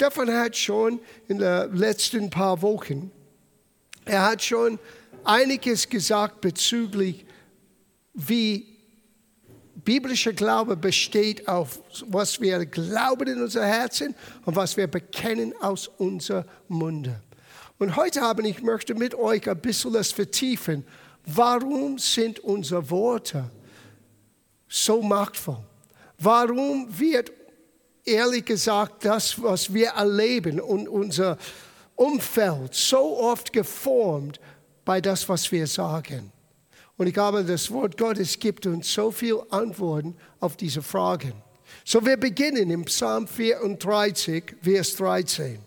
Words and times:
Stefan 0.00 0.32
hat 0.32 0.56
schon 0.56 0.98
in 1.28 1.36
den 1.40 1.76
letzten 1.76 2.30
paar 2.30 2.62
Wochen, 2.62 3.12
er 4.06 4.30
hat 4.30 4.42
schon 4.42 4.78
einiges 5.24 5.86
gesagt 5.86 6.40
bezüglich, 6.40 7.26
wie 8.14 8.78
biblischer 9.74 10.32
Glaube 10.32 10.74
besteht 10.74 11.46
auf, 11.46 11.82
was 12.06 12.40
wir 12.40 12.64
glauben 12.64 13.28
in 13.28 13.42
unser 13.42 13.66
Herzen 13.66 14.14
und 14.46 14.56
was 14.56 14.74
wir 14.78 14.86
bekennen 14.86 15.52
aus 15.60 15.86
unserem 15.86 16.46
Munde. 16.68 17.20
Und 17.78 17.94
heute 17.94 18.22
Abend, 18.22 18.48
ich 18.48 18.62
möchte 18.62 18.94
mit 18.94 19.14
euch 19.14 19.50
ein 19.50 19.60
bisschen 19.60 19.92
das 19.92 20.12
vertiefen. 20.12 20.82
Warum 21.26 21.98
sind 21.98 22.38
unsere 22.38 22.88
Worte 22.88 23.50
so 24.66 25.02
machtvoll? 25.02 25.62
Warum 26.16 26.86
wird 26.98 27.32
ehrlich 28.04 28.44
gesagt 28.44 29.04
das, 29.04 29.42
was 29.42 29.72
wir 29.72 29.88
erleben 29.90 30.60
und 30.60 30.88
unser 30.88 31.38
Umfeld 31.96 32.74
so 32.74 33.18
oft 33.18 33.52
geformt 33.52 34.40
bei 34.84 35.00
das, 35.00 35.28
was 35.28 35.50
wir 35.52 35.66
sagen? 35.66 36.32
Und 36.96 37.06
ich 37.06 37.14
glaube, 37.14 37.44
das 37.44 37.70
Wort 37.70 37.96
Gottes 37.96 38.38
gibt 38.38 38.66
uns 38.66 38.92
so 38.92 39.10
viele 39.10 39.44
Antworten 39.50 40.16
auf 40.38 40.56
diese 40.56 40.82
Fragen. 40.82 41.32
So, 41.84 42.04
wir 42.04 42.16
beginnen 42.16 42.70
im 42.70 42.84
Psalm 42.84 43.26
34, 43.26 44.56
Vers 44.62 44.96
13. 44.96 45.58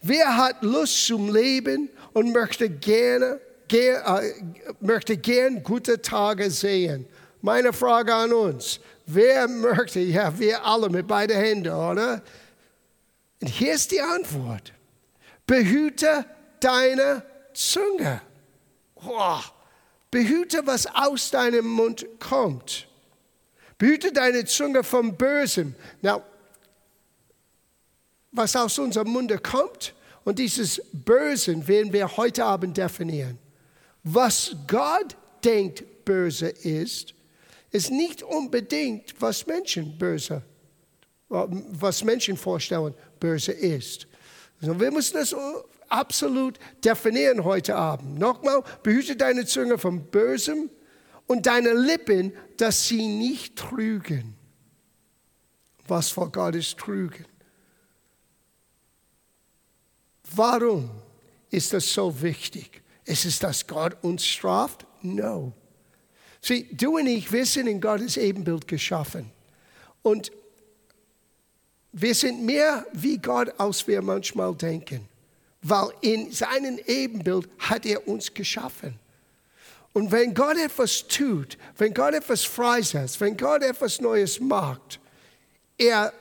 Wer 0.00 0.36
hat 0.36 0.62
Lust 0.62 1.06
zum 1.06 1.34
Leben 1.34 1.90
und 2.12 2.32
möchte 2.32 2.70
gerne, 2.70 3.40
ger, 3.66 4.22
äh, 4.22 4.32
möchte 4.80 5.16
gern 5.16 5.62
gute 5.62 6.00
Tage 6.00 6.50
sehen? 6.50 7.04
Meine 7.42 7.72
Frage 7.72 8.14
an 8.14 8.32
uns. 8.32 8.80
Wer 9.10 9.48
möchte, 9.48 10.00
ja, 10.00 10.38
wir 10.38 10.62
alle 10.66 10.90
mit 10.90 11.06
beiden 11.06 11.34
Händen, 11.34 11.72
oder? 11.72 12.22
Und 13.40 13.48
hier 13.48 13.72
ist 13.72 13.90
die 13.90 14.02
Antwort. 14.02 14.74
Behüte 15.46 16.26
deine 16.60 17.22
Zunge. 17.54 18.20
Oh, 18.96 19.38
behüte, 20.10 20.60
was 20.66 20.86
aus 20.94 21.30
deinem 21.30 21.66
Mund 21.66 22.06
kommt. 22.20 22.86
Behüte 23.78 24.12
deine 24.12 24.44
Zunge 24.44 24.84
vom 24.84 25.16
Bösen. 25.16 25.74
Now, 26.02 26.22
was 28.30 28.54
aus 28.56 28.78
unserem 28.78 29.08
Munde 29.08 29.38
kommt, 29.38 29.94
und 30.24 30.38
dieses 30.38 30.82
Bösen 30.92 31.66
werden 31.66 31.94
wir 31.94 32.14
heute 32.18 32.44
Abend 32.44 32.76
definieren. 32.76 33.38
Was 34.02 34.54
Gott 34.66 35.16
denkt 35.42 36.04
böse 36.04 36.48
ist, 36.48 37.14
ist 37.70 37.90
nicht 37.90 38.22
unbedingt, 38.22 39.14
was 39.20 39.46
Menschen 39.46 39.98
böse, 39.98 40.42
was 41.28 42.04
Menschen 42.04 42.36
vorstellen, 42.36 42.94
böse 43.20 43.52
ist. 43.52 44.06
Also 44.60 44.78
wir 44.80 44.90
müssen 44.90 45.14
das 45.14 45.34
absolut 45.88 46.58
definieren 46.84 47.44
heute 47.44 47.76
Abend. 47.76 48.18
Nochmal, 48.18 48.62
behüte 48.82 49.16
deine 49.16 49.46
Zunge 49.46 49.78
vom 49.78 50.04
Bösen 50.06 50.70
und 51.26 51.46
deine 51.46 51.72
Lippen, 51.72 52.32
dass 52.56 52.86
sie 52.86 53.06
nicht 53.06 53.56
trügen. 53.56 54.34
Was 55.86 56.10
vor 56.10 56.30
Gott 56.32 56.54
ist 56.54 56.78
trügen. 56.78 57.24
Warum 60.34 60.90
ist 61.50 61.72
das 61.72 61.92
so 61.92 62.20
wichtig? 62.20 62.82
Ist 63.04 63.24
es, 63.24 63.38
dass 63.38 63.66
Gott 63.66 63.96
uns 64.02 64.26
straft? 64.26 64.86
No. 65.00 65.54
Sieh, 66.40 66.68
du 66.72 66.96
und 66.98 67.06
ich, 67.06 67.32
wir 67.32 67.46
sind 67.46 67.66
in 67.66 67.80
Gottes 67.80 68.16
Ebenbild 68.16 68.68
geschaffen. 68.68 69.30
Und 70.02 70.30
wir 71.92 72.14
sind 72.14 72.44
mehr 72.44 72.86
wie 72.92 73.18
Gott, 73.18 73.52
als 73.58 73.86
wir 73.86 74.02
manchmal 74.02 74.54
denken. 74.54 75.08
Weil 75.62 75.90
in 76.00 76.30
seinem 76.30 76.78
Ebenbild 76.86 77.48
hat 77.58 77.84
er 77.84 78.06
uns 78.06 78.32
geschaffen. 78.32 78.98
Und 79.92 80.12
wenn 80.12 80.34
Gott 80.34 80.56
etwas 80.56 81.08
tut, 81.08 81.58
wenn 81.76 81.92
Gott 81.92 82.14
etwas 82.14 82.44
freisetzt, 82.44 83.20
wenn 83.20 83.36
Gott 83.36 83.62
etwas 83.62 84.00
Neues 84.00 84.38
macht, 84.38 85.00
er 85.76 86.12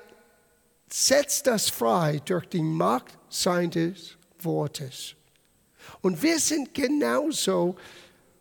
setzt 0.90 1.48
das 1.48 1.70
frei 1.70 2.22
durch 2.26 2.46
die 2.48 2.62
Macht 2.62 3.18
seines 3.30 4.18
Wortes. 4.40 5.16
Und 6.02 6.22
wir 6.22 6.40
sind 6.40 6.74
genauso 6.74 7.76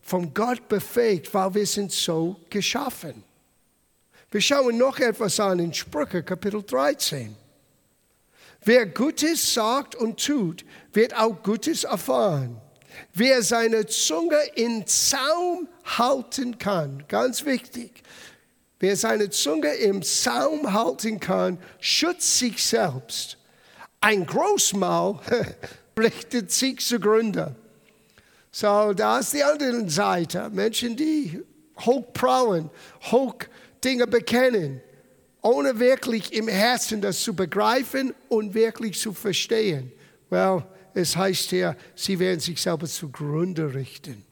von 0.07 0.33
Gott 0.33 0.69
befähigt, 0.69 1.35
weil 1.35 1.53
wir 1.55 1.67
sind 1.67 1.91
so 1.91 2.37
geschaffen. 2.49 3.25
Wir 4.31 4.41
schauen 4.41 4.79
noch 4.79 5.01
etwas 5.01 5.41
an 5.41 5.59
in 5.59 5.75
Sprüche 5.75 6.23
Kapitel 6.23 6.63
13. 6.63 7.35
Wer 8.65 8.87
Gutes 8.87 9.53
sagt 9.53 9.97
und 9.97 10.25
tut, 10.25 10.65
wird 10.93 11.17
auch 11.17 11.43
Gutes 11.43 11.83
erfahren. 11.83 12.57
Wer 13.15 13.43
seine 13.43 13.87
Zunge 13.87 14.39
in 14.55 14.87
Zaum 14.87 15.69
halten 15.85 16.57
kann, 16.57 17.05
ganz 17.09 17.45
wichtig, 17.45 18.03
wer 18.79 18.97
seine 18.97 19.31
Zunge 19.31 19.75
im 19.75 20.03
Zaum 20.03 20.73
halten 20.73 21.19
kann, 21.19 21.59
schützt 21.81 22.39
sich 22.39 22.63
selbst. 22.63 23.39
Ein 24.01 24.25
Großmaul 24.25 25.19
richtet 25.99 26.51
sich 26.53 26.79
zugrunde. 26.79 27.57
So, 28.59 28.95
da 28.95 29.19
ist 29.19 29.35
die 29.35 29.45
andere 29.45 29.87
Seite. 29.91 30.49
Menschen, 30.49 30.97
die 30.97 31.43
hochprauen, 31.79 32.71
hoch 33.03 33.35
Dinge 33.85 34.07
bekennen, 34.07 34.81
ohne 35.43 35.79
wirklich 35.79 36.33
im 36.33 36.49
Herzen 36.49 37.03
das 37.03 37.21
zu 37.21 37.37
begreifen 37.37 38.15
und 38.31 38.55
wirklich 38.55 38.99
zu 38.99 39.13
verstehen. 39.13 39.93
Well, 40.31 40.65
es 40.95 41.15
heißt 41.15 41.51
hier, 41.51 41.77
sie 41.95 42.19
werden 42.19 42.41
sich 42.41 42.59
selber 42.59 42.87
zugrunde 42.87 43.75
richten. 43.75 44.25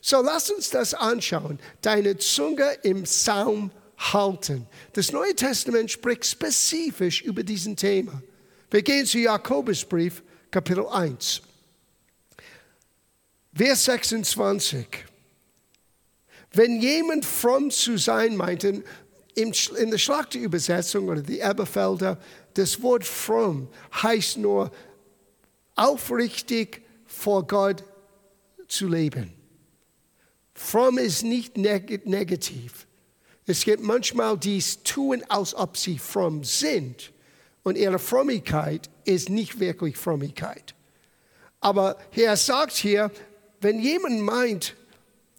So, 0.00 0.22
lass 0.22 0.48
uns 0.48 0.70
das 0.70 0.94
anschauen. 0.94 1.58
Deine 1.82 2.16
Zunge 2.18 2.70
im 2.84 3.04
Saum 3.04 3.72
halten. 3.98 4.68
Das 4.92 5.10
Neue 5.10 5.34
Testament 5.34 5.90
spricht 5.90 6.24
spezifisch 6.24 7.20
über 7.22 7.42
diesen 7.42 7.74
Thema. 7.74 8.22
Wir 8.70 8.82
gehen 8.82 9.06
zu 9.06 9.18
Jakobusbrief, 9.18 10.22
Kapitel 10.52 10.86
1. 10.86 11.42
Vers 13.56 13.84
26. 13.86 14.86
Wenn 16.52 16.80
jemand 16.80 17.24
fromm 17.24 17.70
zu 17.70 17.96
sein 17.96 18.36
meint, 18.36 18.64
in, 18.64 18.84
der 19.34 19.98
Schlachterübersetzung 19.98 21.08
oder 21.08 21.22
die 21.22 21.40
Elberfelder, 21.40 22.18
das 22.52 22.82
Wort 22.82 23.04
fromm 23.04 23.68
heißt 24.02 24.36
nur 24.36 24.70
aufrichtig 25.74 26.82
vor 27.06 27.46
Gott 27.46 27.82
zu 28.68 28.88
leben. 28.88 29.32
Fromm 30.54 30.98
ist 30.98 31.22
nicht 31.22 31.56
neg 31.56 32.06
negativ. 32.06 32.86
Es 33.46 33.64
gibt 33.64 33.82
manchmal 33.82 34.36
die 34.36 34.62
tun, 34.84 35.22
als 35.28 35.54
ob 35.54 35.78
sie 35.78 35.98
fromm 35.98 36.44
sind. 36.44 37.10
Und 37.62 37.78
ihre 37.78 37.98
Frömmigkeit 37.98 38.90
ist 39.04 39.30
nicht 39.30 39.60
wirklich 39.60 39.96
Frömmigkeit. 39.96 40.74
Aber 41.60 41.96
er 42.12 42.36
sagt 42.36 42.72
hier, 42.72 43.10
wenn 43.60 43.80
jemand 43.80 44.20
meint, 44.20 44.74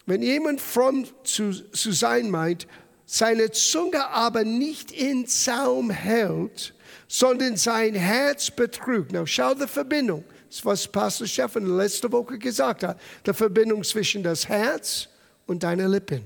wenn 0.05 0.21
jemand 0.21 0.61
fromm 0.61 1.05
zu, 1.23 1.51
zu 1.51 1.91
sein 1.91 2.29
meint, 2.29 2.67
seine 3.05 3.51
Zunge 3.51 4.07
aber 4.07 4.43
nicht 4.43 4.91
in 4.91 5.27
Zaum 5.27 5.89
hält, 5.89 6.73
sondern 7.07 7.55
sein 7.57 7.95
Herz 7.95 8.51
betrügt. 8.51 9.11
Now 9.11 9.25
schau 9.25 9.53
die 9.53 9.67
Verbindung. 9.67 10.23
Das 10.49 10.63
was 10.63 10.87
Pastor 10.87 11.27
Steffen 11.27 11.77
letzte 11.77 12.11
Woche 12.11 12.37
gesagt 12.37 12.83
hat. 12.83 12.99
Die 13.25 13.33
Verbindung 13.33 13.83
zwischen 13.83 14.23
das 14.23 14.47
Herz 14.47 15.07
und 15.45 15.63
deine 15.63 15.87
Lippen. 15.87 16.23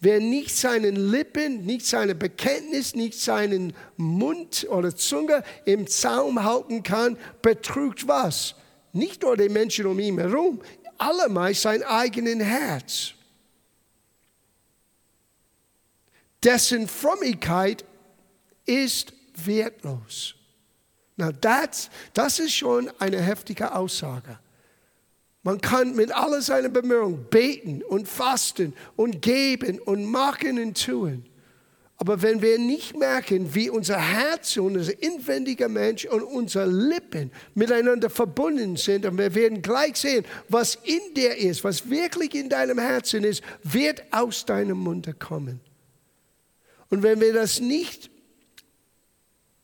Wer 0.00 0.20
nicht 0.20 0.54
seinen 0.54 1.10
Lippen, 1.10 1.64
nicht 1.64 1.86
seine 1.86 2.14
Bekenntnis, 2.14 2.94
nicht 2.94 3.18
seinen 3.18 3.72
Mund 3.96 4.66
oder 4.68 4.94
Zunge 4.94 5.42
im 5.64 5.86
Zaum 5.86 6.44
halten 6.44 6.82
kann, 6.82 7.16
betrügt 7.42 8.06
was? 8.06 8.54
Nicht 8.96 9.22
nur 9.22 9.36
die 9.36 9.50
Menschen 9.50 9.86
um 9.86 9.98
ihn 9.98 10.18
herum, 10.18 10.60
allermeist 10.96 11.62
sein 11.62 11.82
eigenes 11.82 12.42
Herz. 12.42 13.12
Dessen 16.42 16.88
Frömmigkeit 16.88 17.84
ist 18.64 19.12
wertlos. 19.34 20.34
Na, 21.16 21.30
das, 21.30 21.90
das 22.14 22.38
ist 22.38 22.54
schon 22.54 22.90
eine 22.98 23.20
heftige 23.20 23.74
Aussage. 23.74 24.38
Man 25.42 25.60
kann 25.60 25.94
mit 25.94 26.10
all 26.10 26.40
seinen 26.40 26.72
Bemühungen 26.72 27.24
beten 27.28 27.82
und 27.82 28.08
fasten 28.08 28.74
und 28.96 29.20
geben 29.20 29.78
und 29.78 30.06
machen 30.06 30.58
und 30.58 30.82
tun. 30.82 31.24
Aber 31.98 32.20
wenn 32.20 32.42
wir 32.42 32.58
nicht 32.58 32.96
merken, 32.96 33.54
wie 33.54 33.70
unser 33.70 33.98
Herz 33.98 34.56
und 34.58 34.76
unser 34.76 35.02
inwendiger 35.02 35.68
Mensch 35.68 36.04
und 36.04 36.22
unsere 36.22 36.66
Lippen 36.66 37.30
miteinander 37.54 38.10
verbunden 38.10 38.76
sind, 38.76 39.06
und 39.06 39.16
wir 39.16 39.34
werden 39.34 39.62
gleich 39.62 39.96
sehen, 39.96 40.24
was 40.48 40.74
in 40.84 41.14
dir 41.14 41.36
ist, 41.36 41.64
was 41.64 41.88
wirklich 41.88 42.34
in 42.34 42.50
deinem 42.50 42.78
Herzen 42.78 43.24
ist, 43.24 43.42
wird 43.62 44.02
aus 44.10 44.44
deinem 44.44 44.78
Munde 44.78 45.14
kommen. 45.14 45.60
Und 46.90 47.02
wenn 47.02 47.20
wir 47.20 47.32
das 47.32 47.60
nicht 47.60 48.10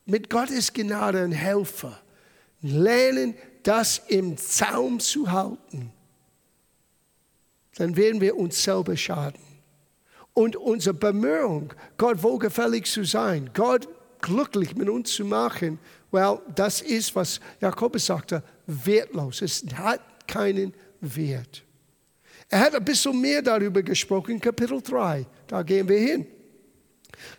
mit 0.05 0.29
Gottes 0.29 0.73
Gnade 0.73 1.23
ein 1.23 1.31
Helfer, 1.31 2.01
lernen, 2.61 3.35
das 3.61 4.01
im 4.07 4.37
Zaum 4.37 4.99
zu 4.99 5.31
halten, 5.31 5.91
dann 7.75 7.95
werden 7.95 8.21
wir 8.21 8.35
uns 8.35 8.63
selber 8.63 8.97
schaden. 8.97 9.52
Und 10.33 10.55
unsere 10.55 10.95
Bemühung, 10.95 11.73
Gott 11.97 12.23
wohlgefällig 12.23 12.85
zu 12.85 13.03
sein, 13.03 13.51
Gott 13.53 13.87
glücklich 14.21 14.75
mit 14.75 14.89
uns 14.89 15.13
zu 15.13 15.25
machen, 15.25 15.79
well, 16.11 16.39
das 16.55 16.81
ist, 16.81 17.15
was 17.15 17.39
Jakobus 17.61 18.05
sagte, 18.05 18.43
wertlos. 18.65 19.41
Es 19.41 19.63
hat 19.75 20.27
keinen 20.27 20.73
Wert. 21.01 21.63
Er 22.49 22.59
hat 22.59 22.75
ein 22.75 22.85
bisschen 22.85 23.19
mehr 23.19 23.41
darüber 23.41 23.81
gesprochen, 23.81 24.39
Kapitel 24.39 24.81
3. 24.81 25.25
Da 25.47 25.61
gehen 25.63 25.87
wir 25.87 25.99
hin. 25.99 26.25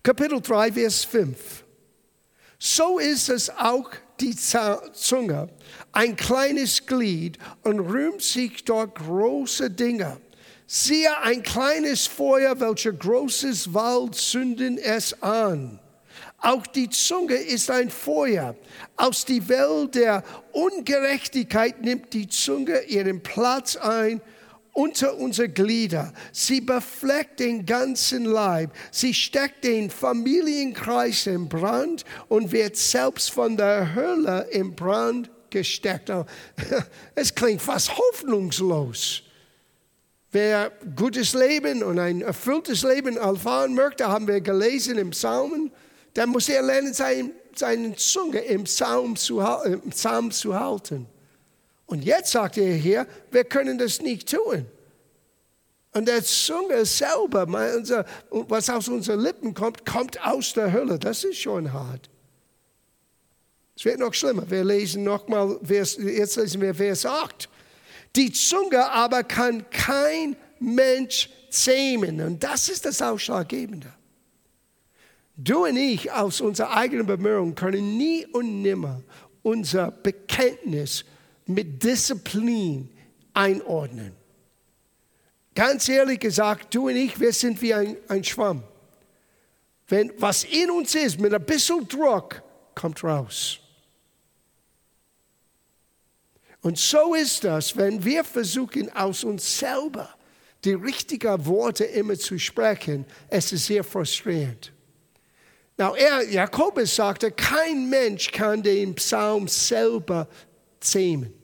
Kapitel 0.03 0.41
3, 0.41 0.73
Vers 0.73 1.05
5. 1.05 1.65
So 2.59 2.99
ist 2.99 3.29
es 3.29 3.51
auch 3.51 3.91
die 4.21 4.35
Zunge, 4.37 5.49
ein 5.93 6.17
kleines 6.17 6.87
Glied 6.87 7.39
und 7.63 7.81
rühmt 7.81 8.23
sich 8.23 8.65
dort 8.65 8.95
große 8.97 9.71
Dinge. 9.71 10.19
Siehe 10.67 11.19
ein 11.23 11.43
kleines 11.43 12.07
Feuer, 12.07 12.59
welcher 12.59 12.93
großes 12.93 13.75
Wald 13.75 14.15
zünden 14.15 14.79
es 14.79 15.23
an. 15.23 15.79
Auch 16.39 16.67
die 16.67 16.91
Zunge 16.91 17.35
ist 17.35 17.71
ein 17.71 17.91
Feuer. 17.91 18.55
Aus 18.97 19.25
die 19.25 19.49
Welt 19.49 19.95
der 19.95 20.23
Ungerechtigkeit 20.53 21.81
nimmt 21.81 22.13
die 22.13 22.29
Zunge 22.29 22.81
ihren 22.83 23.23
Platz 23.23 23.77
ein 23.77 24.21
unter 24.75 25.17
unsere 25.17 25.49
Glieder. 25.49 26.13
Sie 26.33 26.61
befleckt 26.61 27.41
den 27.41 27.65
ganzen 27.65 28.25
Leib. 28.25 28.73
Sie 28.91 29.15
steckt 29.15 29.65
den 29.65 29.89
Familienkreis 29.89 31.27
in 31.27 31.49
Brand 31.49 32.05
und 32.29 32.53
wird 32.53 32.77
selbst 32.77 33.31
von 33.31 33.57
der 33.57 33.95
Hölle 33.95 34.49
in 34.51 34.75
Brand 34.75 35.31
gesteckt. 35.51 36.11
Es 37.15 37.35
klingt 37.35 37.63
fast 37.63 37.97
hoffnungslos. 37.97 39.24
Wer 40.35 40.73
gutes 40.97 41.33
Leben 41.33 41.85
und 41.85 42.01
ein 42.01 42.21
erfülltes 42.21 42.83
Leben 42.83 43.17
erfahren 43.17 43.73
möchte, 43.73 44.09
haben 44.09 44.27
wir 44.27 44.41
gelesen 44.41 44.99
im 44.99 45.11
Psalmen, 45.11 45.71
dann 46.15 46.31
muss 46.31 46.49
er 46.49 46.61
lernen, 46.61 46.93
sein, 46.93 47.31
seine 47.55 47.95
Zunge 47.95 48.41
im 48.41 48.65
Psalm, 48.65 49.15
zu, 49.15 49.39
im 49.39 49.91
Psalm 49.91 50.33
zu 50.33 50.59
halten. 50.59 51.07
Und 51.87 52.05
jetzt 52.05 52.33
sagt 52.33 52.59
er 52.59 52.75
hier, 52.75 53.07
wir 53.31 53.45
können 53.45 53.79
das 53.79 54.03
nicht 54.03 54.29
tun. 54.29 54.67
Und 55.93 56.09
der 56.09 56.25
Zunge 56.25 56.85
selber, 56.85 57.47
was 58.49 58.69
aus 58.69 58.89
unseren 58.89 59.21
Lippen 59.21 59.55
kommt, 59.55 59.87
kommt 59.87 60.21
aus 60.27 60.53
der 60.53 60.73
Hölle. 60.73 60.99
Das 60.99 61.23
ist 61.23 61.39
schon 61.39 61.73
hart. 61.73 62.11
Es 63.77 63.85
wird 63.85 64.01
noch 64.01 64.13
schlimmer. 64.13 64.51
Wir 64.51 64.65
lesen 64.65 65.05
nochmal, 65.05 65.61
jetzt 65.63 65.97
lesen 66.01 66.61
wir 66.61 66.75
Vers 66.75 67.07
8. 67.07 67.49
Die 68.17 68.33
Zunge 68.33 68.91
aber 68.91 69.25
kann 69.25 69.69
kein 69.71 70.37
Mensch 70.61 71.29
zähmen. 71.51 72.21
Und 72.21 72.43
das 72.43 72.69
ist 72.69 72.85
das 72.85 73.03
Ausschlaggebende. 73.03 73.93
Du 75.37 75.65
und 75.65 75.77
ich 75.77 76.13
aus 76.13 76.41
unserer 76.41 76.77
eigenen 76.77 77.07
Bemühung 77.07 77.55
können 77.55 77.97
nie 77.97 78.25
und 78.27 78.63
nimmer 78.63 79.03
unser 79.43 79.91
Bekenntnis 79.91 81.05
mit 81.47 81.83
Disziplin 81.83 82.89
einordnen. 83.33 84.13
Ganz 85.55 85.89
ehrlich 85.89 86.21
gesagt, 86.21 86.75
du 86.75 86.89
und 86.89 86.97
ich, 86.97 87.19
wir 87.19 87.33
sind 87.33 87.61
wie 87.63 87.75
ein, 87.75 87.97
ein 88.09 88.25
Schwamm. 88.25 88.63
Wenn 89.89 90.13
was 90.19 90.45
in 90.45 90.71
uns 90.71 90.95
ist, 90.95 91.21
mit 91.21 91.35
ein 91.35 91.45
bisschen 91.45 91.87
Druck, 91.87 92.43
kommt 92.75 93.03
raus. 93.05 93.61
Und 96.65 96.79
so 96.79 97.15
ist 97.15 97.45
das, 97.45 97.77
wenn 97.77 98.03
wir 98.03 98.25
versuchen, 98.25 98.91
aus 98.97 99.23
uns 99.23 99.59
selber 99.59 100.09
die 100.65 100.73
richtigen 100.73 101.45
Worte 101.45 101.85
immer 101.85 102.19
zu 102.19 102.39
sprechen, 102.39 103.05
es 103.29 103.53
ist 103.53 103.67
sehr 103.67 103.85
frustrierend. 103.85 104.73
Now, 105.77 105.95
er, 105.95 106.23
Jakobus 106.23 106.97
sagte, 106.97 107.31
kein 107.33 107.91
Mensch 107.91 108.33
kann 108.33 108.63
den 108.63 108.95
Psalm 108.95 109.47
selber 109.47 110.27
zähmen 110.81 111.35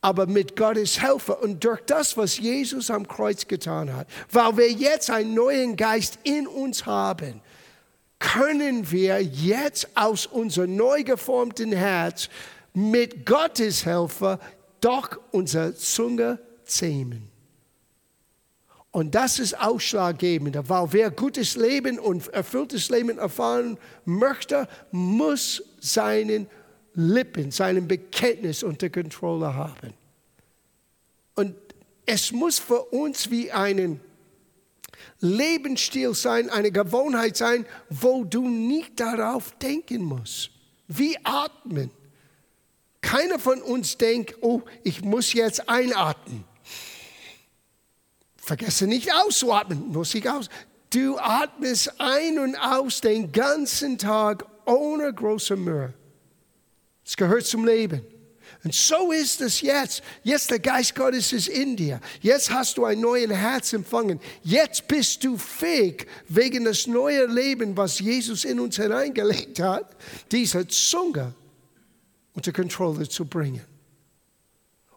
aber 0.00 0.26
mit 0.26 0.54
Gottes 0.54 1.00
Hilfe 1.00 1.34
und 1.36 1.64
durch 1.64 1.80
das, 1.86 2.14
was 2.18 2.36
Jesus 2.36 2.90
am 2.90 3.08
Kreuz 3.08 3.48
getan 3.48 3.90
hat, 3.96 4.06
weil 4.30 4.58
wir 4.58 4.70
jetzt 4.70 5.08
einen 5.08 5.32
neuen 5.32 5.76
Geist 5.76 6.18
in 6.24 6.46
uns 6.46 6.84
haben, 6.84 7.40
können 8.18 8.90
wir 8.90 9.22
jetzt 9.22 9.88
aus 9.96 10.26
unserem 10.26 10.76
neu 10.76 11.04
geformten 11.04 11.72
Herz 11.72 12.28
mit 12.74 13.24
Gottes 13.24 13.84
Hilfe 13.84 14.38
doch 14.80 15.18
unsere 15.30 15.74
Zunge 15.74 16.38
zähmen. 16.64 17.30
Und 18.90 19.14
das 19.14 19.38
ist 19.40 19.58
ausschlaggebend, 19.58 20.56
weil 20.68 20.92
wer 20.92 21.10
gutes 21.10 21.56
Leben 21.56 21.98
und 21.98 22.28
erfülltes 22.28 22.90
Leben 22.90 23.18
erfahren 23.18 23.76
möchte, 24.04 24.68
muss 24.92 25.62
seinen 25.80 26.46
Lippen, 26.94 27.50
seinem 27.50 27.88
Bekenntnis 27.88 28.62
unter 28.62 28.90
Kontrolle 28.90 29.52
haben. 29.54 29.94
Und 31.34 31.56
es 32.06 32.30
muss 32.30 32.60
für 32.60 32.82
uns 32.82 33.30
wie 33.30 33.50
ein 33.50 33.98
Lebensstil 35.18 36.14
sein, 36.14 36.50
eine 36.50 36.70
Gewohnheit 36.70 37.36
sein, 37.36 37.66
wo 37.90 38.24
du 38.24 38.48
nicht 38.48 39.00
darauf 39.00 39.58
denken 39.58 40.02
musst. 40.02 40.50
Wie 40.86 41.16
atmen. 41.24 41.90
Keiner 43.04 43.38
von 43.38 43.60
uns 43.60 43.98
denkt, 43.98 44.36
oh, 44.40 44.62
ich 44.82 45.02
muss 45.02 45.34
jetzt 45.34 45.68
einatmen. 45.68 46.42
Vergesse 48.36 48.86
nicht 48.86 49.12
auszuatmen, 49.12 49.92
muss 49.92 50.14
ich 50.14 50.28
aus. 50.28 50.48
Du 50.88 51.18
atmest 51.18 51.92
ein 52.00 52.38
und 52.38 52.56
aus 52.56 53.02
den 53.02 53.30
ganzen 53.30 53.98
Tag 53.98 54.46
ohne 54.64 55.12
große 55.12 55.54
Mühe. 55.54 55.92
Es 57.04 57.14
gehört 57.14 57.44
zum 57.44 57.66
Leben. 57.66 58.00
Und 58.64 58.72
so 58.72 59.12
ist 59.12 59.42
es 59.42 59.60
jetzt. 59.60 60.02
Jetzt 60.22 60.50
der 60.50 60.58
Geist 60.58 60.94
Gottes 60.94 61.30
ist 61.34 61.48
in 61.48 61.76
dir. 61.76 62.00
Jetzt 62.22 62.50
hast 62.50 62.78
du 62.78 62.86
ein 62.86 63.00
neues 63.00 63.30
Herz 63.30 63.74
empfangen. 63.74 64.18
Jetzt 64.42 64.88
bist 64.88 65.22
du 65.24 65.36
fähig, 65.36 66.06
wegen 66.28 66.64
des 66.64 66.86
neuen 66.86 67.30
Lebens, 67.30 67.76
was 67.76 67.98
Jesus 67.98 68.46
in 68.46 68.60
uns 68.60 68.76
hineingelegt 68.76 69.60
hat, 69.60 69.94
diese 70.32 70.66
Zunge 70.66 71.34
unter 72.34 72.52
Kontrolle 72.52 73.08
zu 73.08 73.24
bringen. 73.24 73.64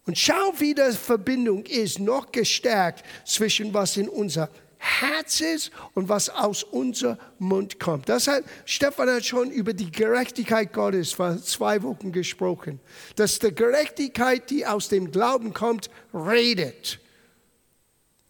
Und 0.05 0.17
schau, 0.17 0.53
wie 0.57 0.73
die 0.73 0.91
Verbindung 0.91 1.65
ist, 1.65 1.99
noch 1.99 2.31
gestärkt 2.31 3.03
zwischen 3.25 3.73
was 3.73 3.97
in 3.97 4.07
unser 4.07 4.49
Herz 4.77 5.41
ist 5.41 5.71
und 5.95 6.07
was 6.07 6.29
aus 6.29 6.63
unserem 6.63 7.17
Mund 7.39 7.79
kommt. 7.79 8.07
Das 8.07 8.27
hat, 8.27 8.43
Stefan 8.65 9.09
hat 9.09 9.25
schon 9.25 9.51
über 9.51 9.73
die 9.73 9.91
Gerechtigkeit 9.91 10.71
Gottes 10.71 11.11
vor 11.11 11.37
zwei 11.41 11.81
Wochen 11.83 12.11
gesprochen. 12.11 12.79
Dass 13.15 13.39
die 13.39 13.53
Gerechtigkeit, 13.53 14.49
die 14.49 14.65
aus 14.65 14.87
dem 14.87 15.11
Glauben 15.11 15.53
kommt, 15.53 15.89
redet. 16.13 16.99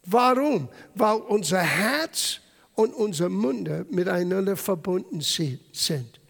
Warum? 0.04 0.68
Weil 0.94 1.16
unser 1.16 1.60
Herz 1.60 2.40
und 2.74 2.94
unser 2.94 3.28
Munde 3.28 3.86
miteinander 3.90 4.56
verbunden 4.56 5.20
sind. 5.20 6.20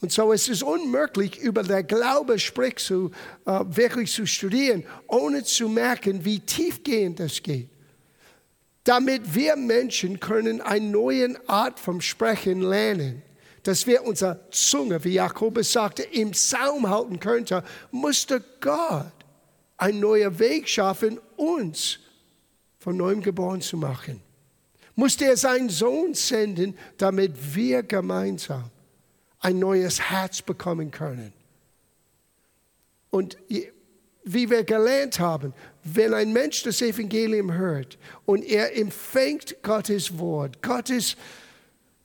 Und 0.00 0.12
so 0.12 0.32
ist 0.32 0.48
es 0.48 0.62
unmöglich, 0.62 1.38
über 1.38 1.62
der 1.62 1.82
Glaube 1.82 2.38
sprich 2.38 2.76
zu, 2.76 3.10
uh, 3.46 3.64
wirklich 3.68 4.12
zu 4.12 4.26
studieren, 4.26 4.84
ohne 5.06 5.44
zu 5.44 5.68
merken, 5.68 6.24
wie 6.24 6.40
tiefgehend 6.40 7.20
das 7.20 7.42
geht 7.42 7.68
damit 8.84 9.34
wir 9.34 9.56
Menschen 9.56 10.20
können 10.20 10.60
eine 10.60 10.84
neue 10.84 11.34
Art 11.48 11.80
vom 11.80 12.00
Sprechen 12.00 12.60
lernen. 12.60 13.22
Dass 13.62 13.86
wir 13.86 14.04
unsere 14.04 14.38
Zunge, 14.50 15.02
wie 15.04 15.14
Jakobus 15.14 15.72
sagte, 15.72 16.02
im 16.02 16.34
Saum 16.34 16.88
halten 16.88 17.18
könnten, 17.18 17.62
musste 17.90 18.44
Gott 18.60 19.10
einen 19.78 20.00
neuen 20.00 20.38
Weg 20.38 20.68
schaffen, 20.68 21.18
uns 21.36 21.98
von 22.78 22.98
neuem 22.98 23.22
geboren 23.22 23.62
zu 23.62 23.78
machen. 23.78 24.20
Musste 24.94 25.24
er 25.24 25.38
seinen 25.38 25.70
Sohn 25.70 26.12
senden, 26.12 26.76
damit 26.98 27.32
wir 27.54 27.82
gemeinsam 27.82 28.70
ein 29.44 29.58
neues 29.58 30.00
Herz 30.00 30.40
bekommen 30.40 30.90
können. 30.90 31.32
Und 33.10 33.36
wie 34.24 34.48
wir 34.48 34.64
gelernt 34.64 35.20
haben, 35.20 35.52
wenn 35.82 36.14
ein 36.14 36.32
Mensch 36.32 36.62
das 36.62 36.80
Evangelium 36.80 37.52
hört 37.52 37.98
und 38.24 38.42
er 38.42 38.74
empfängt 38.74 39.62
Gottes 39.62 40.18
Wort, 40.18 40.62
Gottes, 40.62 41.16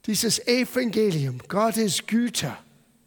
dieses 0.06 0.46
Evangelium, 0.48 1.40
Gottes 1.48 2.06
Güter, 2.06 2.58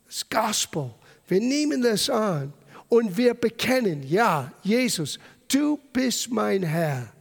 das 0.07 0.27
Gospel, 0.31 0.95
wir 1.29 1.41
nehmen 1.41 1.83
das 1.83 2.09
an 2.09 2.55
und 2.89 3.15
wir 3.19 3.35
bekennen, 3.35 4.03
ja, 4.03 4.51
Jesus, 4.63 5.19
du 5.47 5.79
bist 5.93 6.31
mein 6.31 6.63
Herr. 6.63 7.13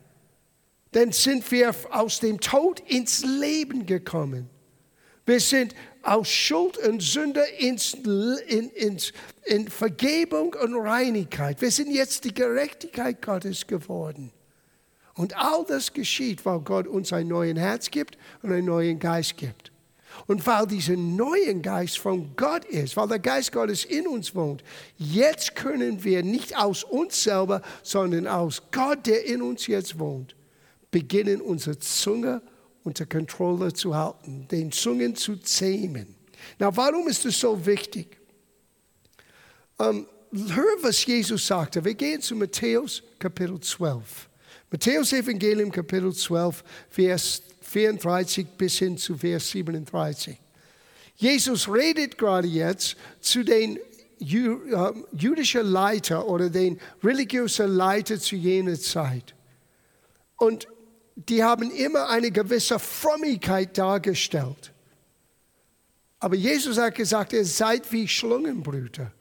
Dann 0.93 1.11
sind 1.11 1.49
wir 1.51 1.75
aus 1.89 2.21
dem 2.21 2.39
Tod 2.39 2.79
ins 2.87 3.25
Leben 3.25 3.85
gekommen. 3.85 4.49
Wir 5.25 5.39
sind 5.39 5.75
aus 6.03 6.29
Schuld 6.29 6.77
und 6.77 7.01
Sünde 7.01 7.43
ins, 7.59 7.93
in, 7.93 8.69
ins, 8.71 9.13
in 9.45 9.67
Vergebung 9.67 10.55
und 10.61 10.75
Reinigkeit. 10.75 11.61
Wir 11.61 11.71
sind 11.71 11.91
jetzt 11.91 12.23
die 12.23 12.33
Gerechtigkeit 12.33 13.21
Gottes 13.21 13.67
geworden. 13.67 14.31
Und 15.15 15.35
all 15.37 15.65
das 15.67 15.93
geschieht, 15.93 16.45
weil 16.45 16.59
Gott 16.61 16.87
uns 16.87 17.13
ein 17.13 17.27
neues 17.27 17.57
Herz 17.57 17.91
gibt 17.91 18.17
und 18.41 18.51
einen 18.51 18.65
neuen 18.65 18.99
Geist 18.99 19.37
gibt. 19.37 19.71
Und 20.27 20.45
weil 20.45 20.67
dieser 20.67 20.95
neue 20.95 21.55
Geist 21.61 21.99
von 21.99 22.35
Gott 22.35 22.65
ist, 22.65 22.97
weil 22.97 23.07
der 23.07 23.19
Geist 23.19 23.51
Gottes 23.51 23.85
in 23.85 24.07
uns 24.07 24.35
wohnt, 24.35 24.63
jetzt 24.97 25.55
können 25.55 26.03
wir 26.03 26.23
nicht 26.23 26.57
aus 26.57 26.83
uns 26.83 27.23
selber, 27.23 27.61
sondern 27.83 28.27
aus 28.27 28.61
Gott, 28.71 29.07
der 29.07 29.25
in 29.25 29.41
uns 29.41 29.67
jetzt 29.67 29.99
wohnt, 29.99 30.35
beginnen 30.91 31.41
unsere 31.41 31.79
Zunge 31.79 32.41
unter 32.83 33.05
Kontrolle 33.05 33.73
zu 33.73 33.95
halten, 33.95 34.47
den 34.49 34.71
Zungen 34.71 35.15
zu 35.15 35.37
zähmen. 35.37 36.15
Na, 36.59 36.75
warum 36.75 37.07
ist 37.07 37.25
das 37.25 37.39
so 37.39 37.65
wichtig? 37.65 38.17
Ähm, 39.79 40.07
hör, 40.31 40.77
was 40.81 41.05
Jesus 41.05 41.45
sagte. 41.45 41.83
Wir 41.83 41.93
gehen 41.93 42.21
zu 42.21 42.35
Matthäus 42.35 43.03
Kapitel 43.19 43.59
12. 43.59 44.29
Matthäus 44.71 45.11
Evangelium 45.13 45.71
Kapitel 45.71 46.13
12, 46.13 46.63
Vers 46.89 47.41
34 47.61 48.47
bis 48.57 48.77
hin 48.79 48.97
zu 48.97 49.17
Vers 49.17 49.49
37. 49.49 50.37
Jesus 51.15 51.71
redet 51.71 52.17
gerade 52.17 52.47
jetzt 52.47 52.95
zu 53.19 53.43
den 53.43 53.79
ähm, 54.21 55.05
jüdischen 55.11 55.65
Leiter 55.65 56.27
oder 56.27 56.49
den 56.49 56.79
religiösen 57.03 57.75
Leiter 57.75 58.19
zu 58.19 58.35
jener 58.35 58.79
Zeit. 58.79 59.35
Und 60.37 60.67
die 61.29 61.43
haben 61.43 61.71
immer 61.71 62.09
eine 62.09 62.31
gewisse 62.31 62.79
Frömmigkeit 62.79 63.77
dargestellt. 63.77 64.71
Aber 66.19 66.35
Jesus 66.35 66.77
hat 66.77 66.95
gesagt, 66.95 67.33
ihr 67.33 67.45
seid 67.45 67.91
wie 67.91 68.07
Schlangenbrüter. 68.07 69.11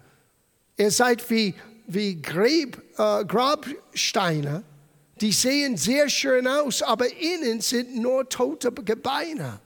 Ihr 0.76 0.90
seid 0.90 1.28
wie, 1.30 1.54
wie 1.86 2.20
Grab, 2.20 2.78
äh, 2.98 3.24
Grabsteine. 3.24 4.62
Die 5.20 5.32
sehen 5.32 5.76
sehr 5.76 6.08
schön 6.08 6.46
aus, 6.46 6.82
aber 6.82 7.06
innen 7.14 7.60
sind 7.60 7.96
nur 7.96 8.28
tote 8.28 8.72
Gebeine. 8.72 9.60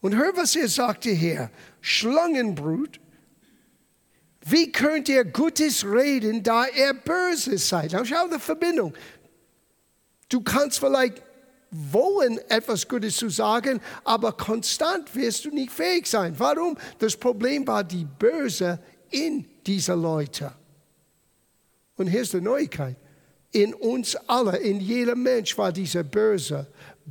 Und 0.00 0.16
hör, 0.16 0.36
was 0.36 0.56
er 0.56 0.68
sagte 0.68 1.10
hier. 1.10 1.50
Schlangenbrut, 1.80 3.00
wie 4.46 4.72
könnt 4.72 5.08
ihr 5.08 5.24
Gutes 5.24 5.84
reden, 5.84 6.42
da 6.42 6.66
ihr 6.66 6.94
böse 6.94 7.58
seid? 7.58 7.92
schau 7.92 8.28
die 8.28 8.38
Verbindung. 8.38 8.94
Du 10.28 10.40
kannst 10.40 10.78
vielleicht 10.78 11.22
wollen, 11.70 12.38
etwas 12.48 12.88
Gutes 12.88 13.16
zu 13.16 13.28
sagen, 13.28 13.80
aber 14.04 14.32
konstant 14.32 15.14
wirst 15.14 15.44
du 15.44 15.50
nicht 15.50 15.72
fähig 15.72 16.06
sein. 16.06 16.34
Warum? 16.38 16.76
Das 16.98 17.16
Problem 17.16 17.66
war 17.66 17.84
die 17.84 18.06
Böse 18.18 18.78
in 19.10 19.44
dieser 19.66 19.96
Leute. 19.96 20.52
Und 21.96 22.06
hier 22.06 22.22
ist 22.22 22.32
die 22.32 22.40
Neuigkeit. 22.40 22.96
In 23.50 23.74
uns 23.74 24.14
alle, 24.26 24.56
in 24.58 24.80
jedem 24.80 25.22
Mensch 25.22 25.56
war 25.56 25.72
dieser 25.72 26.04
Böse, 26.04 26.66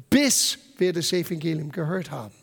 bis 0.10 0.58
wir 0.78 0.94
das 0.94 1.12
Evangelium 1.12 1.72
gehört 1.72 2.12
haben. 2.12 2.34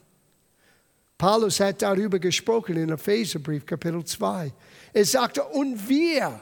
Paulus 1.16 1.60
hat 1.60 1.80
darüber 1.80 2.18
gesprochen 2.18 2.76
in 2.76 2.90
Epheserbrief 2.90 3.64
Kapitel 3.64 4.04
2. 4.04 4.52
Er 4.92 5.04
sagte, 5.04 5.44
und 5.44 5.88
wir 5.88 6.40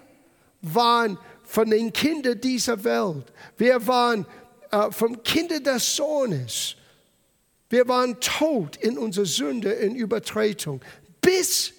waren 0.63 1.19
von 1.45 1.69
den 1.69 1.93
Kindern 1.93 2.41
dieser 2.41 2.83
Welt. 2.83 3.31
Wir 3.59 3.87
waren 3.87 4.27
vom 4.91 5.23
Kinder 5.23 5.61
des 5.61 5.97
Sohnes. 5.97 6.77
Wir 7.69 7.89
waren 7.89 8.21
tot 8.21 8.77
in 8.77 8.99
unserer 8.99 9.27
Sünde, 9.27 9.71
in 9.71 9.95
Übertretung, 9.95 10.81
bis 11.21 11.73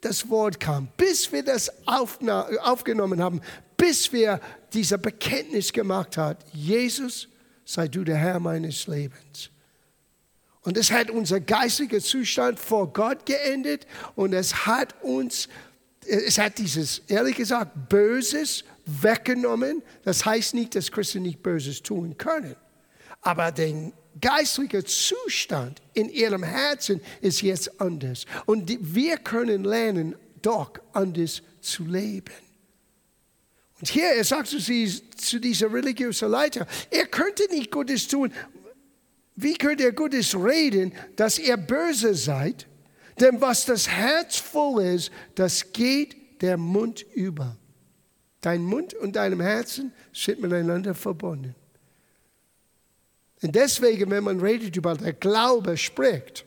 das 0.00 0.28
Wort 0.28 0.60
kam, 0.60 0.88
bis 0.96 1.32
wir 1.32 1.42
das 1.42 1.70
aufgenommen 1.86 3.22
haben, 3.22 3.40
bis 3.76 4.12
wir 4.12 4.40
dieser 4.72 4.98
Bekenntnis 4.98 5.72
gemacht 5.72 6.16
haben, 6.16 6.38
Jesus, 6.52 7.28
sei 7.64 7.88
du 7.88 8.04
der 8.04 8.16
Herr 8.16 8.40
meines 8.40 8.86
Lebens. 8.86 9.50
Und 10.62 10.76
es 10.76 10.90
hat 10.90 11.10
unser 11.10 11.40
geistiger 11.40 12.00
Zustand 12.00 12.58
vor 12.58 12.92
Gott 12.92 13.24
geendet 13.24 13.86
und 14.16 14.34
es 14.34 14.66
hat 14.66 14.94
uns, 15.02 15.48
es 16.06 16.38
hat 16.38 16.58
dieses, 16.58 16.98
ehrlich 17.08 17.36
gesagt, 17.36 17.88
Böses 17.88 18.64
weggenommen. 18.88 19.82
Das 20.02 20.24
heißt 20.24 20.54
nicht, 20.54 20.74
dass 20.74 20.90
Christen 20.90 21.22
nicht 21.22 21.42
Böses 21.42 21.82
tun 21.82 22.16
können. 22.16 22.56
Aber 23.20 23.52
der 23.52 23.92
geistliche 24.20 24.84
Zustand 24.84 25.82
in 25.94 26.08
ihrem 26.08 26.42
Herzen 26.42 27.00
ist 27.20 27.42
jetzt 27.42 27.80
anders. 27.80 28.24
Und 28.46 28.94
wir 28.94 29.18
können 29.18 29.64
lernen, 29.64 30.16
doch 30.42 30.72
anders 30.92 31.42
zu 31.60 31.84
leben. 31.84 32.32
Und 33.80 33.88
hier, 33.88 34.10
er 34.10 34.24
sagt 34.24 34.48
zu, 34.48 34.58
sie, 34.58 34.88
zu 35.16 35.38
dieser 35.38 35.72
religiösen 35.72 36.30
Leiter, 36.30 36.66
er 36.90 37.06
könnte 37.06 37.44
nicht 37.50 37.70
Gutes 37.70 38.08
tun. 38.08 38.32
Wie 39.36 39.54
könnt 39.54 39.80
ihr 39.80 39.92
Gutes 39.92 40.34
reden, 40.34 40.92
dass 41.14 41.38
ihr 41.38 41.56
böse 41.56 42.14
seid? 42.14 42.66
Denn 43.20 43.40
was 43.40 43.66
das 43.66 43.88
Herz 43.88 44.36
voll 44.36 44.82
ist, 44.82 45.10
das 45.34 45.72
geht 45.72 46.16
der 46.40 46.56
Mund 46.56 47.04
über. 47.14 47.56
Dein 48.48 48.62
Mund 48.62 48.94
und 48.94 49.14
deinem 49.14 49.42
Herzen 49.42 49.92
sind 50.10 50.40
miteinander 50.40 50.94
verbunden. 50.94 51.54
Und 53.42 53.54
deswegen, 53.54 54.10
wenn 54.10 54.24
man 54.24 54.40
redet 54.40 54.74
über 54.74 54.94
der 54.94 55.12
Glaube 55.12 55.76
spricht, 55.76 56.46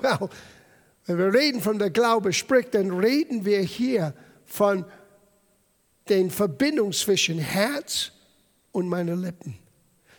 well, 0.00 0.28
wenn 1.06 1.18
wir 1.18 1.32
reden 1.32 1.60
von 1.60 1.78
der 1.78 1.90
Glaube 1.90 2.32
spricht, 2.32 2.74
dann 2.74 2.90
reden 2.90 3.44
wir 3.44 3.60
hier 3.60 4.14
von 4.46 4.84
den 6.08 6.28
Verbindung 6.28 6.90
zwischen 6.90 7.38
Herz 7.38 8.10
und 8.72 8.88
meinen 8.88 9.22
Lippen. 9.22 9.56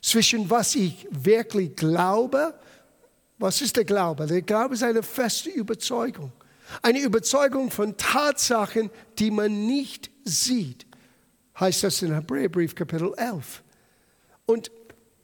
Zwischen 0.01 0.49
was 0.49 0.73
ich 0.73 1.05
wirklich 1.11 1.75
glaube. 1.75 2.53
Was 3.39 3.61
ist 3.61 3.75
der 3.75 3.83
Glaube? 3.83 4.25
Der 4.25 4.41
Glaube 4.41 4.75
ist 4.75 4.83
eine 4.83 5.03
feste 5.03 5.49
Überzeugung. 5.49 6.31
Eine 6.81 7.01
Überzeugung 7.01 7.69
von 7.71 7.97
Tatsachen, 7.97 8.89
die 9.19 9.31
man 9.31 9.65
nicht 9.67 10.09
sieht, 10.23 10.85
heißt 11.59 11.83
das 11.83 12.01
in 12.01 12.13
Hebräerbrief 12.13 12.75
Kapitel 12.75 13.13
11. 13.17 13.63
Und 14.45 14.71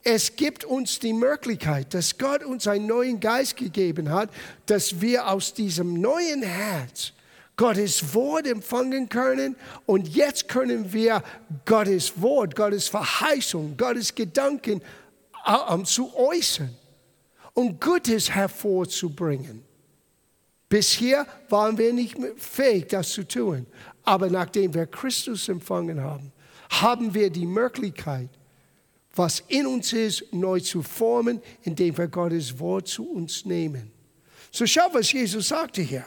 es 0.04 0.36
gibt 0.36 0.64
uns 0.64 1.00
die 1.00 1.14
Möglichkeit, 1.14 1.94
dass 1.94 2.18
Gott 2.18 2.44
uns 2.44 2.68
einen 2.68 2.88
neuen 2.88 3.20
Geist 3.20 3.58
gegeben 3.58 4.10
hat, 4.10 4.30
dass 4.66 5.02
wir 5.02 5.28
aus 5.28 5.54
diesem 5.54 6.00
neuen 6.00 6.42
Herz 6.42 7.14
Gottes 7.58 8.14
Wort 8.14 8.48
empfangen 8.48 9.10
können 9.10 9.58
und 9.86 10.08
jetzt 10.08 10.48
können 10.48 10.94
wir 10.94 11.22
Gottes 11.66 12.22
Wort, 12.22 12.56
Gottes 12.56 12.88
Verheißung, 12.88 13.76
Gottes 13.76 14.16
Gedanken 14.16 14.82
zu 15.84 16.16
äußern 16.16 16.74
und 17.54 17.82
Gutes 17.82 18.30
hervorzubringen. 18.34 19.66
Bisher 20.70 21.28
waren 21.50 21.78
wir 21.78 21.92
nicht 21.92 22.16
fähig, 22.38 22.88
das 22.88 23.10
zu 23.10 23.28
tun. 23.28 23.66
Aber 24.10 24.28
nachdem 24.28 24.74
wir 24.74 24.88
Christus 24.88 25.50
empfangen 25.50 26.02
haben, 26.02 26.32
haben 26.72 27.14
wir 27.14 27.30
die 27.30 27.46
Möglichkeit, 27.46 28.30
was 29.16 29.44
in 29.50 29.68
uns 29.68 29.94
ist, 29.94 30.34
neu 30.34 30.60
zu 30.62 30.82
formen, 30.82 31.40
indem 31.62 31.96
wir 31.96 32.08
Gottes 32.08 32.58
Wort 32.58 32.88
zu 32.88 33.08
uns 33.08 33.46
nehmen. 33.46 33.92
So 34.50 34.66
schau, 34.66 34.92
was 34.94 35.12
Jesus 35.12 35.50
sagte 35.50 35.84
hier. 35.84 36.06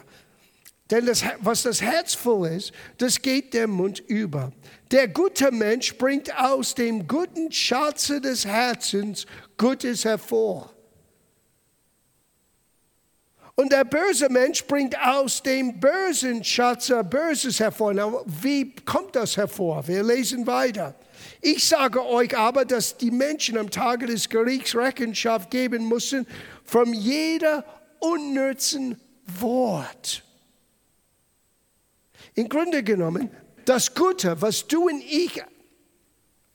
Denn 0.91 1.07
das, 1.07 1.23
was 1.43 1.63
das 1.63 1.81
Herz 1.81 2.13
voll 2.13 2.49
ist, 2.49 2.73
das 2.99 3.23
geht 3.23 3.55
der 3.55 3.69
Mund 3.69 4.01
über. 4.01 4.51
Der 4.91 5.07
gute 5.07 5.53
Mensch 5.53 5.97
bringt 5.97 6.37
aus 6.37 6.75
dem 6.75 7.07
guten 7.07 7.53
Schatze 7.53 8.21
des 8.21 8.45
Herzens 8.45 9.27
Gutes 9.57 10.05
hervor. 10.05 10.75
Und 13.55 13.71
der 13.71 13.85
böse 13.85 14.31
Mensch 14.31 14.65
bringt 14.65 14.99
aus 14.99 15.43
dem 15.43 15.79
bösen 15.79 16.43
Schatze 16.43 17.05
Böses 17.05 17.61
hervor. 17.61 17.93
Na, 17.93 18.11
wie 18.25 18.75
kommt 18.85 19.15
das 19.15 19.37
hervor? 19.37 19.87
Wir 19.87 20.03
lesen 20.03 20.47
weiter. 20.47 20.95
Ich 21.43 21.67
sage 21.67 22.05
euch 22.05 22.37
aber, 22.37 22.65
dass 22.65 22.97
die 22.97 23.11
Menschen 23.11 23.59
am 23.59 23.71
Tage 23.71 24.07
des 24.07 24.29
Gerichts 24.29 24.75
Rechenschaft 24.75 25.51
geben 25.51 25.87
müssen 25.87 26.27
von 26.65 26.95
jeder 26.95 27.65
unnützen 28.01 28.99
Wort. 29.27 30.25
Im 32.35 32.49
Grunde 32.49 32.83
genommen, 32.83 33.31
das 33.67 33.95
Gute, 33.95 34.41
was 34.41 34.67
du 34.67 34.89
und 34.89 35.03
ich 35.05 35.43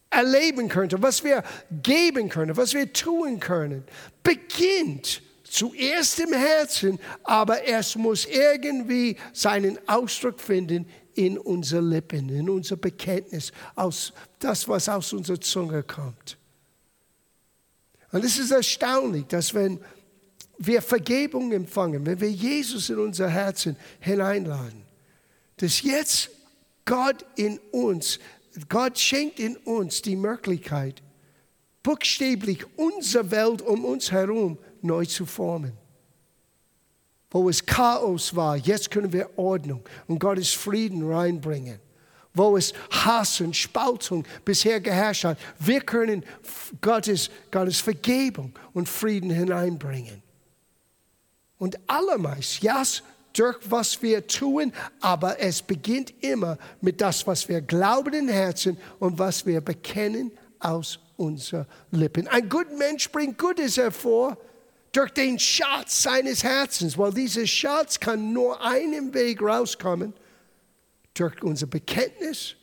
erleben 0.09 0.67
könnten, 0.67 1.01
was 1.03 1.23
wir 1.23 1.43
geben 1.83 2.29
können, 2.29 2.57
was 2.57 2.73
wir 2.73 2.91
tun 2.91 3.39
können, 3.39 3.83
beginnt 4.23 5.21
zuerst 5.49 6.19
im 6.19 6.33
Herzen, 6.33 6.99
aber 7.23 7.65
es 7.67 7.95
muss 7.95 8.25
irgendwie 8.25 9.17
seinen 9.33 9.77
Ausdruck 9.87 10.39
finden 10.39 10.87
in 11.15 11.37
unser 11.37 11.81
Lippen, 11.81 12.29
in 12.29 12.49
unser 12.49 12.77
Bekenntnis, 12.77 13.51
aus 13.75 14.13
das, 14.39 14.67
was 14.67 14.87
aus 14.87 15.13
unserer 15.13 15.41
Zunge 15.41 15.83
kommt. 15.83 16.37
Und 18.11 18.23
es 18.23 18.37
ist 18.37 18.51
erstaunlich, 18.51 19.25
dass 19.27 19.53
wenn 19.53 19.79
wir 20.59 20.81
Vergebung 20.81 21.51
empfangen, 21.51 22.05
wenn 22.05 22.19
wir 22.19 22.31
Jesus 22.31 22.89
in 22.89 22.99
unser 22.99 23.29
Herzen 23.29 23.75
hineinladen, 23.99 24.83
dass 25.57 25.81
jetzt 25.81 26.29
Gott 26.85 27.25
in 27.35 27.59
uns, 27.71 28.19
Gott 28.69 28.97
schenkt 28.97 29.39
in 29.39 29.57
uns 29.57 30.01
die 30.01 30.15
Möglichkeit, 30.15 31.01
buchstäblich 31.83 32.65
unsere 32.75 33.29
Welt 33.31 33.61
um 33.61 33.85
uns 33.85 34.11
herum 34.11 34.57
neu 34.83 35.05
zu 35.05 35.25
formen. 35.25 35.73
Wo 37.29 37.49
es 37.49 37.65
Chaos 37.65 38.35
war, 38.35 38.55
jetzt 38.55 38.89
können 38.89 39.11
wir 39.11 39.37
Ordnung 39.37 39.83
und 40.07 40.19
Gottes 40.19 40.53
Frieden 40.53 41.11
reinbringen. 41.11 41.79
Wo 42.33 42.55
es 42.55 42.73
Hass 42.91 43.41
und 43.41 43.55
Spaltung 43.55 44.23
bisher 44.45 44.79
geherrscht 44.79 45.23
hat, 45.23 45.37
wir 45.59 45.81
können 45.81 46.23
Gottes, 46.81 47.29
Gottes 47.51 47.79
Vergebung 47.79 48.53
und 48.73 48.87
Frieden 48.87 49.31
hineinbringen. 49.31 50.21
Und 51.57 51.77
allermeist, 51.89 52.61
ja, 52.61 52.83
durch 53.33 53.57
was 53.65 54.01
wir 54.01 54.25
tun, 54.25 54.71
aber 54.99 55.39
es 55.39 55.61
beginnt 55.61 56.13
immer 56.23 56.57
mit 56.81 57.01
das, 57.01 57.25
was 57.27 57.47
wir 57.49 57.61
glauben 57.61 58.13
im 58.13 58.27
Herzen 58.27 58.77
und 58.99 59.19
was 59.19 59.45
wir 59.45 59.61
bekennen 59.61 60.31
aus 60.59 60.99
unseren 61.17 61.65
Lippen. 61.91 62.27
Ein 62.27 62.47
guter 62.49 62.75
Mensch 62.75 63.11
bringt 63.11 63.37
Gutes 63.37 63.77
hervor 63.77 64.37
durch 64.97 65.11
den 65.11 65.37
Schatz 65.37 66.01
seines 66.01 66.43
Herzens, 66.43 66.97
weil 66.97 67.13
dieser 67.13 67.45
Schatz 67.45 67.99
kann 67.99 68.33
nur 68.33 68.59
einen 68.65 69.13
Weg 69.13 69.43
rauskommen, 69.43 70.11
durch 71.13 71.43
unser 71.43 71.67
Bekenntnis 71.67 72.55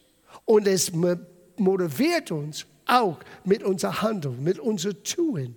und 0.45 0.67
es 0.67 0.91
motiviert 0.93 2.33
uns 2.33 2.67
auch 2.87 3.21
mit 3.45 3.63
unser 3.63 4.03
Handeln, 4.03 4.43
mit 4.43 4.59
unser 4.59 5.01
Tun, 5.05 5.57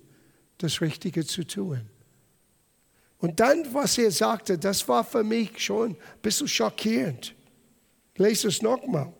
das 0.58 0.80
Richtige 0.80 1.26
zu 1.26 1.44
tun. 1.44 1.80
Und 3.18 3.40
dann, 3.40 3.74
was 3.74 3.98
er 3.98 4.12
sagte, 4.12 4.56
das 4.56 4.86
war 4.88 5.02
für 5.02 5.24
mich 5.24 5.58
schon 5.58 5.90
ein 5.90 5.96
bisschen 6.22 6.46
schockierend. 6.46 7.34
Lese 8.16 8.46
es 8.48 8.62
nochmal. 8.62 9.12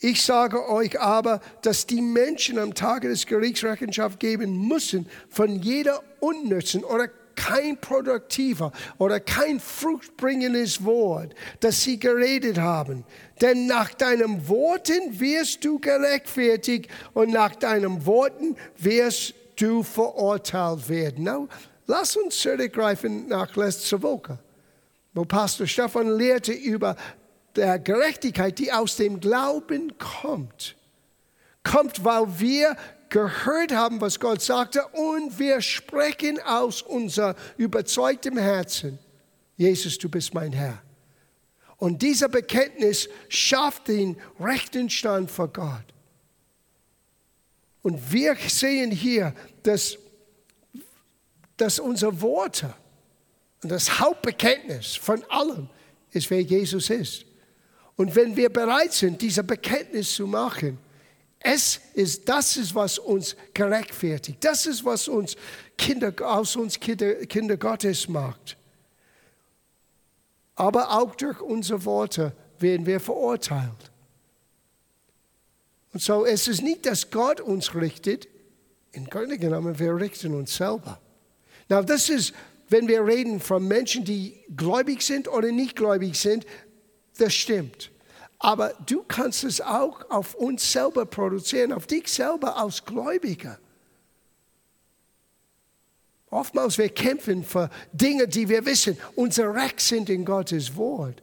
Ich 0.00 0.22
sage 0.22 0.68
euch 0.68 1.00
aber, 1.00 1.40
dass 1.62 1.86
die 1.86 2.00
Menschen 2.00 2.58
am 2.58 2.74
Tage 2.74 3.08
des 3.08 3.26
Gerichts 3.26 3.64
Rechenschaft 3.64 4.20
geben 4.20 4.68
müssen 4.68 5.08
von 5.28 5.60
jeder 5.60 6.00
unnützen 6.20 6.84
oder 6.84 7.08
kein 7.34 7.80
produktiver 7.80 8.72
oder 8.98 9.20
kein 9.20 9.60
fruchtbringendes 9.60 10.84
Wort, 10.84 11.34
das 11.60 11.82
sie 11.82 11.98
geredet 11.98 12.58
haben. 12.58 13.04
Denn 13.40 13.66
nach 13.66 13.94
deinen 13.94 14.48
Worten 14.48 15.18
wirst 15.18 15.64
du 15.64 15.78
gerechtfertigt 15.78 16.88
und 17.14 17.30
nach 17.30 17.54
deinen 17.56 18.04
Worten 18.06 18.56
wirst 18.76 19.34
du 19.56 19.82
verurteilt 19.82 20.88
werden. 20.88 21.24
Now, 21.24 21.48
lass 21.86 22.16
uns 22.16 22.38
zurückgreifen 22.38 23.28
nach 23.28 23.54
letzter 23.56 24.02
Woche, 24.02 24.38
wo 25.14 25.24
Pastor 25.24 25.66
Stefan 25.66 26.16
lehrte 26.16 26.52
über 26.52 26.96
der 27.56 27.78
Gerechtigkeit, 27.78 28.58
die 28.58 28.72
aus 28.72 28.96
dem 28.96 29.20
Glauben 29.20 29.96
kommt, 29.98 30.76
kommt, 31.62 32.04
weil 32.04 32.38
wir 32.38 32.76
gehört 33.08 33.72
haben, 33.72 34.00
was 34.00 34.20
Gott 34.20 34.42
sagte, 34.42 34.86
und 34.88 35.38
wir 35.38 35.60
sprechen 35.60 36.40
aus 36.40 36.82
unser 36.82 37.34
überzeugtem 37.56 38.36
Herzen, 38.36 38.98
Jesus, 39.56 39.98
du 39.98 40.08
bist 40.08 40.34
mein 40.34 40.52
Herr. 40.52 40.82
Und 41.78 42.02
dieser 42.02 42.28
Bekenntnis 42.28 43.08
schafft 43.28 43.88
den 43.88 44.16
rechten 44.38 44.90
Stand 44.90 45.30
vor 45.30 45.48
Gott. 45.48 45.84
Und 47.82 48.12
wir 48.12 48.36
sehen 48.36 48.90
hier, 48.90 49.32
dass, 49.62 49.96
dass 51.56 51.78
unsere 51.78 52.20
Worte 52.20 52.74
und 53.62 53.70
das 53.70 53.98
Hauptbekenntnis 53.98 54.96
von 54.96 55.24
allem 55.30 55.68
ist, 56.10 56.30
wer 56.30 56.42
Jesus 56.42 56.90
ist. 56.90 57.24
Und 57.98 58.14
wenn 58.14 58.36
wir 58.36 58.48
bereit 58.48 58.92
sind, 58.92 59.20
diese 59.20 59.42
Bekenntnis 59.42 60.14
zu 60.14 60.28
machen, 60.28 60.78
es 61.40 61.80
ist, 61.94 62.28
das 62.28 62.56
ist, 62.56 62.72
was 62.72 62.96
uns 62.96 63.34
gerechtfertigt. 63.52 64.38
Das 64.44 64.66
ist, 64.66 64.84
was 64.84 65.08
uns 65.08 65.36
Kinder, 65.76 66.14
aus 66.22 66.54
uns 66.54 66.78
Kinder, 66.78 67.14
Kinder 67.26 67.56
Gottes 67.56 68.08
macht. 68.08 68.56
Aber 70.54 70.92
auch 70.92 71.16
durch 71.16 71.40
unsere 71.40 71.84
Worte 71.84 72.32
werden 72.60 72.86
wir 72.86 73.00
verurteilt. 73.00 73.90
Und 75.92 76.00
so 76.00 76.24
es 76.24 76.46
ist 76.46 76.62
nicht, 76.62 76.86
dass 76.86 77.10
Gott 77.10 77.40
uns 77.40 77.74
richtet. 77.74 78.28
In 78.92 79.06
Grunde 79.06 79.38
genommen, 79.38 79.76
wir 79.76 79.96
richten 79.96 80.34
uns 80.34 80.54
selber. 80.54 81.00
Na, 81.68 81.82
das 81.82 82.08
ist, 82.08 82.32
wenn 82.68 82.86
wir 82.86 83.04
reden 83.04 83.40
von 83.40 83.66
Menschen, 83.66 84.04
die 84.04 84.38
gläubig 84.56 85.02
sind 85.02 85.26
oder 85.26 85.50
nicht 85.50 85.74
gläubig 85.74 86.14
sind, 86.14 86.46
das 87.20 87.34
stimmt. 87.34 87.90
Aber 88.38 88.74
du 88.86 89.02
kannst 89.02 89.44
es 89.44 89.60
auch 89.60 90.08
auf 90.10 90.34
uns 90.34 90.72
selber 90.72 91.04
produzieren, 91.06 91.72
auf 91.72 91.86
dich 91.86 92.08
selber 92.08 92.56
als 92.56 92.84
Gläubiger. 92.84 93.58
Oftmals 96.30 96.78
wir 96.78 96.90
kämpfen 96.90 97.42
für 97.42 97.70
Dinge, 97.92 98.28
die 98.28 98.48
wir 98.48 98.64
wissen, 98.66 98.96
unser 99.16 99.54
Recht 99.54 99.80
sind 99.80 100.10
in 100.10 100.24
Gottes 100.24 100.76
Wort. 100.76 101.22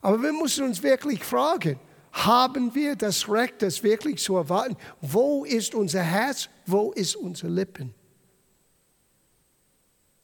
Aber 0.00 0.22
wir 0.22 0.32
müssen 0.32 0.64
uns 0.64 0.82
wirklich 0.82 1.24
fragen, 1.24 1.80
haben 2.12 2.74
wir 2.74 2.94
das 2.94 3.28
Recht, 3.28 3.62
das 3.62 3.82
wirklich 3.82 4.22
zu 4.22 4.36
erwarten? 4.36 4.76
Wo 5.00 5.44
ist 5.44 5.74
unser 5.74 6.02
Herz? 6.02 6.48
Wo 6.66 6.92
ist 6.92 7.16
unser 7.16 7.48
Lippen? 7.48 7.94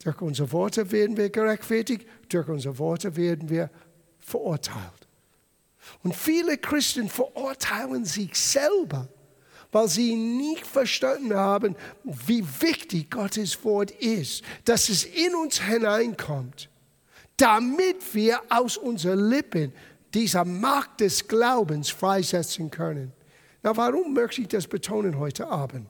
Durch 0.03 0.21
unsere 0.21 0.53
Worte 0.53 0.91
werden 0.93 1.17
wir 1.17 1.31
gerechtfertigt, 1.31 2.07
durch 2.29 2.49
unsere 2.49 2.79
Worte 2.79 3.17
werden 3.17 3.49
wir 3.49 3.71
verurteilt. 4.25 5.09
Und 6.03 6.15
viele 6.15 6.57
Christen 6.59 7.09
verurteilen 7.09 8.05
sich 8.05 8.35
selber, 8.35 9.09
weil 9.71 9.89
sie 9.89 10.15
nicht 10.15 10.67
verstanden 10.67 11.35
haben, 11.35 11.77
wie 12.05 12.45
wichtig 12.61 13.11
Gottes 13.11 13.63
Wort 13.65 13.91
ist, 13.91 14.43
dass 14.65 14.89
es 14.89 15.05
in 15.05 15.35
uns 15.35 15.61
hineinkommt, 15.61 16.69
damit 17.37 18.15
wir 18.15 18.41
aus 18.49 18.77
unseren 18.77 19.29
Lippen 19.29 19.73
dieser 20.15 20.45
Macht 20.45 21.01
des 21.01 21.27
Glaubens 21.27 21.91
freisetzen 21.91 22.71
können. 22.71 23.13
Na, 23.63 23.77
warum 23.77 24.15
möchte 24.15 24.43
ich 24.43 24.49
das 24.49 24.67
betonen 24.67 25.19
heute 25.19 25.49
Abend? 25.49 25.89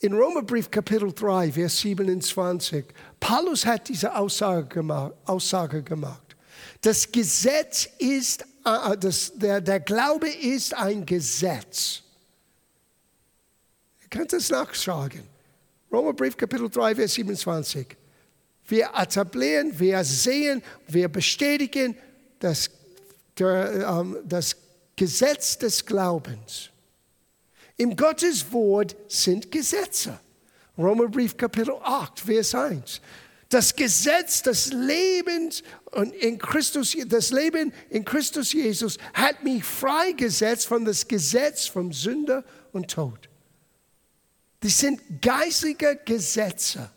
In 0.00 0.12
Römerbrief 0.12 0.70
Kapitel 0.70 1.12
3, 1.12 1.52
Vers 1.52 1.78
27, 1.78 2.84
Paulus 3.20 3.64
hat 3.64 3.88
diese 3.88 4.14
Aussage 4.14 4.66
gemacht. 4.66 5.14
Aussage 5.24 5.82
gemacht. 5.82 6.23
Das 6.84 7.10
Gesetz 7.10 7.88
ist, 7.98 8.42
äh, 8.42 8.96
das, 8.98 9.32
der, 9.34 9.62
der 9.62 9.80
Glaube 9.80 10.28
ist 10.28 10.74
ein 10.74 11.06
Gesetz. 11.06 12.02
Ihr 14.02 14.08
könnt 14.10 14.34
es 14.34 14.50
nachschlagen. 14.50 15.22
Römerbrief 15.90 16.36
Kapitel 16.36 16.68
3, 16.68 16.96
Vers 16.96 17.14
27. 17.14 17.86
Wir 18.66 18.90
etablieren, 18.94 19.78
wir 19.78 20.04
sehen, 20.04 20.62
wir 20.86 21.08
bestätigen 21.08 21.96
das, 22.38 22.68
der, 23.38 23.88
ähm, 23.88 24.18
das 24.22 24.54
Gesetz 24.94 25.56
des 25.56 25.86
Glaubens. 25.86 26.68
Im 27.78 27.96
Gottes 27.96 28.52
Wort 28.52 28.94
sind 29.08 29.50
Gesetze. 29.50 30.20
Römerbrief 30.76 31.34
Kapitel 31.34 31.76
8, 31.82 32.20
Vers 32.20 32.54
1. 32.54 33.00
Das 33.48 33.74
Gesetz 33.76 34.42
des 34.42 34.72
Lebens 34.72 35.62
und 35.92 36.12
in 36.14 36.38
Christus, 36.38 36.96
das 37.06 37.30
Leben 37.30 37.72
in 37.90 38.04
Christus 38.04 38.52
Jesus 38.52 38.98
hat 39.12 39.44
mich 39.44 39.62
freigesetzt 39.62 40.66
von 40.66 40.84
das 40.84 41.06
Gesetz 41.06 41.66
vom 41.66 41.92
Sünder 41.92 42.44
und 42.72 42.90
Tod. 42.90 43.28
Das 44.60 44.78
sind 44.78 45.00
geistige 45.20 46.00
Gesetze, 46.04 46.90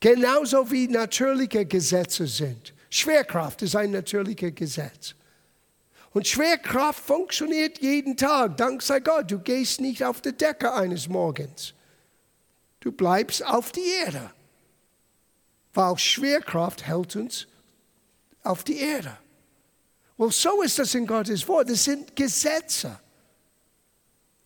genauso 0.00 0.70
wie 0.70 0.86
natürliche 0.86 1.66
Gesetze 1.66 2.26
sind. 2.26 2.72
Schwerkraft 2.88 3.62
ist 3.62 3.74
ein 3.74 3.90
natürliches 3.90 4.54
Gesetz. 4.54 5.14
Und 6.12 6.26
Schwerkraft 6.26 7.04
funktioniert 7.04 7.82
jeden 7.82 8.16
Tag. 8.16 8.56
Dank 8.56 8.80
sei 8.80 9.00
Gott, 9.00 9.30
du 9.30 9.38
gehst 9.38 9.82
nicht 9.82 10.02
auf 10.02 10.22
die 10.22 10.32
Decke 10.32 10.72
eines 10.72 11.08
Morgens. 11.08 11.74
Du 12.80 12.90
bleibst 12.90 13.44
auf 13.44 13.72
die 13.72 13.86
Erde. 14.04 14.30
Weil 15.76 15.98
Schwerkraft 15.98 16.86
hält 16.86 17.16
uns 17.16 17.46
auf 18.42 18.64
die 18.64 18.78
Erde. 18.78 19.18
Well, 20.16 20.32
so 20.32 20.62
ist 20.62 20.78
das 20.78 20.94
in 20.94 21.06
Gottes 21.06 21.46
Wort. 21.46 21.68
Das 21.68 21.84
sind 21.84 22.16
Gesetze. 22.16 22.98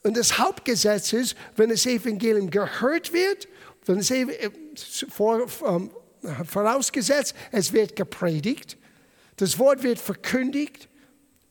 Und 0.02 0.16
das 0.16 0.38
Hauptgesetz 0.38 1.12
ist, 1.12 1.36
wenn 1.54 1.70
das 1.70 1.86
Evangelium 1.86 2.50
gehört 2.50 3.12
wird, 3.12 3.46
wenn 3.86 3.98
es 3.98 5.06
vor, 5.08 5.46
um, 5.62 5.92
vorausgesetzt, 6.46 7.36
es 7.52 7.72
wird 7.72 7.94
gepredigt, 7.94 8.76
das 9.36 9.56
Wort 9.56 9.84
wird 9.84 10.00
verkündigt, 10.00 10.88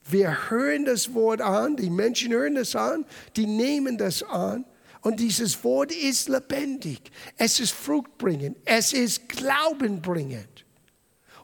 wir 0.10 0.50
hören 0.50 0.84
das 0.84 1.14
Wort 1.14 1.40
an, 1.40 1.78
die 1.78 1.90
Menschen 1.90 2.34
hören 2.34 2.56
das 2.56 2.76
an, 2.76 3.06
die 3.38 3.46
nehmen 3.46 3.98
das 3.98 4.24
an 4.24 4.66
Und 5.02 5.20
dieses 5.20 5.64
Wort 5.64 5.92
ist 5.92 6.28
lebendig. 6.28 7.12
Es 7.38 7.60
ist 7.60 7.72
fruchtbringend. 7.72 8.58
Es 8.66 8.94
ist 8.94 9.30
glaubenbringend. 9.30 10.66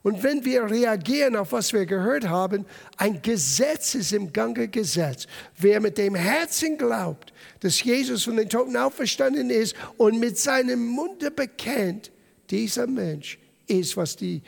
Und 0.05 0.21
wenn 0.21 0.45
wir 0.45 0.69
reagieren 0.69 1.35
auf 1.35 1.51
was 1.51 1.73
wir 1.73 1.87
gehört 1.87 2.27
haben, 2.27 2.65
ein 2.97 3.23
Gesetz 3.23 3.95
ist 3.95 4.13
im 4.13 4.31
Gange 4.31 4.67
gesetzt. 4.67 5.27
Wer 5.57 5.79
mit 5.79 5.97
dem 5.97 6.13
Herzen 6.13 6.77
glaubt, 6.77 7.33
dass 7.61 7.83
Jesus 7.83 8.23
von 8.23 8.37
den 8.37 8.47
Toten 8.47 8.77
auferstanden 8.77 9.49
ist 9.49 9.75
und 9.97 10.19
mit 10.19 10.37
seinem 10.37 10.85
Munde 10.85 11.31
bekennt, 11.31 12.11
dieser 12.51 12.85
Mensch 12.85 13.39
ist, 13.65 13.97
was 13.97 14.15
die, 14.15 14.43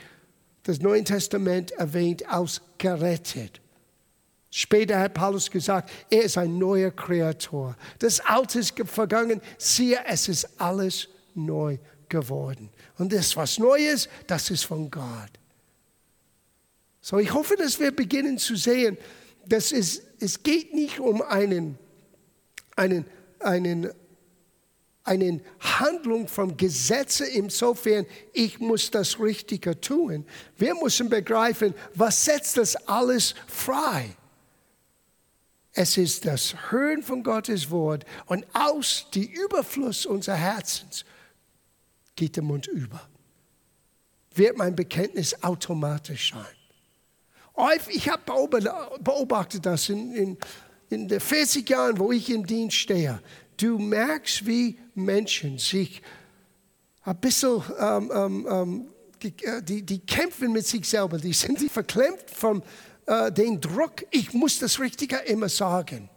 das 0.61 0.79
Neue 0.79 1.03
Testament 1.03 1.71
erwähnt, 1.71 2.31
ausgerettet. 2.31 3.59
Später 4.49 4.99
hat 4.99 5.13
Paulus 5.13 5.51
gesagt, 5.51 5.91
er 6.09 6.23
ist 6.23 6.37
ein 6.37 6.57
neuer 6.57 6.91
Kreator. 6.91 7.75
Das 7.99 8.19
Alte 8.21 8.59
ist 8.59 8.73
vergangen, 8.85 9.41
siehe, 9.57 9.99
es 10.05 10.29
ist 10.29 10.59
alles 10.59 11.09
neu 11.33 11.77
geworden. 12.09 12.69
Und 12.97 13.11
das, 13.11 13.35
was 13.35 13.59
neu 13.59 13.77
ist, 13.77 14.09
das 14.25 14.49
ist 14.49 14.63
von 14.63 14.89
Gott. 14.89 15.31
So, 17.01 17.19
ich 17.19 17.33
hoffe, 17.33 17.55
dass 17.55 17.79
wir 17.79 17.91
beginnen 17.91 18.37
zu 18.37 18.55
sehen, 18.55 18.97
dass 19.45 19.71
es, 19.71 20.01
es 20.19 20.43
geht 20.43 20.73
nicht 20.73 20.99
um 20.99 21.21
einen, 21.21 21.77
einen, 22.75 23.05
einen, 23.39 23.91
eine 25.03 25.41
Handlung 25.59 26.27
vom 26.27 26.57
Gesetze 26.57 27.25
insofern, 27.25 28.05
ich 28.33 28.59
muss 28.59 28.91
das 28.91 29.19
Richtige 29.19 29.79
tun. 29.79 30.25
Wir 30.57 30.75
müssen 30.75 31.09
begreifen, 31.09 31.73
was 31.95 32.25
setzt 32.25 32.57
das 32.57 32.75
alles 32.87 33.35
frei? 33.47 34.15
Es 35.79 35.95
ist 35.95 36.25
das 36.25 36.55
Hören 36.71 37.03
von 37.03 37.21
Gottes 37.21 37.69
Wort 37.69 38.03
und 38.25 38.47
aus 38.51 39.05
dem 39.13 39.25
Überfluss 39.25 40.07
unseres 40.07 40.39
Herzens 40.39 41.05
geht 42.15 42.35
der 42.35 42.41
Mund 42.41 42.65
über. 42.65 43.07
Wird 44.33 44.57
mein 44.57 44.75
Bekenntnis 44.75 45.43
automatisch 45.43 46.33
sein. 46.33 47.77
Ich 47.89 48.09
habe 48.09 48.23
beobachtet 49.01 49.67
das 49.67 49.89
in, 49.89 50.15
in, 50.15 50.37
in 50.89 51.07
den 51.07 51.19
40 51.19 51.69
Jahren, 51.69 51.99
wo 51.99 52.11
ich 52.11 52.27
im 52.31 52.47
Dienst 52.47 52.77
stehe. 52.77 53.21
Du 53.57 53.77
merkst, 53.77 54.47
wie 54.47 54.79
Menschen 54.95 55.59
sich 55.59 56.01
ein 57.03 57.19
bisschen, 57.19 57.61
ähm, 57.79 58.11
ähm, 58.15 58.47
ähm 58.49 58.87
die, 59.21 59.45
äh, 59.45 59.61
die, 59.61 59.83
die, 59.83 59.99
kämpfen 59.99 60.51
mit 60.51 60.65
sich 60.65 60.89
selber, 60.89 61.19
die 61.19 61.33
sind 61.33 61.59
verklemmt 61.71 62.31
vom, 62.31 62.63
äh, 63.07 63.31
den 63.31 63.59
Druck, 63.59 64.05
ich 64.11 64.33
muss 64.33 64.59
das 64.59 64.79
Richtige 64.79 65.17
immer 65.17 65.49
sagen. 65.49 66.09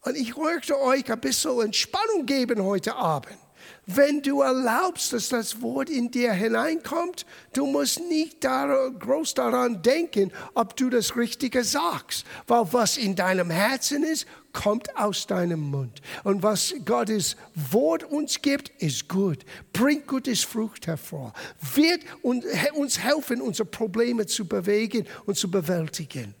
Und 0.00 0.16
ich 0.16 0.36
möchte 0.36 0.78
euch 0.80 1.10
ein 1.10 1.20
bisschen 1.20 1.60
Entspannung 1.62 2.26
geben 2.26 2.62
heute 2.62 2.94
Abend. 2.94 3.38
Wenn 3.86 4.22
du 4.22 4.40
erlaubst, 4.40 5.12
dass 5.12 5.28
das 5.28 5.60
Wort 5.60 5.90
in 5.90 6.10
dir 6.10 6.32
hineinkommt, 6.32 7.26
du 7.52 7.66
musst 7.66 8.00
nicht 8.00 8.40
groß 8.40 9.34
daran 9.34 9.82
denken, 9.82 10.32
ob 10.54 10.76
du 10.76 10.88
das 10.88 11.16
Richtige 11.16 11.64
sagst. 11.64 12.24
Weil 12.46 12.72
was 12.72 12.96
in 12.96 13.14
deinem 13.14 13.50
Herzen 13.50 14.02
ist, 14.02 14.26
kommt 14.54 14.96
aus 14.96 15.26
deinem 15.26 15.60
Mund. 15.60 16.00
Und 16.22 16.42
was 16.42 16.74
Gottes 16.86 17.36
Wort 17.54 18.04
uns 18.04 18.40
gibt, 18.40 18.70
ist 18.80 19.08
gut, 19.08 19.44
bringt 19.72 20.06
gutes 20.06 20.44
Frucht 20.44 20.86
hervor, 20.86 21.34
wird 21.74 22.00
uns 22.22 22.98
helfen, 22.98 23.42
unsere 23.42 23.68
Probleme 23.68 24.24
zu 24.26 24.46
bewegen 24.46 25.06
und 25.26 25.36
zu 25.36 25.50
bewältigen. 25.50 26.34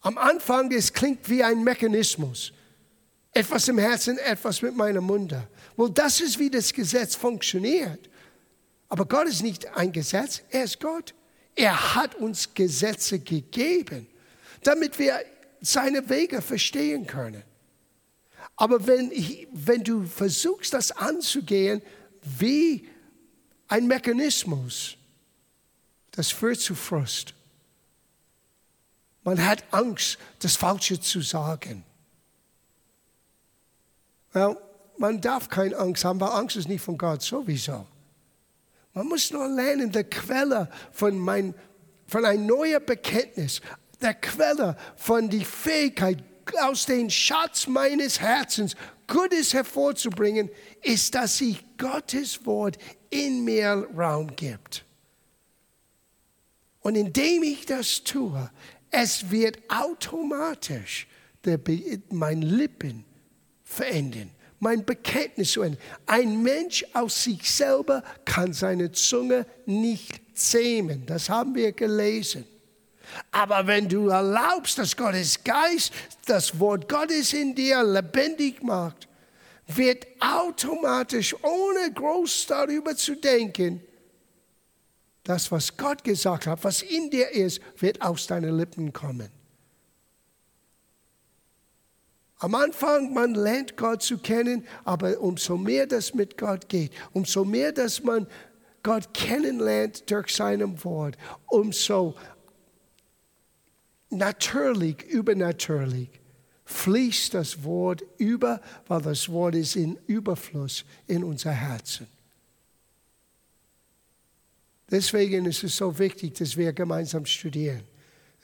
Am 0.00 0.16
Anfang, 0.16 0.70
es 0.70 0.92
klingt 0.92 1.28
wie 1.28 1.42
ein 1.42 1.64
Mechanismus. 1.64 2.52
Etwas 3.32 3.68
im 3.68 3.76
Herzen, 3.76 4.16
etwas 4.18 4.62
mit 4.62 4.74
meinem 4.74 5.04
Munde. 5.04 5.46
Well, 5.76 5.90
das 5.90 6.20
ist, 6.20 6.38
wie 6.38 6.50
das 6.50 6.72
Gesetz 6.72 7.14
funktioniert. 7.14 8.08
Aber 8.88 9.04
Gott 9.06 9.26
ist 9.26 9.42
nicht 9.42 9.66
ein 9.76 9.92
Gesetz, 9.92 10.42
er 10.50 10.64
ist 10.64 10.80
Gott. 10.80 11.14
Er 11.54 11.94
hat 11.94 12.14
uns 12.16 12.54
Gesetze 12.54 13.18
gegeben, 13.18 14.06
damit 14.62 14.98
wir 14.98 15.20
seine 15.60 16.08
Wege 16.08 16.42
verstehen 16.42 17.06
können. 17.06 17.42
Aber 18.56 18.86
wenn, 18.86 19.10
wenn 19.52 19.82
du 19.82 20.06
versuchst, 20.06 20.72
das 20.72 20.92
anzugehen 20.92 21.82
wie 22.22 22.88
ein 23.68 23.86
Mechanismus, 23.86 24.96
das 26.12 26.30
führt 26.30 26.60
zu 26.60 26.74
Frust. 26.74 27.34
Man 29.24 29.44
hat 29.44 29.64
Angst, 29.72 30.18
das 30.38 30.56
Falsche 30.56 31.00
zu 31.00 31.20
sagen. 31.20 31.84
Well, 34.32 34.56
man 34.98 35.20
darf 35.20 35.48
keine 35.48 35.76
Angst 35.76 36.04
haben, 36.04 36.20
weil 36.20 36.30
Angst 36.30 36.56
ist 36.56 36.68
nicht 36.68 36.82
von 36.82 36.96
Gott 36.98 37.22
sowieso. 37.22 37.86
Man 38.94 39.08
muss 39.08 39.30
nur 39.30 39.46
lernen, 39.48 39.92
der 39.92 40.04
Quelle 40.04 40.70
von, 40.92 41.18
mein, 41.18 41.54
von 42.06 42.24
ein 42.24 42.46
neuer 42.46 42.80
Bekenntnis, 42.80 43.60
der 44.00 44.14
Quelle 44.14 44.76
von 44.96 45.28
der 45.28 45.42
Fähigkeit, 45.42 46.22
aus 46.60 46.86
dem 46.86 47.10
Schatz 47.10 47.66
meines 47.66 48.20
Herzens 48.20 48.76
Gutes 49.08 49.52
hervorzubringen, 49.52 50.48
ist, 50.82 51.14
dass 51.14 51.38
sich 51.38 51.62
Gottes 51.76 52.46
Wort 52.46 52.78
in 53.10 53.44
mir 53.44 53.88
Raum 53.96 54.34
gibt. 54.34 54.84
Und 56.80 56.94
indem 56.94 57.42
ich 57.42 57.66
das 57.66 58.04
tue, 58.04 58.48
es 58.90 59.30
wird 59.30 59.58
automatisch 59.68 61.08
der, 61.44 61.60
mein 62.10 62.42
Lippen 62.42 63.04
verändern 63.64 64.30
mein 64.60 64.84
Bekenntnis 64.84 65.52
zu 65.52 65.62
ändern. 65.62 65.80
Ein 66.06 66.42
Mensch 66.42 66.84
aus 66.92 67.24
sich 67.24 67.50
selber 67.50 68.02
kann 68.24 68.52
seine 68.52 68.92
Zunge 68.92 69.46
nicht 69.66 70.20
zähmen. 70.36 71.04
Das 71.06 71.28
haben 71.28 71.54
wir 71.54 71.72
gelesen. 71.72 72.44
Aber 73.30 73.66
wenn 73.66 73.88
du 73.88 74.08
erlaubst, 74.08 74.78
dass 74.78 74.96
Gottes 74.96 75.42
Geist 75.44 75.92
das 76.26 76.58
Wort 76.58 76.88
Gottes 76.88 77.32
in 77.32 77.54
dir 77.54 77.82
lebendig 77.82 78.62
macht, 78.62 79.08
wird 79.68 80.06
automatisch, 80.20 81.34
ohne 81.42 81.92
groß 81.92 82.46
darüber 82.46 82.96
zu 82.96 83.16
denken, 83.16 83.80
das, 85.24 85.50
was 85.50 85.76
Gott 85.76 86.04
gesagt 86.04 86.46
hat, 86.46 86.62
was 86.62 86.82
in 86.82 87.10
dir 87.10 87.30
ist, 87.30 87.60
wird 87.78 88.00
aus 88.00 88.28
deinen 88.28 88.56
Lippen 88.56 88.92
kommen. 88.92 89.28
Am 92.38 92.54
Anfang, 92.54 93.14
man 93.14 93.34
lernt 93.34 93.76
Gott 93.76 94.02
zu 94.02 94.18
kennen, 94.18 94.66
aber 94.84 95.20
umso 95.20 95.56
mehr 95.56 95.86
das 95.86 96.14
mit 96.14 96.36
Gott 96.36 96.68
geht, 96.68 96.92
umso 97.12 97.44
mehr, 97.44 97.72
dass 97.72 98.02
man 98.02 98.26
Gott 98.82 99.14
kennenlernt 99.14 100.10
durch 100.10 100.34
seinem 100.34 100.82
Wort, 100.84 101.16
umso 101.46 102.14
natürlich, 104.10 105.02
übernatürlich 105.04 106.10
fließt 106.66 107.32
das 107.34 107.62
Wort 107.62 108.02
über, 108.18 108.60
weil 108.88 109.00
das 109.00 109.28
Wort 109.28 109.54
ist 109.54 109.76
in 109.76 109.98
Überfluss 110.06 110.84
in 111.06 111.22
unser 111.24 111.52
Herzen. 111.52 112.08
Deswegen 114.90 115.46
ist 115.46 115.64
es 115.64 115.76
so 115.76 115.98
wichtig, 115.98 116.34
dass 116.34 116.56
wir 116.56 116.72
gemeinsam 116.72 117.24
studieren. 117.24 117.82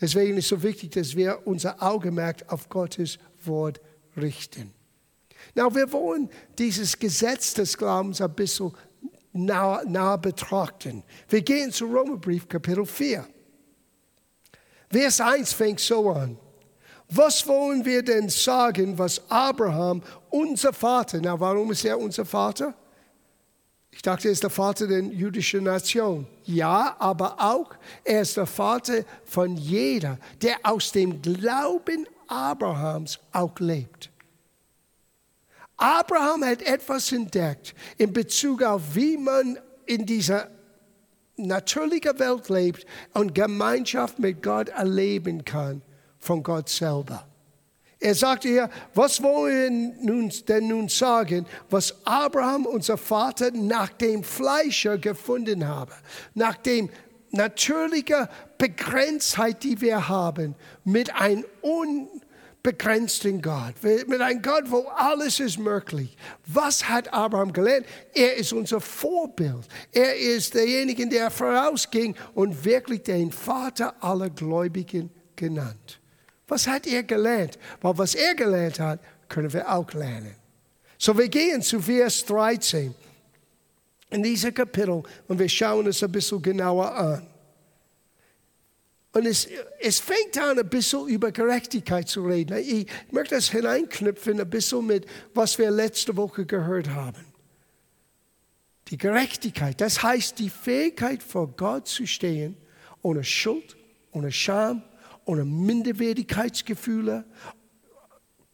Deswegen 0.00 0.36
ist 0.36 0.44
es 0.44 0.48
so 0.48 0.62
wichtig, 0.62 0.92
dass 0.92 1.14
wir 1.14 1.46
unser 1.46 1.80
Augenmerk 1.82 2.44
auf 2.48 2.68
Gottes 2.68 3.18
Wort 3.46 3.80
richten. 4.16 4.72
Na, 5.54 5.74
wir 5.74 5.92
wollen 5.92 6.30
dieses 6.58 6.98
Gesetz 6.98 7.54
des 7.54 7.76
Glaubens 7.76 8.20
ein 8.20 8.34
bisschen 8.34 8.72
nah, 9.32 9.82
nah 9.84 10.16
betrachten. 10.16 11.02
Wir 11.28 11.42
gehen 11.42 11.72
zu 11.72 11.86
Römerbrief 11.86 12.48
Kapitel 12.48 12.86
4. 12.86 13.26
Vers 14.90 15.20
1 15.20 15.52
fängt 15.52 15.80
so 15.80 16.10
an. 16.10 16.38
Was 17.08 17.46
wollen 17.46 17.84
wir 17.84 18.02
denn 18.02 18.28
sagen, 18.28 18.98
was 18.98 19.20
Abraham, 19.30 20.02
unser 20.30 20.72
Vater, 20.72 21.20
na 21.22 21.38
warum 21.38 21.70
ist 21.72 21.84
er 21.84 21.98
unser 21.98 22.24
Vater? 22.24 22.74
Ich 23.90 24.00
dachte, 24.00 24.28
er 24.28 24.32
ist 24.32 24.42
der 24.42 24.50
Vater 24.50 24.86
der 24.86 25.00
jüdischen 25.00 25.64
Nation. 25.64 26.26
Ja, 26.44 26.96
aber 26.98 27.36
auch, 27.38 27.74
er 28.04 28.22
ist 28.22 28.38
der 28.38 28.46
Vater 28.46 29.04
von 29.24 29.56
jeder, 29.56 30.18
der 30.40 30.56
aus 30.62 30.92
dem 30.92 31.20
Glauben 31.20 32.06
Abrahams 32.32 33.18
auch 33.32 33.58
lebt. 33.58 34.10
Abraham 35.76 36.44
hat 36.44 36.62
etwas 36.62 37.12
entdeckt 37.12 37.74
in 37.98 38.12
Bezug 38.12 38.62
auf, 38.62 38.94
wie 38.94 39.18
man 39.18 39.58
in 39.84 40.06
dieser 40.06 40.48
natürlichen 41.36 42.18
Welt 42.18 42.48
lebt 42.48 42.86
und 43.14 43.34
Gemeinschaft 43.34 44.18
mit 44.18 44.42
Gott 44.42 44.68
erleben 44.70 45.44
kann 45.44 45.82
von 46.18 46.42
Gott 46.42 46.68
selber. 46.68 47.26
Er 48.00 48.14
sagte 48.14 48.48
hier, 48.48 48.70
was 48.94 49.22
wollen 49.22 49.94
wir 50.00 50.44
denn 50.44 50.68
nun 50.68 50.88
sagen, 50.88 51.46
was 51.68 51.94
Abraham, 52.04 52.66
unser 52.66 52.96
Vater, 52.96 53.50
nach 53.52 53.90
dem 53.90 54.24
Fleischer 54.24 54.98
gefunden 54.98 55.66
habe, 55.68 55.92
nach 56.34 56.56
dem 56.56 56.88
natürlichen 57.30 58.28
Begrenztheit, 58.58 59.62
die 59.62 59.80
wir 59.80 60.08
haben, 60.08 60.54
mit 60.84 61.14
einer 61.14 61.42
begrenzten 62.62 63.42
Gott, 63.42 63.74
mit 63.82 64.20
einem 64.20 64.40
Gott, 64.40 64.64
wo 64.70 64.86
alles 64.96 65.40
ist 65.40 65.58
möglich. 65.58 66.16
Was 66.46 66.88
hat 66.88 67.12
Abraham 67.12 67.52
gelernt? 67.52 67.86
Er 68.14 68.36
ist 68.36 68.52
unser 68.52 68.80
Vorbild. 68.80 69.66
Er 69.90 70.16
ist 70.16 70.54
derjenige, 70.54 71.06
der 71.08 71.30
vorausging 71.30 72.14
und 72.34 72.64
wirklich 72.64 73.02
den 73.02 73.32
Vater 73.32 73.94
aller 74.02 74.30
Gläubigen 74.30 75.10
genannt. 75.34 76.00
Was 76.46 76.66
hat 76.66 76.86
er 76.86 77.02
gelernt? 77.02 77.58
Weil 77.80 77.98
was 77.98 78.14
er 78.14 78.34
gelernt 78.34 78.78
hat, 78.78 79.00
können 79.28 79.52
wir 79.52 79.72
auch 79.72 79.92
lernen. 79.92 80.36
So, 80.98 81.16
wir 81.18 81.28
gehen 81.28 81.62
zu 81.62 81.80
Vers 81.80 82.24
13 82.26 82.94
in 84.10 84.22
diesem 84.22 84.54
Kapitel 84.54 85.02
und 85.26 85.38
wir 85.38 85.48
schauen 85.48 85.86
es 85.86 86.02
ein 86.02 86.12
bisschen 86.12 86.40
genauer 86.40 86.94
an. 86.94 87.26
Und 89.12 89.26
es, 89.26 89.46
es 89.78 90.00
fängt 90.00 90.38
an, 90.38 90.58
ein 90.58 90.68
bisschen 90.68 91.06
über 91.08 91.32
Gerechtigkeit 91.32 92.08
zu 92.08 92.24
reden. 92.24 92.56
Ich 92.58 92.86
möchte 93.10 93.34
das 93.34 93.50
hineinknüpfen, 93.50 94.40
ein 94.40 94.48
bisschen 94.48 94.86
mit, 94.86 95.06
was 95.34 95.58
wir 95.58 95.70
letzte 95.70 96.16
Woche 96.16 96.46
gehört 96.46 96.88
haben. 96.88 97.24
Die 98.88 98.96
Gerechtigkeit, 98.96 99.80
das 99.80 100.02
heißt 100.02 100.38
die 100.38 100.50
Fähigkeit 100.50 101.22
vor 101.22 101.48
Gott 101.48 101.88
zu 101.88 102.06
stehen, 102.06 102.56
ohne 103.02 103.22
Schuld, 103.22 103.76
ohne 104.12 104.32
Scham, 104.32 104.82
ohne 105.24 105.44
Minderwertigkeitsgefühle, 105.44 107.24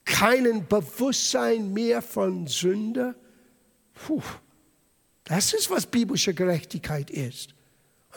keinen 0.05 0.66
Bewusstsein 0.66 1.73
mehr 1.73 2.03
von 2.03 2.47
Sünde. 2.47 3.14
Puh, 3.94 4.23
das 5.25 5.53
ist, 5.53 5.71
was 5.71 5.87
biblische 5.87 6.35
Gerechtigkeit 6.35 7.11
ist. 7.11 7.55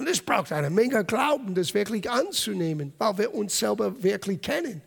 Und 0.01 0.09
es 0.09 0.19
braucht 0.19 0.51
eine 0.51 0.71
Menge 0.71 1.05
Glauben, 1.05 1.53
das 1.53 1.75
wirklich 1.75 2.09
anzunehmen, 2.09 2.91
weil 2.97 3.19
wir 3.19 3.35
uns 3.35 3.59
selber 3.59 4.01
wirklich 4.01 4.41
kennen. 4.41 4.81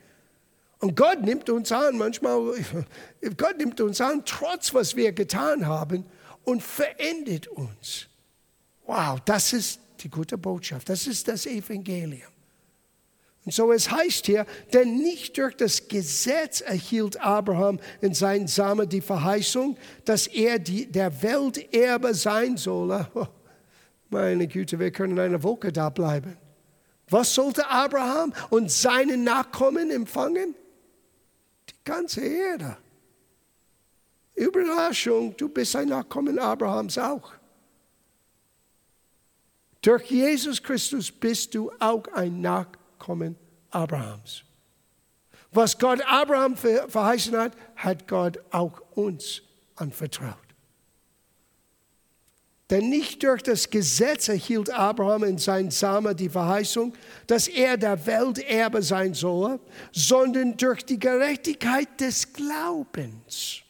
Und 0.81 0.97
Gott 0.97 1.23
nimmt 1.23 1.49
uns 1.51 1.71
an, 1.71 1.97
manchmal, 1.97 2.53
Gott 3.37 3.57
nimmt 3.57 3.81
uns 3.81 4.01
an, 4.01 4.25
trotz 4.25 4.75
was 4.75 4.97
wir 4.97 5.13
getan 5.13 5.69
haben 5.69 6.05
und 6.43 6.65
verändert 6.65 7.47
uns. 7.47 8.09
Wow, 8.87 9.21
das 9.25 9.53
ist 9.53 9.79
die 10.01 10.11
gute 10.11 10.37
Botschaft, 10.37 10.89
das 10.89 11.07
ist 11.07 11.29
das 11.29 11.47
Evangelium. 11.47 12.33
Und 13.45 13.55
so 13.55 13.71
es 13.71 13.89
heißt 13.89 14.27
hier, 14.27 14.47
denn 14.73 14.97
nicht 14.97 15.39
durch 15.39 15.55
das 15.55 15.87
Gesetz 15.87 16.61
erhielt 16.61 17.21
Abraham 17.21 17.79
in 18.01 18.15
seinen 18.15 18.49
Samen 18.49 18.89
die 18.89 19.01
Verheißung, 19.01 19.77
dass 20.05 20.27
er 20.27 20.59
die, 20.59 20.87
der 20.87 21.23
Welterbe 21.23 22.15
sein 22.15 22.57
solle. 22.57 23.07
Meine 24.11 24.47
Güte, 24.47 24.79
wir 24.79 24.91
können 24.91 25.13
in 25.13 25.21
einer 25.21 25.43
Wolke 25.43 25.73
da 25.73 25.91
bleiben. 25.91 26.37
Was 27.09 27.35
sollte 27.35 27.69
Abraham 27.69 28.33
und 28.51 28.71
seine 28.71 29.17
Nachkommen 29.17 29.91
empfangen? 29.91 30.55
Die 31.69 31.85
ganze 31.85 32.21
Erde. 32.23 32.77
Überraschung, 34.35 35.37
du 35.37 35.49
bist 35.49 35.77
ein 35.77 35.89
Nachkommen 35.89 36.39
Abrahams 36.39 36.99
auch. 36.99 37.33
Durch 39.83 40.11
Jesus 40.11 40.63
Christus 40.63 41.13
bist 41.13 41.55
du 41.55 41.71
auch 41.79 42.09
ein 42.15 42.41
Nachkommen 42.41 43.37
Abrahams. 43.71 44.43
Was 45.53 45.79
Gott 45.79 46.01
Abraham 46.07 46.57
verheißen 46.57 47.37
hat, 47.37 47.53
hat 47.77 48.09
Gott 48.09 48.39
auch 48.51 48.81
uns 48.93 49.43
anvertraut. 49.77 50.44
Denn 52.75 52.89
nicht 52.89 53.23
durch 53.23 53.41
das 53.41 53.71
Gesetz 53.71 54.27
erhielt 54.29 54.69
Abraham 54.69 55.23
in 55.23 55.39
sein 55.39 55.71
Samen 55.71 56.17
die 56.17 56.29
Verheißung, 56.29 56.93
dass 57.29 57.47
er 57.47 57.77
der 57.77 58.05
Welterbe 58.05 58.83
sein 58.83 59.15
solle, 59.15 59.61
sondern 59.93 60.57
durch 60.57 60.85
die 60.85 60.99
Gerechtigkeit 60.99 62.01
des 62.01 62.33
Glaubens. 62.33 63.61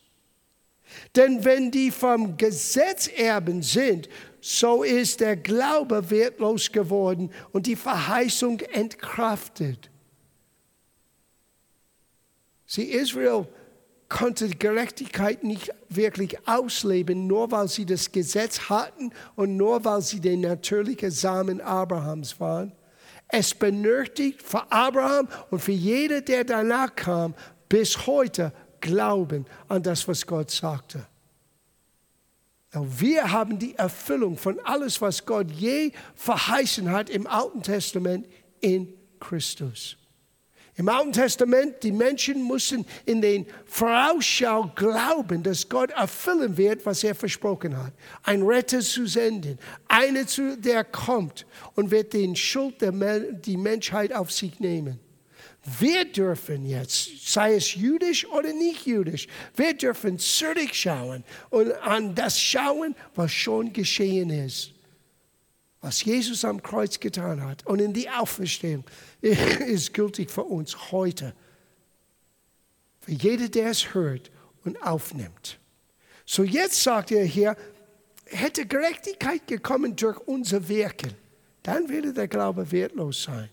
Denn 1.14 1.45
wenn 1.45 1.71
die 1.71 1.90
vom 1.90 2.38
Gesetz 2.38 3.11
erben 3.14 3.62
sind, 3.62 4.09
so 4.40 4.83
ist 4.83 5.21
der 5.21 5.37
Glaube 5.37 6.09
wertlos 6.09 6.73
geworden 6.73 7.31
und 7.53 7.67
die 7.67 7.77
Verheißung 7.77 8.61
entkraftet. 8.61 9.90
Sie 12.64 12.85
Israel 12.85 13.47
konnte 14.09 14.49
Gerechtigkeit 14.49 15.45
nicht 15.45 15.71
wirklich 15.88 16.47
ausleben, 16.47 17.27
nur 17.27 17.51
weil 17.51 17.69
sie 17.69 17.87
das 17.87 18.12
Gesetz 18.12 18.69
hatten 18.69 19.12
und 19.35 19.57
nur 19.57 19.85
weil 19.85 20.03
sie 20.03 20.21
der 20.21 20.37
natürliche 20.37 21.11
Samen 21.11 21.61
Abrahams 21.61 22.38
waren. 22.38 22.73
Es 23.29 23.55
benötigt 23.55 24.43
für 24.43 24.71
Abraham 24.71 25.29
und 25.51 25.61
für 25.61 25.73
jeder, 25.73 26.21
der 26.21 26.45
danach 26.45 26.95
kam, 26.95 27.35
bis 27.69 28.07
heute 28.07 28.53
Glauben 28.81 29.47
an 29.69 29.83
das, 29.83 30.07
was 30.07 30.27
Gott 30.27 30.51
sagte. 30.51 31.07
Wir 32.73 33.31
haben 33.31 33.59
die 33.59 33.75
Erfüllung 33.77 34.37
von 34.37 34.59
alles, 34.64 35.01
was 35.01 35.25
Gott 35.25 35.51
je 35.51 35.93
verheißen 36.17 36.90
hat 36.90 37.09
im 37.09 37.27
Alten 37.27 37.62
Testament 37.62 38.27
in 38.61 38.93
Christus. 39.21 39.97
Im 40.76 40.88
Alten 40.88 41.12
Testament, 41.12 41.76
die 41.84 41.92
Menschen 41.92 42.42
mussten 42.42 42.84
in 43.06 43.22
den 43.22 43.46
Vorausschau 43.66 44.72
glauben, 44.74 45.42
dass 45.42 45.68
Gott 45.68 45.90
erfüllen 45.92 46.56
wird, 46.56 46.84
was 46.84 47.04
er 47.04 47.14
versprochen 47.14 47.76
hat. 47.76 47.92
Ein 48.24 48.42
Retter 48.42 48.80
zu 48.80 49.06
senden, 49.06 49.58
einer, 49.87 50.24
der 50.56 50.82
kommt 50.82 51.46
und 51.76 51.92
wird 51.92 52.12
den 52.12 52.34
Schuld 52.34 52.80
der 52.80 52.92
die 52.92 53.56
Menschheit 53.56 54.12
auf 54.12 54.32
sich 54.32 54.58
nehmen. 54.58 54.98
Wir 55.78 56.04
dürfen 56.04 56.66
jetzt, 56.66 57.32
sei 57.32 57.54
es 57.54 57.74
jüdisch 57.74 58.26
oder 58.26 58.52
nicht 58.52 58.84
jüdisch, 58.84 59.28
wir 59.54 59.74
dürfen 59.74 60.18
zurückschauen 60.18 61.24
und 61.50 61.72
an 61.82 62.14
das 62.14 62.38
schauen, 62.38 62.96
was 63.14 63.32
schon 63.32 63.72
geschehen 63.72 64.28
ist 64.28 64.74
was 65.84 66.02
Jesus 66.02 66.46
am 66.46 66.62
Kreuz 66.62 66.98
getan 66.98 67.44
hat 67.44 67.66
und 67.66 67.78
in 67.78 67.92
die 67.92 68.08
Auferstehung 68.08 68.84
ist 69.66 69.94
gültig 69.94 70.30
für 70.30 70.44
uns 70.44 70.92
heute. 70.92 71.34
Für 73.00 73.12
jeder, 73.12 73.48
der 73.48 73.70
es 73.70 73.94
hört 73.94 74.30
und 74.64 74.82
aufnimmt. 74.82 75.58
So 76.26 76.42
jetzt 76.42 76.82
sagt 76.82 77.10
er 77.10 77.24
hier, 77.24 77.56
hätte 78.26 78.66
Gerechtigkeit 78.66 79.46
gekommen 79.46 79.96
durch 79.96 80.18
unser 80.26 80.68
Wirken, 80.68 81.12
dann 81.62 81.88
würde 81.88 82.12
der 82.12 82.28
Glaube 82.28 82.70
wertlos 82.70 83.22
sein. 83.22 83.48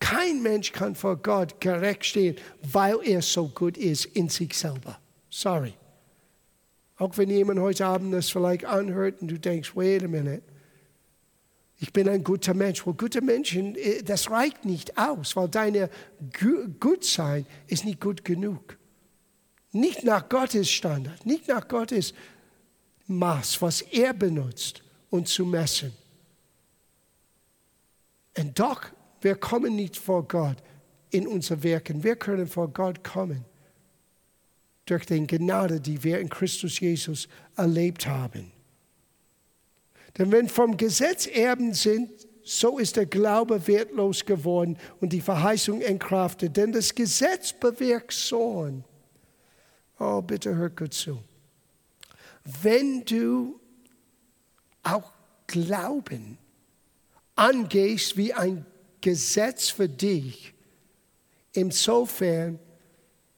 Kein 0.00 0.42
Mensch 0.42 0.72
kann 0.72 0.94
vor 0.94 1.16
Gott 1.16 1.60
gerecht 1.60 2.04
stehen, 2.04 2.36
weil 2.62 2.98
er 3.04 3.22
so 3.22 3.48
gut 3.48 3.76
ist 3.76 4.06
in 4.06 4.28
sich 4.28 4.54
selber. 4.54 4.98
Sorry. 5.30 5.74
Auch 6.96 7.16
wenn 7.16 7.30
jemand 7.30 7.60
heute 7.60 7.86
Abend 7.86 8.12
das 8.12 8.28
vielleicht 8.28 8.64
anhört 8.64 9.20
und 9.20 9.28
du 9.28 9.38
denkst, 9.38 9.74
wait 9.74 10.02
a 10.04 10.08
minute, 10.08 10.42
ich 11.84 11.92
bin 11.92 12.08
ein 12.08 12.24
guter 12.24 12.54
Mensch. 12.54 12.86
Well, 12.86 12.94
gute 12.94 13.20
Menschen, 13.20 13.76
äh, 13.76 14.02
das 14.02 14.30
reicht 14.30 14.64
nicht 14.64 14.96
aus, 14.96 15.36
weil 15.36 15.50
deine 15.50 15.90
Gutsein 16.80 17.44
ist 17.66 17.84
nicht 17.84 18.00
gut 18.00 18.24
genug. 18.24 18.78
Nicht 19.70 20.02
nach 20.02 20.30
Gottes 20.30 20.70
Standard, 20.70 21.26
nicht 21.26 21.46
nach 21.46 21.68
Gottes 21.68 22.14
Maß, 23.06 23.60
was 23.60 23.82
er 23.82 24.14
benutzt, 24.14 24.82
um 25.10 25.26
zu 25.26 25.44
messen. 25.44 25.92
Und 28.38 28.58
doch, 28.58 28.86
wir 29.20 29.34
kommen 29.34 29.76
nicht 29.76 29.98
vor 29.98 30.26
Gott 30.26 30.56
in 31.10 31.26
unser 31.26 31.62
Wirken. 31.62 32.02
Wir 32.02 32.16
können 32.16 32.46
vor 32.46 32.68
Gott 32.68 33.04
kommen 33.04 33.44
durch 34.86 35.04
die 35.04 35.26
Gnade, 35.26 35.82
die 35.82 36.02
wir 36.02 36.18
in 36.18 36.30
Christus 36.30 36.80
Jesus 36.80 37.28
erlebt 37.56 38.06
haben. 38.06 38.53
Denn 40.18 40.30
wenn 40.30 40.48
vom 40.48 40.76
Gesetz 40.76 41.26
Erben 41.26 41.74
sind, 41.74 42.10
so 42.44 42.78
ist 42.78 42.96
der 42.96 43.06
Glaube 43.06 43.66
wertlos 43.66 44.24
geworden 44.24 44.76
und 45.00 45.12
die 45.12 45.20
Verheißung 45.20 45.80
entkraftet. 45.80 46.56
Denn 46.56 46.72
das 46.72 46.94
Gesetz 46.94 47.52
bewirkt 47.52 48.12
Sohn. 48.12 48.84
Oh, 49.98 50.20
bitte 50.20 50.54
hört 50.54 50.76
gut 50.76 50.94
zu. 50.94 51.22
Wenn 52.62 53.04
du 53.04 53.58
auch 54.82 55.12
Glauben 55.46 56.38
angehst 57.34 58.16
wie 58.16 58.34
ein 58.34 58.66
Gesetz 59.00 59.70
für 59.70 59.88
dich, 59.88 60.54
insofern, 61.52 62.58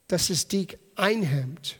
dass 0.08 0.30
es 0.30 0.48
dich 0.48 0.78
einhemmt 0.96 1.78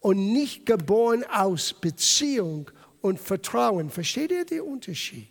und 0.00 0.32
nicht 0.32 0.66
geboren 0.66 1.24
aus 1.24 1.72
Beziehung 1.72 2.70
und 3.02 3.20
Vertrauen. 3.20 3.90
Versteht 3.90 4.30
ihr 4.30 4.46
den 4.46 4.62
Unterschied? 4.62 5.28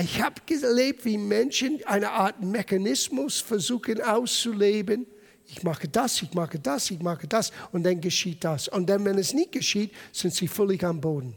Ich 0.00 0.20
habe 0.20 0.40
erlebt, 0.48 1.04
wie 1.04 1.18
Menschen 1.18 1.84
eine 1.84 2.10
Art 2.10 2.42
Mechanismus 2.42 3.40
versuchen 3.40 4.00
auszuleben. 4.00 5.06
Ich 5.46 5.62
mache 5.62 5.86
das, 5.86 6.22
ich 6.22 6.34
mache 6.34 6.58
das, 6.58 6.90
ich 6.90 7.00
mache 7.00 7.28
das 7.28 7.52
und 7.70 7.84
dann 7.84 8.00
geschieht 8.00 8.42
das. 8.42 8.66
Und 8.66 8.88
dann, 8.88 9.04
wenn 9.04 9.16
es 9.16 9.32
nicht 9.32 9.52
geschieht, 9.52 9.92
sind 10.10 10.34
sie 10.34 10.48
völlig 10.48 10.82
am 10.82 11.00
Boden. 11.00 11.36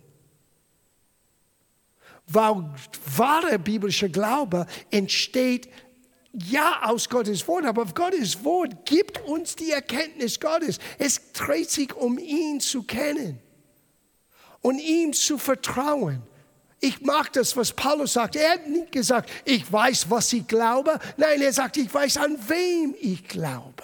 Weil 2.25 2.73
wahre 3.17 3.59
biblische 3.59 4.09
Glaube 4.09 4.65
entsteht 4.89 5.69
ja 6.33 6.81
aus 6.83 7.07
Gottes 7.07 7.47
Wort, 7.47 7.65
aber 7.65 7.85
Gottes 7.85 8.43
Wort 8.43 8.83
gibt 8.85 9.23
uns 9.25 9.55
die 9.55 9.71
Erkenntnis 9.71 10.39
Gottes. 10.39 10.79
Es 10.97 11.31
dreht 11.33 11.69
sich 11.69 11.95
um 11.95 12.17
ihn 12.17 12.59
zu 12.59 12.81
kennen 12.81 13.39
und 14.61 14.79
ihm 14.79 15.13
zu 15.13 15.37
vertrauen. 15.37 16.21
Ich 16.81 17.01
mag 17.01 17.33
das, 17.33 17.57
was 17.57 17.73
Paulus 17.73 18.13
sagt. 18.13 18.35
Er 18.35 18.51
hat 18.51 18.67
nicht 18.67 18.91
gesagt, 18.91 19.29
ich 19.43 19.69
weiß, 19.71 20.09
was 20.09 20.31
ich 20.31 20.47
glaube. 20.47 20.97
Nein, 21.17 21.41
er 21.41 21.51
sagt, 21.51 21.77
ich 21.77 21.93
weiß, 21.93 22.17
an 22.17 22.37
wem 22.47 22.95
ich 22.99 23.27
glaube. 23.27 23.83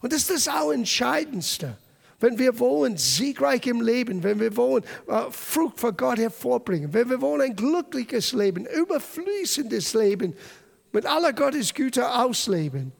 Und 0.00 0.12
das 0.12 0.28
ist 0.30 0.46
das 0.46 0.70
Entscheidendste. 0.72 1.76
Wenn 2.20 2.38
wir 2.38 2.56
wollen, 2.60 2.96
siegreich 2.96 3.66
im 3.66 3.80
Leben, 3.80 4.22
wenn 4.22 4.38
wir 4.38 4.56
wollen, 4.56 4.84
uh, 5.08 5.28
Frucht 5.32 5.80
für 5.80 5.92
Gott 5.92 6.18
hervorbringen, 6.18 6.92
wenn 6.92 7.10
wir 7.10 7.20
wollen, 7.20 7.40
ein 7.40 7.56
glückliches 7.56 8.32
Leben, 8.32 8.64
überfließendes 8.64 9.94
Leben, 9.94 10.36
mit 10.92 11.04
aller 11.04 11.32
Gottes 11.32 11.74
Güte 11.74 12.14
ausleben, 12.14 12.92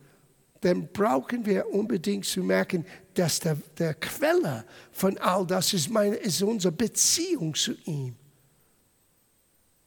dann 0.63 0.89
brauchen 0.93 1.45
wir 1.45 1.69
unbedingt 1.73 2.25
zu 2.25 2.43
merken, 2.43 2.87
dass 3.15 3.41
der, 3.41 3.57
der 3.79 3.95
Quelle 3.95 4.65
von 4.93 5.19
all 5.19 5.47
das 5.47 5.73
ist, 5.73 5.91
meine, 5.91 6.15
ist 6.17 6.41
unsere 6.41 6.73
Beziehung 6.73 7.55
zu 7.55 7.75
ihm. 7.85 8.15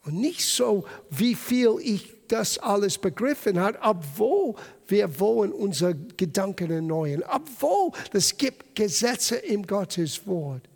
Und 0.03 0.19
nicht 0.19 0.45
so, 0.45 0.85
wie 1.09 1.33
viel 1.33 1.77
ich 1.81 2.13
das 2.27 2.57
alles 2.59 2.97
begriffen 2.97 3.59
habe, 3.59 3.79
obwohl 3.81 4.55
wir 4.87 5.19
wollen 5.19 5.51
unsere 5.51 5.95
Gedanken 5.95 6.69
erneuern, 6.69 7.23
obwohl 7.27 7.91
es 8.11 8.37
gibt 8.37 8.75
Gesetze 8.75 9.37
im 9.37 9.65
Gottes 9.65 10.27
Wort. 10.27 10.67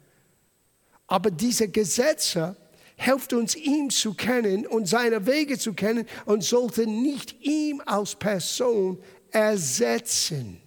Aber 1.08 1.30
diese 1.30 1.68
Gesetze 1.68 2.56
helfen 2.96 3.40
uns, 3.40 3.56
ihn 3.56 3.90
zu 3.90 4.14
kennen 4.14 4.66
und 4.66 4.88
seine 4.88 5.26
Wege 5.26 5.60
zu 5.60 5.74
kennen 5.74 6.06
und 6.26 6.44
sollten 6.44 7.02
nicht 7.02 7.42
ihm 7.42 7.82
als 7.86 8.16
Person 8.16 8.98
ersetzen. 9.32 10.62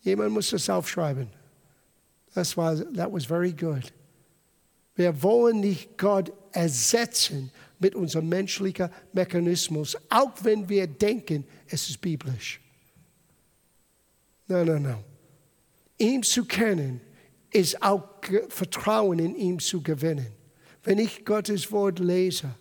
Jemand 0.00 0.32
muss 0.32 0.50
das 0.50 0.68
aufschreiben. 0.70 1.28
Das 2.34 2.56
war, 2.56 2.76
that 2.94 3.12
was 3.12 3.24
very 3.24 3.52
good. 3.52 3.92
Wir 4.94 5.22
wollen 5.22 5.60
nicht 5.60 5.96
Gott 5.98 6.32
ersetzen 6.52 7.50
mit 7.78 7.94
unserem 7.94 8.28
menschlichen 8.28 8.90
Mechanismus, 9.12 9.96
auch 10.08 10.32
wenn 10.42 10.68
wir 10.68 10.86
denken, 10.86 11.44
es 11.68 11.88
ist 11.88 12.00
biblisch. 12.00 12.60
Nein, 14.46 14.66
nein, 14.66 14.82
nein. 14.82 15.04
Ihm 15.98 16.22
zu 16.22 16.44
kennen 16.44 17.00
ist 17.52 17.82
auch 17.82 18.02
Vertrauen 18.48 19.18
in 19.18 19.34
ihm 19.34 19.58
zu 19.58 19.82
gewinnen. 19.82 20.28
Wenn 20.82 20.98
ich 20.98 21.24
Gottes 21.24 21.70
Wort 21.72 21.98
lese, 21.98 22.54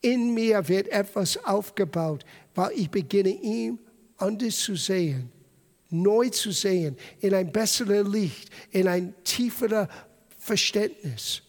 in 0.00 0.34
mir 0.34 0.68
wird 0.68 0.88
etwas 0.88 1.42
aufgebaut, 1.44 2.24
weil 2.54 2.72
ich 2.72 2.90
beginne, 2.90 3.30
ihm 3.30 3.78
anders 4.16 4.58
zu 4.58 4.76
sehen, 4.76 5.30
neu 5.90 6.28
zu 6.28 6.50
sehen, 6.50 6.96
in 7.20 7.34
ein 7.34 7.52
besseres 7.52 8.06
Licht, 8.08 8.50
in 8.70 8.88
ein 8.88 9.14
tieferes 9.24 9.88
Verständnis. 10.38 11.42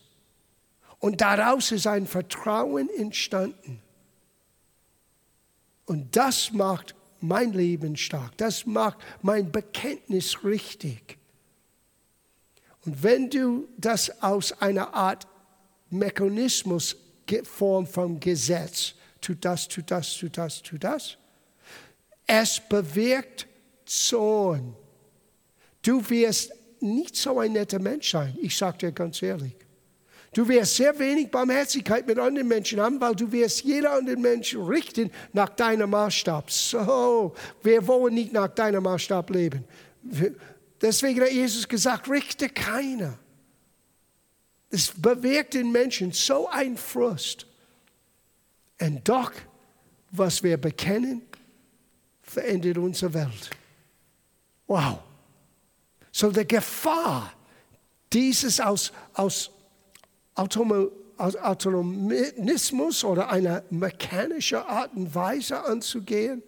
Und 0.99 1.21
daraus 1.21 1.71
ist 1.71 1.87
ein 1.87 2.07
Vertrauen 2.07 2.89
entstanden. 2.89 3.81
Und 5.85 6.15
das 6.15 6.51
macht 6.51 6.95
mein 7.21 7.53
Leben 7.53 7.95
stark. 7.95 8.37
Das 8.37 8.65
macht 8.65 8.97
mein 9.21 9.51
Bekenntnis 9.51 10.43
richtig. 10.43 11.17
Und 12.85 13.03
wenn 13.03 13.29
du 13.29 13.67
das 13.77 14.21
aus 14.21 14.51
einer 14.61 14.93
Art 14.93 15.27
Mechanismus 15.89 16.95
Form 17.43 17.87
vom 17.87 18.19
Gesetz, 18.19 18.93
tut 19.19 19.43
das, 19.43 19.67
tut 19.67 19.89
das, 19.89 20.15
tut 20.15 20.37
das, 20.37 20.61
tut 20.61 20.83
das, 20.83 21.17
es 22.27 22.59
bewirkt 22.59 23.47
Zorn. 23.85 24.75
Du 25.81 26.07
wirst 26.09 26.51
nicht 26.79 27.15
so 27.15 27.39
ein 27.39 27.53
netter 27.53 27.79
Mensch 27.79 28.11
sein, 28.11 28.37
ich 28.41 28.57
sage 28.57 28.77
dir 28.79 28.91
ganz 28.91 29.21
ehrlich. 29.21 29.55
Du 30.33 30.45
wirst 30.49 30.75
sehr 30.75 30.97
wenig 30.99 31.31
Barmherzigkeit 31.31 32.05
mit 32.05 32.19
anderen 32.19 32.49
Menschen 32.49 32.81
haben, 32.81 32.99
weil 32.99 33.15
du 33.15 33.31
wirst 33.31 33.63
jeder 33.63 33.93
anderen 33.93 34.21
Menschen 34.21 34.61
richten 34.63 35.09
nach 35.31 35.47
deinem 35.49 35.91
Maßstab. 35.91 36.51
So, 36.51 37.33
wir 37.63 37.87
wollen 37.87 38.15
nicht 38.15 38.33
nach 38.33 38.49
deinem 38.49 38.83
Maßstab 38.83 39.29
leben. 39.29 39.63
Deswegen 40.81 41.21
hat 41.21 41.31
Jesus 41.31 41.65
gesagt, 41.65 42.09
richte 42.09 42.49
keiner. 42.49 43.17
Es 44.69 44.91
bewirkt 44.91 45.55
in 45.55 45.71
Menschen 45.71 46.11
so 46.11 46.49
ein 46.49 46.75
Frust. 46.75 47.47
Und 48.81 49.07
doch, 49.07 49.31
was 50.11 50.43
wir 50.43 50.57
bekennen, 50.57 51.21
verändert 52.35 52.77
unsere 52.77 53.13
Welt. 53.13 53.49
Wow. 54.67 54.99
So 56.11 56.29
die 56.31 56.45
Gefahr, 56.45 57.31
dieses 58.11 58.59
aus, 58.59 58.91
aus 59.13 59.49
Autonomismus 60.35 63.03
oder 63.03 63.29
einer 63.29 63.63
mechanischen 63.69 64.57
Art 64.57 64.93
und 64.95 65.15
Weise 65.15 65.63
anzugehen, 65.63 66.43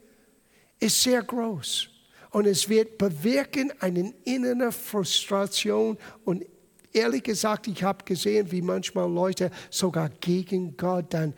ist 0.79 1.01
sehr 1.01 1.23
groß. 1.23 1.89
Und 2.31 2.45
es 2.45 2.67
wird 2.67 2.97
bewirken 2.97 3.71
eine 3.79 4.13
innere 4.25 4.71
Frustration. 4.71 5.97
Und 6.25 6.45
ehrlich 6.91 7.23
gesagt, 7.23 7.67
ich 7.67 7.83
habe 7.83 8.03
gesehen, 8.03 8.51
wie 8.51 8.61
manchmal 8.61 9.09
Leute 9.09 9.49
sogar 9.69 10.09
gegen 10.09 10.75
Gott 10.75 11.13
dann 11.13 11.33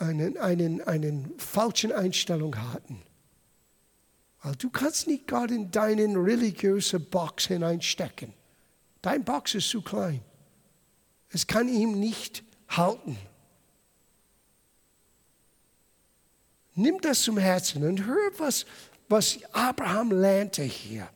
einen, 0.00 0.36
einen, 0.38 0.80
einen 0.82 1.38
falschen 1.38 1.92
Einstellung 1.92 2.56
hatten. 2.56 3.02
Weil 4.42 4.56
du 4.56 4.70
kannst 4.70 5.06
nicht 5.06 5.28
Gott 5.28 5.50
in 5.50 5.70
deine 5.70 6.04
religiöse 6.16 6.98
Box 6.98 7.46
hineinstecken. 7.46 8.32
Dein 9.02 9.24
Box 9.24 9.54
ist 9.54 9.68
zu 9.68 9.82
klein. 9.82 10.22
Es 11.28 11.46
kann 11.46 11.68
ihm 11.68 12.00
nicht 12.00 12.42
halten. 12.68 13.18
Nimm 16.74 17.00
das 17.00 17.22
zum 17.22 17.36
Herzen 17.36 17.84
und 17.84 18.06
hör, 18.06 18.30
was, 18.38 18.64
was 19.08 19.38
Abraham 19.52 20.12
lernte 20.12 20.62
hier. 20.62 21.08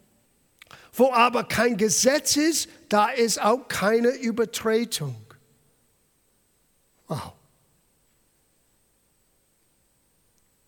Wo 0.93 1.13
aber 1.13 1.45
kein 1.45 1.77
Gesetz 1.77 2.37
ist, 2.37 2.69
da 2.89 3.09
ist 3.09 3.41
auch 3.41 3.67
keine 3.67 4.09
Übertretung. 4.11 5.17
Wow. 7.09 7.33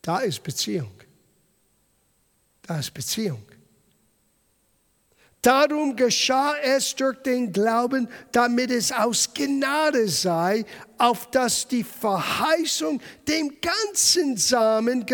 Da 0.07 0.19
ist 0.21 0.41
Beziehung. 0.41 0.93
Da 2.63 2.79
ist 2.79 2.95
Beziehung. 2.95 3.43
Darum 5.43 5.97
geschah 5.97 6.55
es 6.63 6.95
durch 6.95 7.21
den 7.25 7.53
Glauben, 7.53 8.09
damit 8.31 8.71
es 8.71 8.93
aus 8.93 9.35
Gnade 9.35 10.07
sei, 10.07 10.65
auf 10.97 11.29
dass 11.33 11.67
die 11.67 11.83
Verheißung 11.83 13.03
dem 13.27 13.61
ganzen 13.61 14.37
Samen 14.37 15.05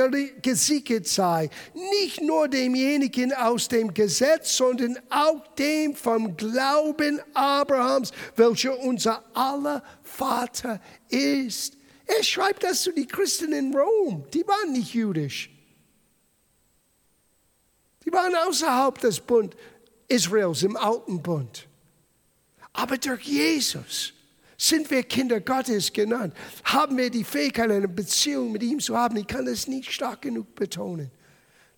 gesichert 0.42 1.07
sei. 1.07 1.48
Nicht 1.72 2.20
nur 2.20 2.48
demjenigen 2.48 3.33
aus 3.33 3.68
dem 3.68 3.94
Gesetz, 3.94 4.59
sondern 4.59 4.98
auch 5.09 5.55
dem 5.55 5.96
vom 5.96 6.37
Glauben 6.37 7.18
Abrahams, 7.33 8.12
welcher 8.37 8.78
unser 8.78 9.24
aller 9.35 9.83
Vater 10.02 10.83
ist. 11.09 11.78
Er 12.16 12.22
schreibt 12.25 12.62
das 12.62 12.83
zu 12.83 12.92
den 12.92 13.07
Christen 13.07 13.53
in 13.53 13.75
Rom. 13.75 14.25
Die 14.33 14.46
waren 14.46 14.72
nicht 14.72 14.94
jüdisch. 14.94 15.51
Die 18.05 18.12
waren 18.12 18.35
außerhalb 18.35 18.98
des 18.98 19.20
Bundes 19.20 19.57
Israels 20.09 20.62
im 20.62 20.77
Alten 20.77 21.22
Bund. 21.22 21.66
Aber 22.72 22.98
durch 22.98 23.22
Jesus 23.22 24.12
sind 24.59 24.90
wir 24.90 25.03
Kinder 25.03 25.40
Gottes 25.40 25.92
genannt. 25.92 26.35
Haben 26.64 26.96
wir 26.98 27.11
die 27.11 27.25
Fähigkeit, 27.25 27.70
eine 27.70 27.88
Beziehung 27.88 28.53
mit 28.53 28.62
ihm 28.62 28.81
zu 28.81 28.96
haben. 28.96 29.16
Ich 29.16 29.27
kann 29.27 29.46
das 29.46 29.66
nicht 29.66 29.92
stark 29.92 30.22
genug 30.22 30.55
betonen. 30.55 31.11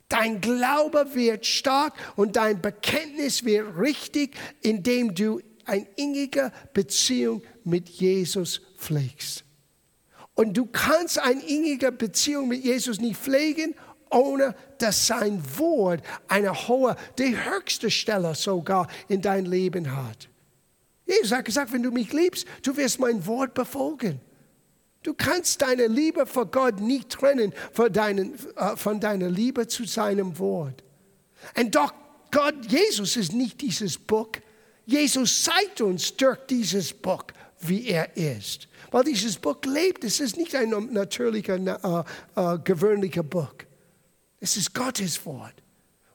Dein 0.08 0.40
Glaube 0.40 1.14
wird 1.14 1.46
stark 1.46 1.94
und 2.16 2.36
dein 2.36 2.60
Bekenntnis 2.60 3.44
wird 3.44 3.78
richtig, 3.78 4.36
indem 4.62 5.14
du 5.14 5.40
eine 5.64 5.86
innige 5.96 6.52
Beziehung 6.72 7.42
mit 7.64 7.88
Jesus 7.88 8.60
pflegst. 8.76 9.43
Und 10.34 10.56
du 10.56 10.66
kannst 10.66 11.18
eine 11.18 11.42
innige 11.42 11.92
Beziehung 11.92 12.48
mit 12.48 12.64
Jesus 12.64 13.00
nicht 13.00 13.20
pflegen, 13.20 13.74
ohne 14.10 14.54
dass 14.78 15.06
sein 15.06 15.42
Wort 15.58 16.02
eine 16.28 16.68
hohe, 16.68 16.96
die 17.18 17.36
höchste 17.36 17.90
Stelle 17.90 18.34
sogar 18.34 18.88
in 19.08 19.20
dein 19.20 19.44
Leben 19.44 19.94
hat. 19.96 20.28
Jesus 21.06 21.32
hat 21.32 21.44
gesagt, 21.44 21.72
wenn 21.72 21.82
du 21.82 21.90
mich 21.90 22.12
liebst, 22.12 22.46
du 22.62 22.76
wirst 22.76 22.98
mein 22.98 23.24
Wort 23.26 23.54
befolgen. 23.54 24.20
Du 25.02 25.12
kannst 25.12 25.60
deine 25.60 25.86
Liebe 25.86 26.24
für 26.24 26.46
Gott 26.46 26.80
nicht 26.80 27.10
trennen 27.10 27.52
von, 27.72 27.92
deinen, 27.92 28.34
äh, 28.56 28.76
von 28.76 29.00
deiner 29.00 29.28
Liebe 29.28 29.68
zu 29.68 29.84
seinem 29.84 30.38
Wort. 30.38 30.82
Und 31.56 31.74
doch, 31.74 31.92
Gott, 32.30 32.54
Jesus 32.66 33.16
ist 33.16 33.34
nicht 33.34 33.60
dieses 33.60 33.98
Buch. 33.98 34.30
Jesus 34.86 35.44
zeigt 35.44 35.82
uns 35.82 36.16
durch 36.16 36.38
dieses 36.48 36.92
Buch, 36.92 37.24
wie 37.60 37.86
er 37.88 38.16
ist. 38.16 38.66
Weil 38.94 39.02
dieses 39.02 39.36
Buch 39.38 39.56
lebt. 39.66 40.04
Es 40.04 40.20
ist 40.20 40.36
nicht 40.36 40.54
ein 40.54 40.70
natürlicher, 40.92 41.56
äh, 41.56 42.40
äh, 42.40 42.58
gewöhnlicher 42.62 43.24
Buch. 43.24 43.52
Es 44.38 44.56
ist 44.56 44.72
Gottes 44.72 45.26
Wort. 45.26 45.54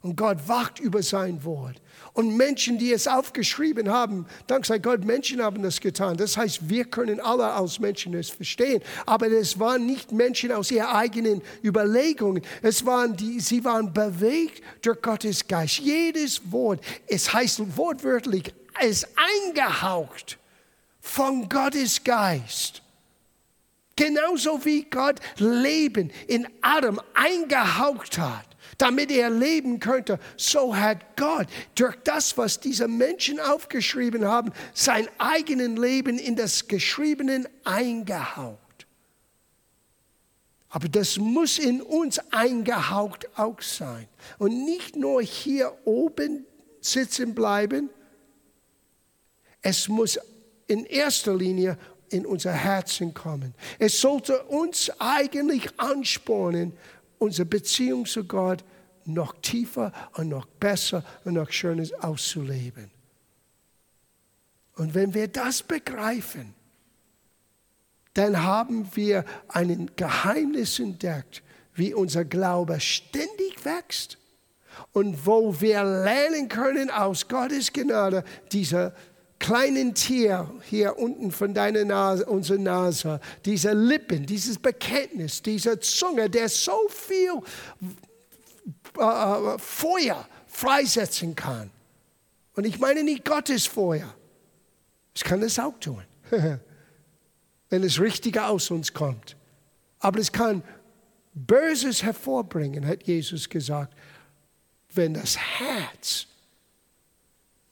Und 0.00 0.16
Gott 0.16 0.38
wacht 0.48 0.80
über 0.80 1.02
sein 1.02 1.44
Wort. 1.44 1.76
Und 2.14 2.38
Menschen, 2.38 2.78
die 2.78 2.90
es 2.90 3.06
aufgeschrieben 3.06 3.90
haben, 3.90 4.24
dank 4.46 4.64
sei 4.64 4.78
Gott, 4.78 5.04
Menschen 5.04 5.42
haben 5.42 5.62
das 5.62 5.78
getan. 5.78 6.16
Das 6.16 6.38
heißt, 6.38 6.70
wir 6.70 6.86
können 6.86 7.20
alle 7.20 7.52
als 7.52 7.80
Menschen 7.80 8.14
es 8.14 8.30
verstehen. 8.30 8.80
Aber 9.04 9.26
es 9.26 9.58
waren 9.60 9.84
nicht 9.84 10.10
Menschen 10.10 10.50
aus 10.50 10.70
ihren 10.70 10.86
eigenen 10.86 11.42
Überlegungen. 11.62 12.42
Es 12.62 12.86
waren 12.86 13.14
die, 13.14 13.40
sie 13.40 13.62
waren 13.62 13.92
bewegt 13.92 14.62
durch 14.80 15.02
Gottes 15.02 15.46
Geist. 15.46 15.80
Jedes 15.80 16.50
Wort, 16.50 16.80
es 17.06 17.30
heißt 17.30 17.76
wortwörtlich, 17.76 18.54
ist 18.80 19.06
eingehaucht 19.44 20.39
von 21.00 21.48
Gottes 21.48 22.02
Geist. 22.04 22.82
Genauso 23.96 24.64
wie 24.64 24.84
Gott 24.84 25.20
Leben 25.36 26.10
in 26.26 26.48
Adam 26.62 27.00
eingehaucht 27.14 28.18
hat 28.18 28.50
damit 28.80 29.10
er 29.10 29.28
leben 29.28 29.78
könnte. 29.78 30.18
So 30.36 30.74
hat 30.74 31.16
Gott 31.16 31.46
durch 31.74 31.96
das, 32.04 32.36
was 32.38 32.60
diese 32.60 32.88
Menschen 32.88 33.38
aufgeschrieben 33.38 34.24
haben, 34.24 34.52
sein 34.72 35.08
eigenes 35.18 35.78
Leben 35.78 36.18
in 36.18 36.34
das 36.34 36.66
Geschriebene 36.66 37.44
eingehaucht. 37.64 38.58
Aber 40.70 40.88
das 40.88 41.18
muss 41.18 41.58
in 41.58 41.82
uns 41.82 42.20
eingehaucht 42.32 43.28
auch 43.36 43.60
sein. 43.60 44.06
Und 44.38 44.64
nicht 44.64 44.96
nur 44.96 45.20
hier 45.20 45.76
oben 45.84 46.46
sitzen 46.80 47.34
bleiben. 47.34 47.90
Es 49.62 49.88
muss 49.88 50.18
in 50.70 50.86
erster 50.86 51.34
Linie 51.34 51.76
in 52.10 52.24
unser 52.24 52.52
Herzen 52.52 53.12
kommen. 53.12 53.54
Es 53.78 54.00
sollte 54.00 54.42
uns 54.44 54.90
eigentlich 55.00 55.68
anspornen, 55.78 56.72
unsere 57.18 57.46
Beziehung 57.46 58.06
zu 58.06 58.24
Gott 58.24 58.64
noch 59.04 59.34
tiefer 59.42 59.92
und 60.14 60.28
noch 60.28 60.46
besser 60.46 61.04
und 61.24 61.34
noch 61.34 61.50
schöner 61.50 61.84
auszuleben. 62.00 62.90
Und 64.76 64.94
wenn 64.94 65.12
wir 65.12 65.26
das 65.26 65.62
begreifen, 65.62 66.54
dann 68.14 68.42
haben 68.42 68.88
wir 68.94 69.24
ein 69.48 69.90
Geheimnis 69.96 70.78
entdeckt, 70.78 71.42
wie 71.74 71.94
unser 71.94 72.24
Glaube 72.24 72.78
ständig 72.80 73.64
wächst 73.64 74.18
und 74.92 75.26
wo 75.26 75.60
wir 75.60 75.82
lernen 75.82 76.48
können 76.48 76.90
aus 76.90 77.26
Gottes 77.28 77.72
Gnade, 77.72 78.24
dieser 78.52 78.94
kleinen 79.40 79.94
Tier 79.94 80.48
hier 80.68 80.96
unten 80.98 81.32
von 81.32 81.52
deiner 81.52 81.84
Nase, 81.84 82.24
unserer 82.26 82.58
Nase, 82.58 83.20
diese 83.44 83.72
Lippen, 83.72 84.26
dieses 84.26 84.58
Bekenntnis, 84.58 85.42
diese 85.42 85.80
Zunge, 85.80 86.30
der 86.30 86.48
so 86.48 86.88
viel 86.88 87.32
äh, 88.98 89.02
äh, 89.02 89.58
Feuer 89.58 90.28
freisetzen 90.46 91.34
kann. 91.34 91.70
Und 92.54 92.64
ich 92.66 92.78
meine 92.78 93.02
nicht 93.02 93.24
Gottes 93.24 93.66
Feuer. 93.66 94.14
Es 95.14 95.24
kann 95.24 95.42
es 95.42 95.58
auch 95.58 95.78
tun, 95.80 96.04
wenn 97.70 97.82
es 97.82 97.98
richtig 97.98 98.38
aus 98.38 98.70
uns 98.70 98.92
kommt. 98.92 99.36
Aber 99.98 100.20
es 100.20 100.30
kann 100.30 100.62
Böses 101.34 102.02
hervorbringen, 102.02 102.86
hat 102.86 103.04
Jesus 103.04 103.48
gesagt, 103.48 103.94
wenn 104.92 105.14
das 105.14 105.36
Herz 105.36 106.26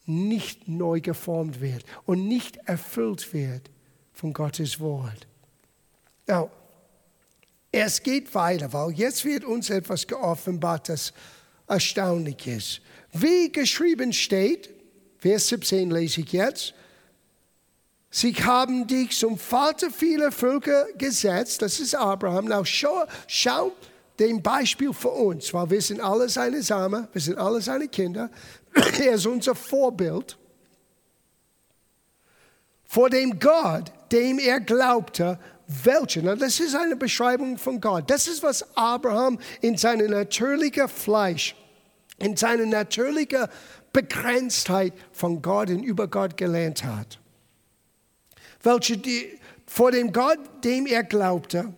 nicht 0.09 0.67
neu 0.67 0.99
geformt 0.99 1.61
wird 1.61 1.83
und 2.05 2.27
nicht 2.27 2.57
erfüllt 2.65 3.33
wird 3.33 3.69
von 4.11 4.33
Gottes 4.33 4.79
Wort. 4.79 5.27
Now, 6.27 6.49
es 7.71 8.01
geht 8.01 8.33
weiter, 8.33 8.73
weil 8.73 8.91
jetzt 8.91 9.23
wird 9.23 9.45
uns 9.45 9.69
etwas 9.69 10.07
geoffenbart, 10.07 10.89
das 10.89 11.13
erstaunlich 11.67 12.47
ist. 12.47 12.81
Wie 13.13 13.51
geschrieben 13.51 14.11
steht, 14.11 14.69
Vers 15.19 15.49
17 15.49 15.91
lese 15.91 16.21
ich 16.21 16.31
jetzt, 16.31 16.73
Sie 18.11 18.33
haben 18.33 18.87
dich 18.87 19.15
zum 19.15 19.37
Vater 19.37 19.91
vieler 19.91 20.31
Völker 20.31 20.87
gesetzt, 20.97 21.61
das 21.61 21.79
ist 21.79 21.93
Abraham. 21.93 22.45
Now 22.45 22.65
schau, 22.65 23.05
schau 23.27 23.71
dem 24.19 24.41
Beispiel 24.41 24.93
für 24.93 25.09
uns, 25.09 25.53
weil 25.53 25.69
wir 25.69 25.81
sind 25.81 26.01
alle 26.01 26.27
seine 26.27 26.61
Samen, 26.61 27.07
wir 27.11 27.21
sind 27.21 27.37
alle 27.37 27.61
seine 27.61 27.87
Kinder. 27.87 28.29
er 28.73 29.13
ist 29.13 29.25
unser 29.25 29.55
Vorbild. 29.55 30.37
Vor 32.83 33.09
dem 33.09 33.39
Gott, 33.39 33.91
dem 34.11 34.39
er 34.39 34.59
glaubte, 34.59 35.39
welche? 35.67 36.21
Na, 36.23 36.35
das 36.35 36.59
ist 36.59 36.75
eine 36.75 36.95
Beschreibung 36.95 37.57
von 37.57 37.79
Gott. 37.79 38.09
Das 38.09 38.27
ist, 38.27 38.41
was 38.41 38.65
Abraham 38.75 39.39
in 39.61 39.77
seinem 39.77 40.09
natürlichen 40.09 40.87
Fleisch, 40.87 41.55
in 42.17 42.35
seiner 42.35 42.65
natürlichen 42.65 43.47
Begrenztheit 43.93 44.93
von 45.11 45.41
Gott 45.41 45.69
und 45.69 45.83
über 45.83 46.07
Gott 46.07 46.35
gelernt 46.37 46.83
hat. 46.83 47.19
Welche 48.63 48.97
die, 48.97 49.39
vor 49.67 49.91
dem 49.91 50.11
Gott, 50.11 50.39
dem 50.63 50.87
er 50.87 51.03
glaubte, 51.03 51.71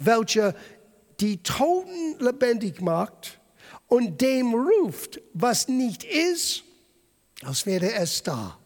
welcher 0.00 0.54
die 1.20 1.42
Toten 1.42 2.18
lebendig 2.18 2.80
macht 2.80 3.38
und 3.88 4.20
dem 4.20 4.54
ruft, 4.54 5.20
was 5.32 5.68
nicht 5.68 6.04
ist, 6.04 6.64
als 7.42 7.66
wäre 7.66 7.92
es 7.94 8.22
da. 8.22 8.58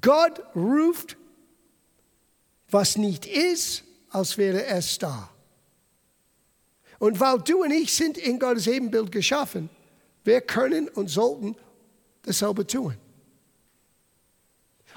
Gott 0.00 0.42
ruft 0.54 1.16
was 2.70 2.96
nicht 2.96 3.26
ist, 3.26 3.84
als 4.10 4.38
wäre 4.38 4.64
es 4.66 4.98
da. 4.98 5.30
Und 6.98 7.18
weil 7.18 7.38
du 7.40 7.62
und 7.62 7.70
ich 7.70 7.92
sind 7.92 8.18
in 8.18 8.38
Gottes 8.38 8.66
Ebenbild 8.66 9.10
geschaffen, 9.10 9.70
wir 10.24 10.40
können 10.40 10.88
und 10.88 11.08
sollten 11.08 11.56
dasselbe 12.22 12.66
tun. 12.66 12.96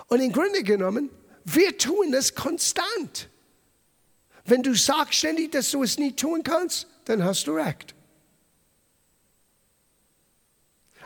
Und 0.08 0.20
im 0.20 0.32
Grunde 0.32 0.64
genommen, 0.64 1.10
wir 1.46 1.78
tun 1.78 2.12
das 2.12 2.36
konstant. 2.36 3.30
Wenn 4.46 4.62
du 4.62 4.74
sagst 4.74 5.16
ständig, 5.16 5.52
dass 5.52 5.72
du 5.72 5.84
es 5.84 5.98
nicht 5.98 6.20
tun 6.20 6.44
kannst, 6.44 6.88
dann 7.06 7.24
hast 7.24 7.48
du 7.48 7.54
recht. 7.54 7.96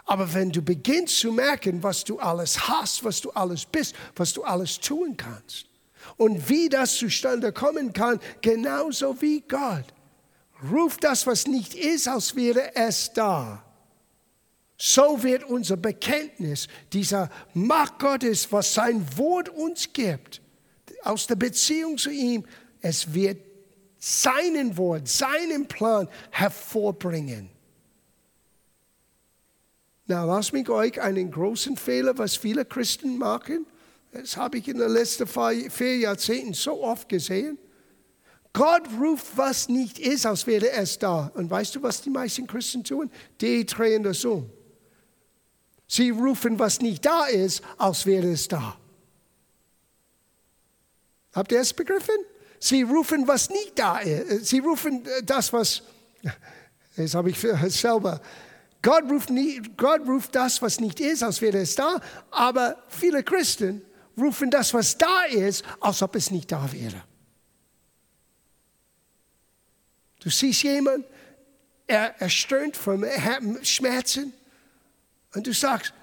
Aber 0.05 0.33
wenn 0.33 0.51
du 0.51 0.61
beginnst 0.61 1.19
zu 1.19 1.33
merken, 1.33 1.83
was 1.83 2.03
du 2.03 2.17
alles 2.19 2.67
hast, 2.67 3.03
was 3.03 3.19
du 3.21 3.29
alles 3.31 3.65
bist, 3.65 3.93
was 4.15 4.33
du 4.33 4.43
alles 4.43 4.79
tun 4.79 5.17
kannst, 5.17 5.67
und 6.15 6.47
wie 6.49 6.69
das 6.69 6.95
zustande 6.95 7.51
kommen 7.51 7.91
kann, 7.91 8.19
genauso 8.41 9.21
wie 9.21 9.41
Gott. 9.41 9.85
Ruft 10.71 11.03
das, 11.03 11.27
was 11.27 11.45
nicht 11.45 11.75
ist, 11.75 12.07
als 12.07 12.35
wäre 12.35 12.75
es 12.75 13.11
da. 13.13 13.63
So 14.77 15.23
wird 15.23 15.43
unser 15.43 15.75
Bekenntnis 15.75 16.67
dieser 16.93 17.29
Macht 17.53 17.99
Gottes, 17.99 18.51
was 18.51 18.73
sein 18.73 19.05
Wort 19.17 19.49
uns 19.49 19.91
gibt, 19.91 20.41
aus 21.03 21.27
der 21.27 21.35
Beziehung 21.35 21.97
zu 21.97 22.11
ihm, 22.11 22.45
es 22.81 23.13
wird 23.13 23.39
seinen 23.99 24.77
Wort, 24.77 25.07
seinen 25.07 25.67
Plan 25.67 26.07
hervorbringen. 26.31 27.49
Na, 30.05 30.23
lass 30.23 30.53
mich 30.53 30.69
euch 30.69 31.01
einen 31.01 31.31
großen 31.31 31.75
Fehler, 31.75 32.17
was 32.17 32.37
viele 32.37 32.63
Christen 32.63 33.17
machen. 33.17 33.65
Das 34.11 34.37
habe 34.37 34.57
ich 34.57 34.67
in 34.67 34.77
den 34.77 34.89
letzten 34.89 35.27
vier 35.27 35.97
Jahrzehnten 35.97 36.53
so 36.53 36.81
oft 36.81 37.09
gesehen. 37.09 37.57
Gott 38.53 38.83
ruft, 38.99 39.37
was 39.37 39.67
nicht 39.69 39.99
ist, 39.99 40.25
als 40.25 40.47
wäre 40.47 40.71
es 40.71 40.97
da. 40.97 41.31
Und 41.35 41.49
weißt 41.49 41.75
du, 41.75 41.83
was 41.83 42.01
die 42.01 42.09
meisten 42.09 42.47
Christen 42.47 42.83
tun? 42.83 43.11
Die 43.41 43.65
drehen 43.65 44.03
das 44.03 44.23
um. 44.23 44.49
Sie 45.87 46.09
rufen, 46.09 46.57
was 46.57 46.81
nicht 46.81 47.05
da 47.05 47.25
ist, 47.25 47.61
als 47.77 48.05
wäre 48.05 48.31
es 48.31 48.47
da. 48.47 48.77
Habt 51.33 51.51
ihr 51.51 51.59
es 51.59 51.73
begriffen? 51.73 52.15
Sie 52.59 52.81
rufen, 52.81 53.27
was 53.27 53.49
nicht 53.49 53.77
da 53.77 53.99
ist. 53.99 54.47
Sie 54.47 54.59
rufen 54.59 55.07
das, 55.23 55.53
was, 55.53 55.83
das 56.95 57.13
habe 57.13 57.29
ich 57.29 57.39
selber. 57.39 58.21
Gott 58.81 59.03
ruft, 59.09 59.29
nie, 59.29 59.61
Gott 59.75 60.01
ruft 60.07 60.35
das, 60.35 60.61
was 60.61 60.79
nicht 60.79 60.99
ist, 60.99 61.23
als 61.23 61.41
wäre 61.41 61.59
es 61.59 61.75
da. 61.75 61.99
Aber 62.31 62.83
viele 62.89 63.23
Christen 63.23 63.81
rufen 64.17 64.49
das, 64.49 64.73
was 64.73 64.97
da 64.97 65.23
ist, 65.23 65.63
als 65.79 66.01
ob 66.01 66.15
es 66.15 66.31
nicht 66.31 66.51
da 66.51 66.71
wäre. 66.71 67.03
Du 70.19 70.29
siehst 70.29 70.63
jemanden, 70.63 71.05
er, 71.85 72.19
er 72.19 72.29
stöhnt 72.29 72.75
von 72.75 73.05
Schmerzen 73.63 74.33
und 75.33 75.47
du 75.47 75.53
sagst, 75.53 75.93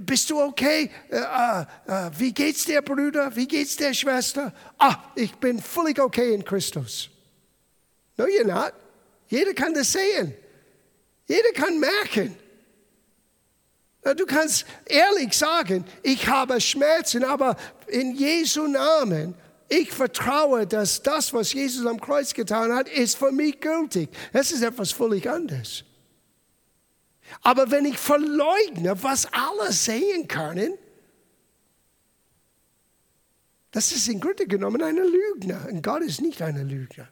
bist 0.00 0.30
du 0.30 0.40
okay? 0.40 0.90
Uh, 1.10 1.64
uh, 1.88 2.10
wie 2.18 2.32
geht's 2.32 2.64
dir, 2.64 2.82
Bruder? 2.82 3.34
Wie 3.34 3.46
geht's 3.46 3.76
der 3.76 3.94
Schwester? 3.94 4.52
Ah, 4.78 4.96
ich 5.14 5.32
bin 5.36 5.60
völlig 5.60 5.98
okay 6.00 6.34
in 6.34 6.44
Christus. 6.44 7.08
No, 8.16 8.24
you're 8.24 8.44
not. 8.44 8.72
Jeder 9.28 9.54
kann 9.54 9.74
das 9.74 9.92
sehen. 9.92 10.34
Jeder 11.26 11.52
kann 11.54 11.78
merken. 11.78 12.36
Du 14.14 14.24
kannst 14.24 14.64
ehrlich 14.84 15.36
sagen, 15.36 15.84
ich 16.02 16.28
habe 16.28 16.60
Schmerzen, 16.60 17.24
aber 17.24 17.56
in 17.88 18.14
Jesu 18.14 18.68
Namen, 18.68 19.34
ich 19.68 19.90
vertraue, 19.90 20.64
dass 20.64 21.02
das, 21.02 21.32
was 21.32 21.52
Jesus 21.52 21.84
am 21.86 22.00
Kreuz 22.00 22.32
getan 22.32 22.72
hat, 22.72 22.88
ist 22.88 23.16
für 23.16 23.32
mich 23.32 23.60
gültig. 23.60 24.08
Das 24.32 24.52
ist 24.52 24.62
etwas 24.62 24.92
völlig 24.92 25.28
anderes. 25.28 25.82
Aber 27.42 27.70
wenn 27.70 27.84
ich 27.84 27.98
verleugne, 27.98 29.02
was 29.02 29.26
alle 29.32 29.72
sehen 29.72 30.28
können, 30.28 30.74
das 33.70 33.92
ist 33.92 34.08
im 34.08 34.20
Grunde 34.20 34.46
genommen 34.46 34.82
eine 34.82 35.02
Lügner. 35.02 35.68
Und 35.70 35.82
Gott 35.82 36.02
ist 36.02 36.22
nicht 36.22 36.40
eine 36.40 36.62
Lügner. 36.62 37.08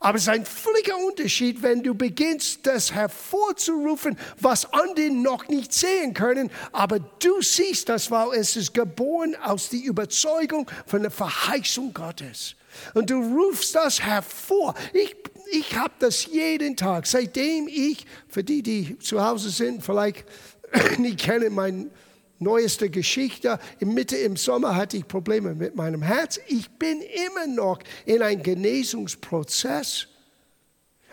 Aber 0.00 0.16
es 0.16 0.24
ist 0.24 0.28
ein 0.28 0.44
völliger 0.44 0.96
Unterschied, 0.98 1.62
wenn 1.62 1.82
du 1.82 1.94
beginnst, 1.94 2.66
das 2.66 2.92
hervorzurufen, 2.92 4.18
was 4.40 4.72
andere 4.72 5.10
noch 5.10 5.48
nicht 5.48 5.72
sehen 5.72 6.12
können, 6.12 6.50
aber 6.72 6.98
du 6.98 7.40
siehst 7.40 7.88
das, 7.88 8.10
weil 8.10 8.38
es 8.38 8.56
ist 8.56 8.74
geboren 8.74 9.36
aus 9.36 9.70
der 9.70 9.82
Überzeugung 9.84 10.70
von 10.86 11.02
der 11.02 11.10
Verheißung 11.10 11.94
Gottes. 11.94 12.56
Und 12.94 13.10
du 13.10 13.20
rufst 13.20 13.74
das 13.74 14.02
hervor. 14.02 14.74
Ich, 14.92 15.16
ich 15.50 15.76
habe 15.76 15.94
das 15.98 16.26
jeden 16.26 16.76
Tag, 16.76 17.06
seitdem 17.06 17.68
ich, 17.68 18.06
für 18.28 18.44
die, 18.44 18.62
die 18.62 18.98
zu 18.98 19.24
Hause 19.24 19.50
sind, 19.50 19.82
vielleicht 19.82 20.24
nicht 20.98 21.18
kennen 21.18 21.54
mein 21.54 21.90
neueste 22.38 22.90
Geschichte. 22.90 23.58
Im 23.78 23.94
Mitte 23.94 24.16
im 24.16 24.36
Sommer 24.36 24.76
hatte 24.76 24.96
ich 24.96 25.08
Probleme 25.08 25.54
mit 25.54 25.76
meinem 25.76 26.02
Herz. 26.02 26.40
Ich 26.48 26.70
bin 26.70 27.00
immer 27.00 27.46
noch 27.46 27.78
in 28.04 28.22
einem 28.22 28.42
Genesungsprozess. 28.42 30.08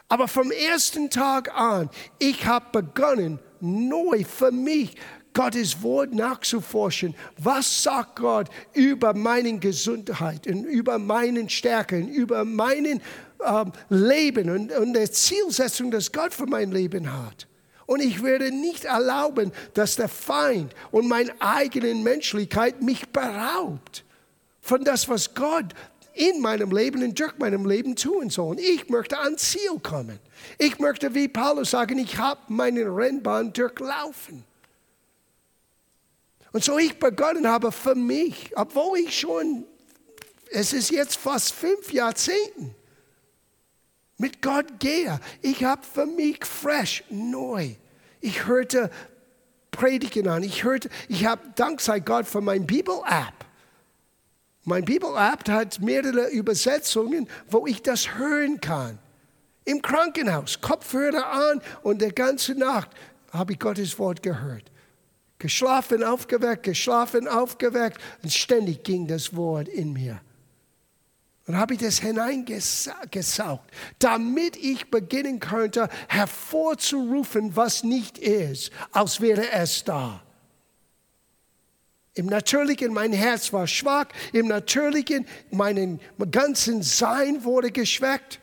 Aber 0.09 0.27
vom 0.27 0.51
ersten 0.51 1.09
Tag 1.09 1.53
an, 1.57 1.89
ich 2.19 2.45
habe 2.45 2.83
begonnen, 2.83 3.39
neu 3.61 4.23
für 4.23 4.51
mich 4.51 4.95
Gottes 5.33 5.81
Wort 5.81 6.13
nachzuforschen. 6.13 7.15
Was 7.37 7.83
sagt 7.83 8.17
Gott 8.17 8.49
über 8.73 9.13
meine 9.13 9.57
Gesundheit 9.57 10.45
und 10.45 10.65
über 10.65 10.99
meinen 10.99 11.49
Stärken, 11.49 12.07
über 12.07 12.45
meinen 12.45 13.01
ähm, 13.45 13.71
Leben 13.89 14.49
und, 14.49 14.71
und 14.71 14.93
der 14.93 15.11
Zielsetzung, 15.11 15.91
das 15.91 16.11
Gott 16.11 16.33
für 16.33 16.45
mein 16.45 16.71
Leben 16.71 17.11
hat? 17.11 17.47
Und 17.85 18.01
ich 18.01 18.23
werde 18.23 18.51
nicht 18.51 18.85
erlauben, 18.85 19.51
dass 19.73 19.95
der 19.95 20.07
Feind 20.07 20.73
und 20.91 21.07
meine 21.07 21.33
eigene 21.39 21.93
Menschlichkeit 21.95 22.81
mich 22.81 23.09
beraubt 23.09 24.05
von 24.61 24.83
das, 24.83 25.09
was 25.09 25.33
Gott 25.33 25.73
in 26.13 26.41
meinem 26.41 26.71
Leben 26.71 27.03
und 27.03 27.19
durch 27.19 27.37
meinem 27.37 27.65
Leben 27.65 27.95
tun 27.95 28.29
soll. 28.29 28.51
Und 28.51 28.59
ich 28.59 28.87
möchte 28.89 29.19
ans 29.19 29.51
Ziel 29.51 29.79
kommen. 29.81 30.19
Ich 30.57 30.79
möchte, 30.79 31.13
wie 31.13 31.27
Paulus 31.27 31.71
sagen, 31.71 31.97
ich 31.97 32.17
habe 32.17 32.39
meine 32.47 32.83
Rennbahn 32.85 33.51
durchlaufen. 33.51 34.43
Und 36.51 36.63
so 36.63 36.77
ich 36.77 36.99
begonnen 36.99 37.47
habe 37.47 37.71
für 37.71 37.95
mich, 37.95 38.51
obwohl 38.55 38.99
ich 38.99 39.19
schon, 39.19 39.65
es 40.51 40.71
ist 40.71 40.91
jetzt 40.91 41.17
fast 41.17 41.51
fünf 41.51 41.91
Jahrzehnten, 41.91 42.75
mit 44.17 44.41
Gott 44.41 44.79
gehe. 44.79 45.19
Ich 45.41 45.63
habe 45.63 45.81
für 45.83 46.05
mich 46.05 46.45
fresh, 46.45 47.03
neu. 47.09 47.75
Ich 48.21 48.45
hörte 48.47 48.89
Predigen 49.71 50.27
an. 50.27 50.43
Ich 50.43 50.63
ich 51.09 51.25
habe 51.25 51.41
Dank 51.55 51.81
sei 51.81 51.99
Gott 51.99 52.25
für 52.25 52.41
mein 52.41 52.65
Bibel-App. 52.65 53.45
Mein 54.65 54.85
Bibel-App 54.85 55.49
hat 55.49 55.81
mehrere 55.81 56.29
Übersetzungen, 56.29 57.27
wo 57.49 57.67
ich 57.67 57.81
das 57.81 58.15
hören 58.17 58.61
kann. 58.61 58.97
Im 59.65 59.81
Krankenhaus, 59.81 60.61
Kopfhörer 60.61 61.31
an 61.31 61.61
und 61.81 62.01
die 62.01 62.09
ganze 62.09 62.53
Nacht 62.53 62.89
habe 63.31 63.53
ich 63.53 63.59
Gottes 63.59 63.97
Wort 63.99 64.21
gehört. 64.23 64.71
Geschlafen, 65.39 66.03
aufgeweckt, 66.03 66.63
geschlafen, 66.63 67.27
aufgeweckt 67.27 67.97
und 68.23 68.31
ständig 68.31 68.83
ging 68.83 69.07
das 69.07 69.35
Wort 69.35 69.67
in 69.67 69.91
mir. 69.91 70.21
Und 71.45 71.57
habe 71.57 71.73
ich 71.73 71.81
das 71.81 71.99
hineingesaugt, 71.99 73.69
damit 73.99 74.55
ich 74.55 74.89
beginnen 74.89 75.39
könnte, 75.39 75.89
hervorzurufen, 76.07 77.55
was 77.55 77.83
nicht 77.83 78.17
ist, 78.17 78.71
als 78.91 79.19
wäre 79.19 79.51
es 79.51 79.83
da. 79.83 80.23
Im 82.15 82.27
Natürlichen, 82.27 82.93
mein 82.93 83.11
Herz 83.11 83.51
war 83.51 83.67
schwach. 83.67 84.05
Im 84.31 84.47
Natürlichen, 84.47 85.25
mein 85.51 85.99
ganzen 86.31 86.83
Sein 86.83 87.43
wurde 87.43 87.71
geschwächt. 87.71 88.39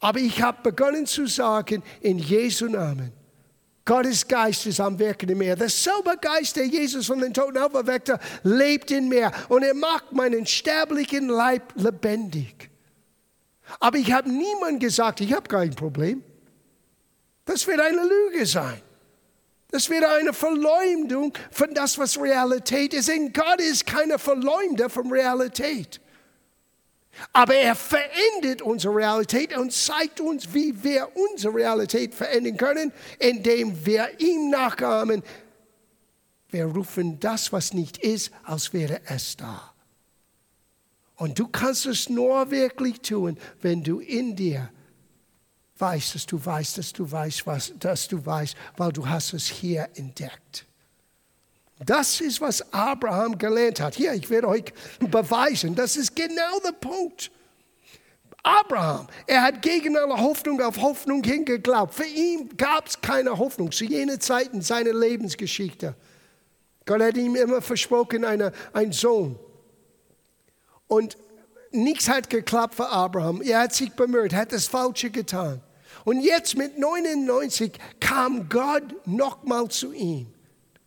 Aber 0.00 0.18
ich 0.18 0.40
habe 0.40 0.62
begonnen 0.62 1.06
zu 1.06 1.26
sagen, 1.26 1.82
in 2.00 2.18
Jesu 2.18 2.66
Namen, 2.66 3.12
Gottes 3.88 4.28
Geist 4.28 4.66
ist 4.66 4.80
am 4.80 4.98
Wirken 4.98 5.30
in 5.30 5.38
mir. 5.38 5.56
Derselbe 5.56 6.14
Geist, 6.20 6.56
der 6.56 6.66
Jesus 6.66 7.06
von 7.06 7.20
den 7.20 7.32
Toten 7.32 7.56
auferweckte, 7.56 8.20
lebt 8.42 8.90
in 8.90 9.08
mir 9.08 9.32
und 9.48 9.62
er 9.62 9.72
macht 9.72 10.12
meinen 10.12 10.44
sterblichen 10.44 11.28
Leib 11.28 11.72
lebendig. 11.74 12.68
Aber 13.80 13.96
ich 13.96 14.12
habe 14.12 14.28
niemandem 14.28 14.78
gesagt, 14.80 15.22
ich 15.22 15.32
habe 15.32 15.48
kein 15.48 15.74
Problem. 15.74 16.22
Das 17.46 17.66
wird 17.66 17.80
eine 17.80 18.02
Lüge 18.02 18.44
sein. 18.44 18.82
Das 19.70 19.88
wird 19.88 20.04
eine 20.04 20.34
Verleumdung 20.34 21.32
von 21.50 21.72
das, 21.72 21.96
was 21.96 22.20
Realität 22.20 22.92
ist. 22.92 23.08
Denn 23.08 23.32
Gott 23.32 23.58
ist 23.58 23.86
keine 23.86 24.18
Verleumder 24.18 24.90
von 24.90 25.10
Realität. 25.10 25.98
Aber 27.32 27.54
er 27.54 27.74
verändert 27.74 28.62
unsere 28.62 28.94
Realität 28.94 29.56
und 29.56 29.72
zeigt 29.72 30.20
uns, 30.20 30.52
wie 30.54 30.82
wir 30.82 31.08
unsere 31.14 31.54
Realität 31.54 32.14
verändern 32.14 32.56
können, 32.56 32.92
indem 33.18 33.84
wir 33.84 34.20
ihm 34.20 34.50
nachahmen. 34.50 35.22
Wir 36.50 36.66
rufen 36.66 37.20
das, 37.20 37.52
was 37.52 37.74
nicht 37.74 37.98
ist, 37.98 38.30
als 38.44 38.72
wäre 38.72 39.00
es 39.06 39.36
da. 39.36 39.74
Und 41.16 41.38
du 41.38 41.48
kannst 41.48 41.86
es 41.86 42.08
nur 42.08 42.50
wirklich 42.50 43.00
tun, 43.00 43.38
wenn 43.60 43.82
du 43.82 43.98
in 43.98 44.36
dir 44.36 44.70
weißt, 45.78 46.14
dass 46.14 46.26
du 46.26 46.44
weißt, 46.44 46.78
dass 46.78 46.92
du 46.92 47.10
weißt, 47.10 47.46
was, 47.46 47.72
dass 47.78 48.08
du 48.08 48.24
weißt, 48.24 48.56
weil 48.76 48.92
du 48.92 49.08
hast 49.08 49.32
es 49.32 49.48
hier 49.48 49.88
entdeckt. 49.94 50.67
Das 51.84 52.20
ist, 52.20 52.40
was 52.40 52.72
Abraham 52.72 53.38
gelernt 53.38 53.80
hat. 53.80 53.94
Hier, 53.94 54.12
ich 54.12 54.28
werde 54.30 54.48
euch 54.48 54.64
beweisen, 54.98 55.74
das 55.74 55.96
ist 55.96 56.14
genau 56.14 56.58
der 56.64 56.72
Punkt. 56.72 57.30
Abraham, 58.42 59.06
er 59.26 59.42
hat 59.42 59.62
gegen 59.62 59.96
alle 59.96 60.16
Hoffnung 60.16 60.60
auf 60.60 60.80
Hoffnung 60.80 61.22
hingeglaubt. 61.22 61.94
Für 61.94 62.06
ihn 62.06 62.56
gab 62.56 62.88
es 62.88 63.00
keine 63.00 63.36
Hoffnung 63.36 63.70
zu 63.70 63.84
jener 63.84 64.18
Zeit 64.18 64.52
in 64.52 64.62
seiner 64.62 64.92
Lebensgeschichte. 64.92 65.94
Gott 66.86 67.02
hat 67.02 67.16
ihm 67.16 67.36
immer 67.36 67.60
versprochen, 67.60 68.24
eine, 68.24 68.52
einen 68.72 68.92
Sohn. 68.92 69.38
Und 70.86 71.18
nichts 71.70 72.08
hat 72.08 72.30
geklappt 72.30 72.76
für 72.76 72.88
Abraham. 72.88 73.42
Er 73.42 73.60
hat 73.60 73.74
sich 73.74 73.92
bemüht, 73.92 74.32
hat 74.34 74.52
das 74.52 74.66
Falsche 74.66 75.10
getan. 75.10 75.60
Und 76.04 76.20
jetzt 76.22 76.56
mit 76.56 76.78
99 76.78 77.72
kam 78.00 78.48
Gott 78.48 79.06
nochmal 79.06 79.68
zu 79.68 79.92
ihm 79.92 80.32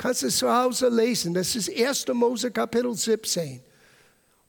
Kannst 0.01 0.23
du 0.23 0.27
es 0.27 0.37
zu 0.37 0.51
Hause 0.51 0.89
lesen. 0.89 1.31
Das 1.35 1.55
ist 1.55 1.69
1. 1.69 2.07
Mose 2.07 2.49
Kapitel 2.49 2.91
17. 2.91 3.61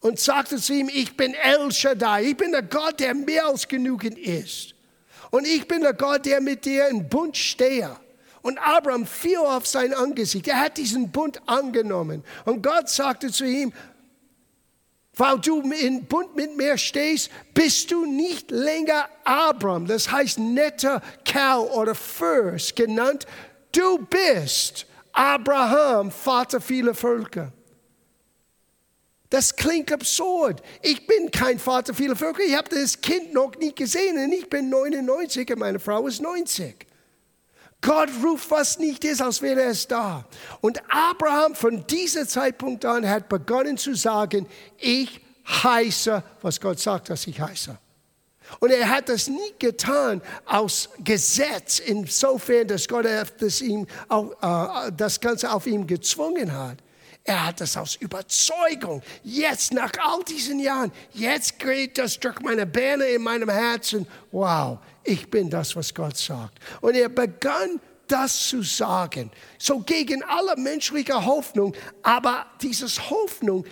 Und 0.00 0.18
sagte 0.18 0.56
zu 0.56 0.72
ihm, 0.72 0.88
ich 0.88 1.14
bin 1.14 1.34
El 1.34 1.70
Shaddai. 1.70 2.24
Ich 2.30 2.36
bin 2.38 2.52
der 2.52 2.62
Gott, 2.62 2.98
der 3.00 3.12
mehr 3.12 3.48
als 3.48 3.68
genügend 3.68 4.18
ist. 4.18 4.74
Und 5.30 5.46
ich 5.46 5.68
bin 5.68 5.82
der 5.82 5.92
Gott, 5.92 6.24
der 6.24 6.40
mit 6.40 6.64
dir 6.64 6.88
in 6.88 7.06
Bund 7.06 7.36
stehe. 7.36 7.94
Und 8.40 8.56
Abraham 8.56 9.04
fiel 9.04 9.36
auf 9.36 9.66
sein 9.66 9.92
Angesicht. 9.92 10.48
Er 10.48 10.58
hat 10.58 10.78
diesen 10.78 11.12
Bund 11.12 11.38
angenommen. 11.46 12.24
Und 12.46 12.62
Gott 12.62 12.88
sagte 12.88 13.30
zu 13.30 13.44
ihm, 13.44 13.74
weil 15.16 15.38
du 15.38 15.60
in 15.70 16.06
Bund 16.06 16.34
mit 16.34 16.56
mir 16.56 16.78
stehst, 16.78 17.30
bist 17.52 17.90
du 17.90 18.06
nicht 18.06 18.50
länger 18.50 19.06
Abraham, 19.24 19.86
das 19.86 20.10
heißt 20.10 20.38
netter 20.38 21.02
Kerl 21.26 21.66
oder 21.66 21.94
Fürst 21.94 22.74
genannt. 22.74 23.26
Du 23.70 23.98
bist 23.98 24.86
Abraham, 25.12 26.10
Vater 26.10 26.60
vieler 26.60 26.94
Völker. 26.94 27.52
Das 29.30 29.56
klingt 29.56 29.90
absurd. 29.90 30.62
Ich 30.82 31.06
bin 31.06 31.30
kein 31.30 31.58
Vater 31.58 31.94
vieler 31.94 32.16
Völker. 32.16 32.42
Ich 32.42 32.54
habe 32.54 32.68
das 32.68 33.00
Kind 33.00 33.32
noch 33.32 33.56
nie 33.56 33.74
gesehen 33.74 34.22
und 34.22 34.32
ich 34.32 34.48
bin 34.48 34.68
99 34.68 35.50
und 35.52 35.58
meine 35.58 35.78
Frau 35.78 36.06
ist 36.06 36.20
90. 36.20 36.86
Gott 37.80 38.10
ruft, 38.22 38.50
was 38.50 38.78
nicht 38.78 39.04
ist, 39.04 39.20
als 39.20 39.42
wäre 39.42 39.62
es 39.62 39.88
da. 39.88 40.24
Und 40.60 40.80
Abraham 40.88 41.54
von 41.54 41.86
diesem 41.86 42.28
Zeitpunkt 42.28 42.84
an 42.84 43.08
hat 43.08 43.28
begonnen 43.28 43.76
zu 43.76 43.94
sagen, 43.94 44.46
ich 44.78 45.20
heiße, 45.48 46.22
was 46.42 46.60
Gott 46.60 46.78
sagt, 46.78 47.10
dass 47.10 47.26
ich 47.26 47.40
heiße. 47.40 47.76
Und 48.60 48.70
er 48.70 48.88
hat 48.88 49.08
das 49.08 49.28
nie 49.28 49.54
getan 49.58 50.22
aus 50.46 50.88
Gesetz, 51.02 51.78
insofern, 51.78 52.68
dass 52.68 52.88
Gott 52.88 53.06
das, 53.38 53.60
ihm 53.60 53.86
äh, 54.10 54.92
das 54.96 55.20
Ganze 55.20 55.52
auf 55.52 55.66
ihm 55.66 55.86
gezwungen 55.86 56.52
hat. 56.52 56.78
Er 57.24 57.46
hat 57.46 57.60
das 57.60 57.76
aus 57.76 57.94
Überzeugung. 57.96 59.00
Jetzt, 59.22 59.72
nach 59.72 59.92
all 60.00 60.24
diesen 60.24 60.58
Jahren, 60.58 60.90
jetzt 61.12 61.58
geht 61.58 61.96
das 61.98 62.18
durch 62.18 62.40
meine 62.40 62.66
Beine 62.66 63.04
in 63.04 63.22
meinem 63.22 63.48
Herzen. 63.48 64.06
Wow, 64.32 64.78
ich 65.04 65.30
bin 65.30 65.48
das, 65.48 65.76
was 65.76 65.94
Gott 65.94 66.16
sagt. 66.16 66.58
Und 66.80 66.96
er 66.96 67.08
begann 67.08 67.80
das 68.08 68.48
zu 68.48 68.62
sagen. 68.62 69.30
So 69.58 69.80
gegen 69.80 70.22
alle 70.24 70.56
menschliche 70.56 71.24
Hoffnung, 71.24 71.74
aber 72.02 72.46
dieses 72.60 73.08
Hoffnung 73.08 73.64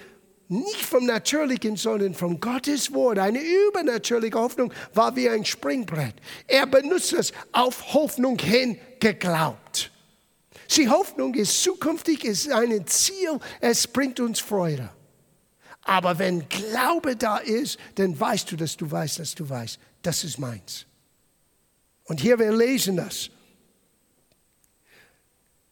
nicht 0.50 0.84
vom 0.84 1.06
Natürlichen, 1.06 1.76
sondern 1.76 2.12
vom 2.12 2.40
Gottes 2.40 2.92
Wort. 2.92 3.18
Eine 3.18 3.40
übernatürliche 3.40 4.36
Hoffnung 4.36 4.72
war 4.94 5.14
wie 5.14 5.28
ein 5.28 5.44
Springbrett. 5.44 6.14
Er 6.46 6.66
benutzt 6.66 7.12
es 7.12 7.32
auf 7.52 7.94
Hoffnung 7.94 8.38
hin 8.38 8.76
geglaubt. 8.98 9.92
Sie 10.66 10.88
Hoffnung 10.88 11.34
ist 11.34 11.62
zukünftig, 11.62 12.24
ist 12.24 12.50
ein 12.50 12.86
Ziel, 12.86 13.38
es 13.60 13.86
bringt 13.86 14.20
uns 14.20 14.40
Freude. 14.40 14.90
Aber 15.82 16.18
wenn 16.18 16.48
Glaube 16.48 17.16
da 17.16 17.38
ist, 17.38 17.78
dann 17.94 18.18
weißt 18.18 18.50
du, 18.50 18.56
dass 18.56 18.76
du 18.76 18.90
weißt, 18.90 19.20
dass 19.20 19.34
du 19.34 19.48
weißt, 19.48 19.78
das 20.02 20.24
ist 20.24 20.38
meins. 20.38 20.84
Und 22.04 22.20
hier 22.20 22.38
wir 22.38 22.52
lesen 22.52 22.96
das. 22.96 23.30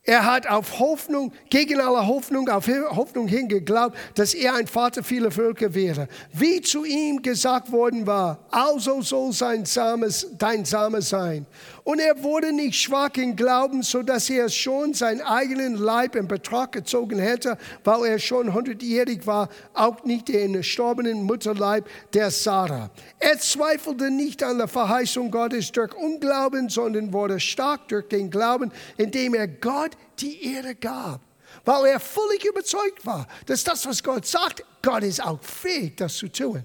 Er 0.09 0.25
hat 0.25 0.47
auf 0.47 0.79
Hoffnung, 0.79 1.35
gegen 1.51 1.83
alle 1.83 2.07
Hoffnung, 2.07 2.49
auf 2.49 2.67
Hoffnung 2.67 3.29
hin 3.29 3.47
geglaubt, 3.47 3.95
dass 4.15 4.33
er 4.33 4.55
ein 4.55 4.67
Vater 4.67 5.03
vieler 5.03 5.31
Völker 5.31 5.75
wäre. 5.75 6.09
Wie 6.33 6.63
zu 6.63 6.87
ihm 6.87 7.21
gesagt 7.21 7.71
worden 7.71 8.07
war, 8.07 8.39
also 8.51 9.03
soll 9.03 9.35
sein 9.35 9.67
Sames, 9.67 10.27
dein 10.39 10.65
Same 10.65 11.03
sein. 11.03 11.45
Und 11.89 12.01
er 12.01 12.22
wurde 12.22 12.53
nicht 12.53 12.78
schwach 12.78 13.14
in 13.16 13.34
Glauben, 13.34 13.82
so 13.82 14.03
dass 14.03 14.28
er 14.28 14.51
schon 14.51 14.93
seinen 14.93 15.22
eigenen 15.22 15.74
Leib 15.74 16.16
in 16.16 16.28
Betrag 16.28 16.72
gezogen 16.72 17.18
hätte, 17.18 17.57
weil 17.82 18.05
er 18.05 18.18
schon 18.18 18.53
hundertjährig 18.53 19.26
war, 19.26 19.49
auch 19.72 20.05
nicht 20.05 20.28
den 20.28 20.55
erstorbenen 20.55 21.22
Mutterleib 21.22 21.89
der 22.12 22.30
Sarah. 22.30 22.91
Er 23.18 23.39
zweifelte 23.39 24.11
nicht 24.11 24.43
an 24.43 24.59
der 24.59 24.68
Verheißung 24.68 25.30
Gottes 25.30 25.72
durch 25.72 25.95
Unglauben, 25.95 26.68
sondern 26.68 27.11
wurde 27.11 27.41
stark 27.41 27.89
durch 27.89 28.07
den 28.09 28.30
Glauben, 28.30 28.70
indem 28.99 29.32
er 29.32 29.49
Gott 29.49 29.93
die 30.18 30.57
Ehre 30.57 30.74
gab. 30.74 31.22
Weil 31.64 31.86
er 31.86 32.01
völlig 32.01 32.45
überzeugt 32.45 33.07
war, 33.07 33.26
dass 33.47 33.64
das, 33.64 33.86
was 33.86 34.03
Gott 34.03 34.26
sagt, 34.26 34.62
Gott 34.82 35.05
ist 35.05 35.24
auch 35.24 35.43
fähig, 35.43 35.97
das 35.97 36.16
zu 36.16 36.28
tun. 36.28 36.64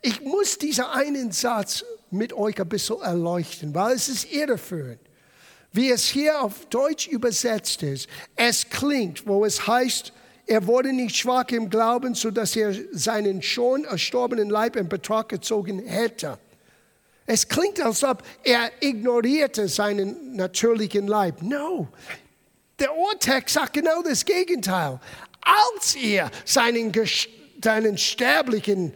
Ich 0.00 0.22
muss 0.22 0.56
diesen 0.56 0.86
einen 0.86 1.30
Satz 1.30 1.84
mit 2.16 2.32
euch 2.32 2.60
ein 2.60 2.68
bisschen 2.68 3.00
erleuchten, 3.00 3.74
weil 3.74 3.94
es 3.94 4.08
ist 4.08 4.32
irreführend. 4.32 5.00
Wie 5.72 5.90
es 5.90 6.06
hier 6.06 6.40
auf 6.42 6.66
Deutsch 6.66 7.06
übersetzt 7.06 7.82
ist, 7.82 8.08
es 8.34 8.68
klingt, 8.68 9.26
wo 9.26 9.44
es 9.44 9.66
heißt, 9.66 10.12
er 10.46 10.66
wurde 10.66 10.92
nicht 10.92 11.16
schwach 11.16 11.48
im 11.48 11.68
Glauben, 11.68 12.14
sodass 12.14 12.54
er 12.56 12.74
seinen 12.92 13.42
schon 13.42 13.84
erstorbenen 13.84 14.48
Leib 14.48 14.76
in 14.76 14.88
Betrag 14.88 15.28
gezogen 15.28 15.80
hätte. 15.80 16.38
Es 17.26 17.48
klingt, 17.48 17.80
als 17.80 18.04
ob 18.04 18.22
er 18.44 18.70
ignorierte 18.80 19.68
seinen 19.68 20.36
natürlichen 20.36 21.08
Leib. 21.08 21.42
No, 21.42 21.88
der 22.78 22.96
Urtext 22.96 23.54
sagt 23.54 23.72
genau 23.72 24.02
das 24.02 24.24
Gegenteil. 24.24 25.00
Als 25.40 25.96
er 25.96 26.30
seinen, 26.44 26.92
seinen 27.62 27.98
sterblichen 27.98 28.92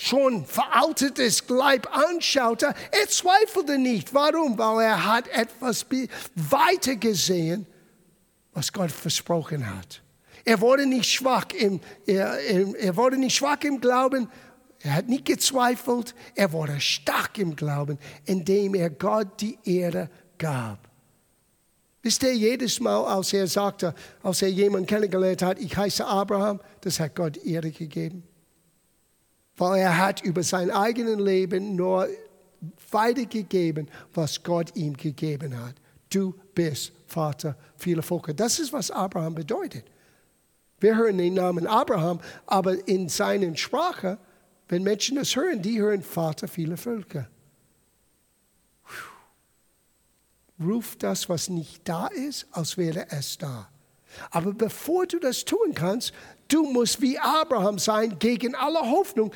schon 0.00 0.46
veraltetes 0.46 1.44
Leib 1.48 1.86
anschaute, 1.94 2.74
er 2.90 3.08
zweifelte 3.08 3.76
nicht. 3.78 4.14
Warum? 4.14 4.56
Weil 4.56 4.86
er 4.86 5.06
hat 5.06 5.28
etwas 5.28 5.84
weiter 6.34 6.96
gesehen, 6.96 7.66
was 8.52 8.72
Gott 8.72 8.90
versprochen 8.90 9.76
hat. 9.76 10.02
Er 10.44 10.60
wurde 10.62 10.86
nicht 10.86 11.04
schwach 11.04 11.46
im, 11.58 11.80
er, 12.06 12.38
er 12.40 12.96
wurde 12.96 13.18
nicht 13.18 13.36
schwach 13.36 13.60
im 13.62 13.78
Glauben, 13.80 14.28
er 14.82 14.94
hat 14.94 15.08
nicht 15.08 15.26
gezweifelt, 15.26 16.14
er 16.34 16.50
wurde 16.52 16.80
stark 16.80 17.36
im 17.36 17.54
Glauben, 17.54 17.98
indem 18.24 18.74
er 18.74 18.88
Gott 18.88 19.38
die 19.40 19.58
Ehre 19.64 20.08
gab. 20.38 20.88
Wisst 22.02 22.22
ihr, 22.22 22.34
jedes 22.34 22.80
Mal, 22.80 23.04
als 23.04 23.34
er 23.34 23.46
sagte, 23.46 23.94
als 24.22 24.40
er 24.40 24.48
jemanden 24.48 24.86
kennengelernt 24.86 25.42
hat, 25.42 25.58
ich 25.58 25.76
heiße 25.76 26.06
Abraham, 26.06 26.58
das 26.80 26.98
hat 26.98 27.14
Gott 27.14 27.36
Ehre 27.44 27.70
gegeben 27.70 28.29
weil 29.60 29.82
er 29.82 29.98
hat 29.98 30.22
über 30.22 30.42
sein 30.42 30.70
eigenes 30.70 31.18
Leben 31.20 31.76
nur 31.76 32.08
weitergegeben, 32.90 33.90
was 34.14 34.42
Gott 34.42 34.74
ihm 34.74 34.96
gegeben 34.96 35.56
hat. 35.62 35.74
Du 36.08 36.34
bist 36.54 36.92
Vater 37.06 37.56
vieler 37.76 38.02
Völker. 38.02 38.32
Das 38.32 38.58
ist, 38.58 38.72
was 38.72 38.90
Abraham 38.90 39.34
bedeutet. 39.34 39.84
Wir 40.80 40.96
hören 40.96 41.18
den 41.18 41.34
Namen 41.34 41.66
Abraham, 41.66 42.20
aber 42.46 42.88
in 42.88 43.10
seiner 43.10 43.54
Sprache, 43.54 44.16
wenn 44.68 44.82
Menschen 44.82 45.16
das 45.16 45.36
hören, 45.36 45.60
die 45.60 45.78
hören 45.78 46.02
Vater 46.02 46.48
vieler 46.48 46.78
Völker. 46.78 47.28
Ruf 50.58 50.96
das, 50.96 51.28
was 51.28 51.50
nicht 51.50 51.86
da 51.86 52.06
ist, 52.06 52.46
als 52.52 52.78
wäre 52.78 53.10
es 53.10 53.36
da. 53.36 53.68
Aber 54.30 54.54
bevor 54.54 55.06
du 55.06 55.18
das 55.18 55.44
tun 55.44 55.74
kannst, 55.74 56.14
du 56.52 56.64
musst 56.64 57.00
wie 57.00 57.18
Abraham 57.18 57.78
sein, 57.78 58.18
gegen 58.18 58.54
alle 58.54 58.80
Hoffnung, 58.80 59.32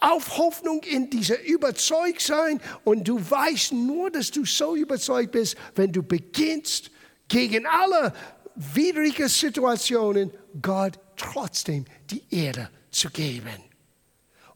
auf 0.00 0.36
Hoffnung 0.36 0.82
in 0.84 1.10
dieser 1.10 1.42
Überzeugung 1.42 2.20
sein. 2.20 2.60
Und 2.84 3.06
du 3.08 3.18
weißt 3.18 3.72
nur, 3.72 4.10
dass 4.10 4.30
du 4.30 4.44
so 4.44 4.76
überzeugt 4.76 5.32
bist, 5.32 5.56
wenn 5.74 5.92
du 5.92 6.02
beginnst, 6.02 6.90
gegen 7.28 7.66
alle 7.66 8.12
widrige 8.54 9.28
Situationen 9.28 10.30
Gott 10.60 10.98
trotzdem 11.16 11.84
die 12.10 12.22
Ehre 12.30 12.70
zu 12.90 13.10
geben. 13.10 13.68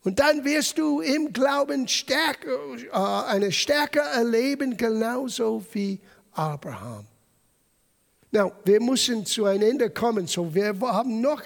Und 0.05 0.19
dann 0.19 0.45
wirst 0.45 0.79
du 0.79 1.01
im 1.01 1.33
Glauben 1.33 1.87
stärker, 1.87 2.49
äh, 2.93 3.31
eine 3.31 3.53
Stärke 3.53 4.01
erleben, 4.01 4.77
genauso 4.77 5.65
wie 5.73 6.01
Abraham. 6.33 7.07
Now, 8.33 8.53
wir 8.65 8.81
müssen 8.81 9.27
zu 9.27 9.45
einem 9.45 9.71
Ende 9.71 9.91
kommen, 9.91 10.27
so 10.27 10.53
wir 10.55 10.75
haben 10.81 11.21
noch 11.21 11.43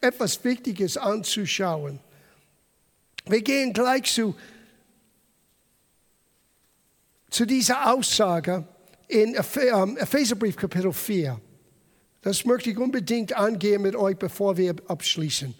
etwas 0.00 0.42
Wichtiges 0.44 0.96
anzuschauen. 0.96 2.00
Wir 3.26 3.42
gehen 3.42 3.72
gleich 3.72 4.12
zu, 4.12 4.34
zu 7.30 7.44
dieser 7.44 7.92
Aussage 7.92 8.64
in 9.08 9.34
ähm, 9.34 9.96
Epheserbrief 9.96 10.56
Kapitel 10.56 10.92
4. 10.92 11.40
Das 12.22 12.44
möchte 12.44 12.70
ich 12.70 12.78
unbedingt 12.78 13.32
angehen 13.32 13.82
mit 13.82 13.96
euch, 13.96 14.16
bevor 14.16 14.56
wir 14.56 14.74
abschließen. 14.88 15.54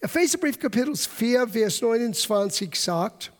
Epheserbrief 0.00 0.58
Kapitel 0.58 0.96
4, 0.96 1.48
Vers 1.48 1.80
29 1.80 2.74
sagt, 2.74 3.32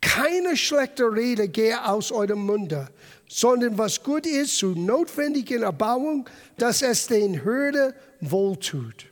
keine 0.00 0.56
schlechte 0.56 1.04
Rede 1.04 1.48
gehe 1.48 1.86
aus 1.86 2.10
eurem 2.10 2.46
Munde, 2.46 2.88
sondern 3.28 3.76
was 3.76 4.02
gut 4.02 4.26
ist 4.26 4.56
zur 4.56 4.76
notwendigen 4.76 5.62
Erbauung, 5.62 6.28
dass 6.56 6.82
es 6.82 7.06
den 7.06 7.44
Hürde 7.44 7.94
wohltut. 8.20 9.09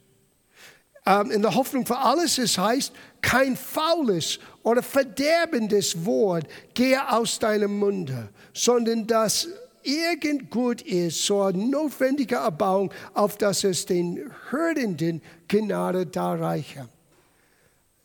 Ähm, 1.09 1.31
in 1.31 1.41
der 1.41 1.55
Hoffnung 1.55 1.87
für 1.87 1.97
alles, 1.97 2.37
es 2.37 2.59
heißt, 2.59 2.93
kein 3.23 3.57
faules 3.57 4.39
oder 4.63 4.83
verderbendes 4.83 6.05
Wort 6.05 6.47
gehe 6.75 7.11
aus 7.11 7.39
deinem 7.39 7.79
Munde, 7.79 8.29
sondern 8.53 9.07
das 9.07 9.49
irgend 9.83 10.51
gut 10.51 10.83
ist 10.83 11.25
zur 11.25 11.53
notwendigen 11.53 12.35
Erbauung, 12.35 12.93
auf 13.15 13.39
dass 13.39 13.65
es 13.65 13.87
den 13.87 14.31
Hörenden 14.51 15.23
Gnade 15.49 16.05
darreiche. 16.05 16.91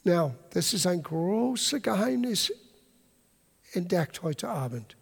Now, 0.06 0.34
das 0.52 0.74
ist 0.74 0.88
ein 0.88 1.04
großes 1.04 1.82
Geheimnis 1.82 2.54
entdeckt 3.74 4.24
heute 4.24 4.48
Abend. 4.48 4.96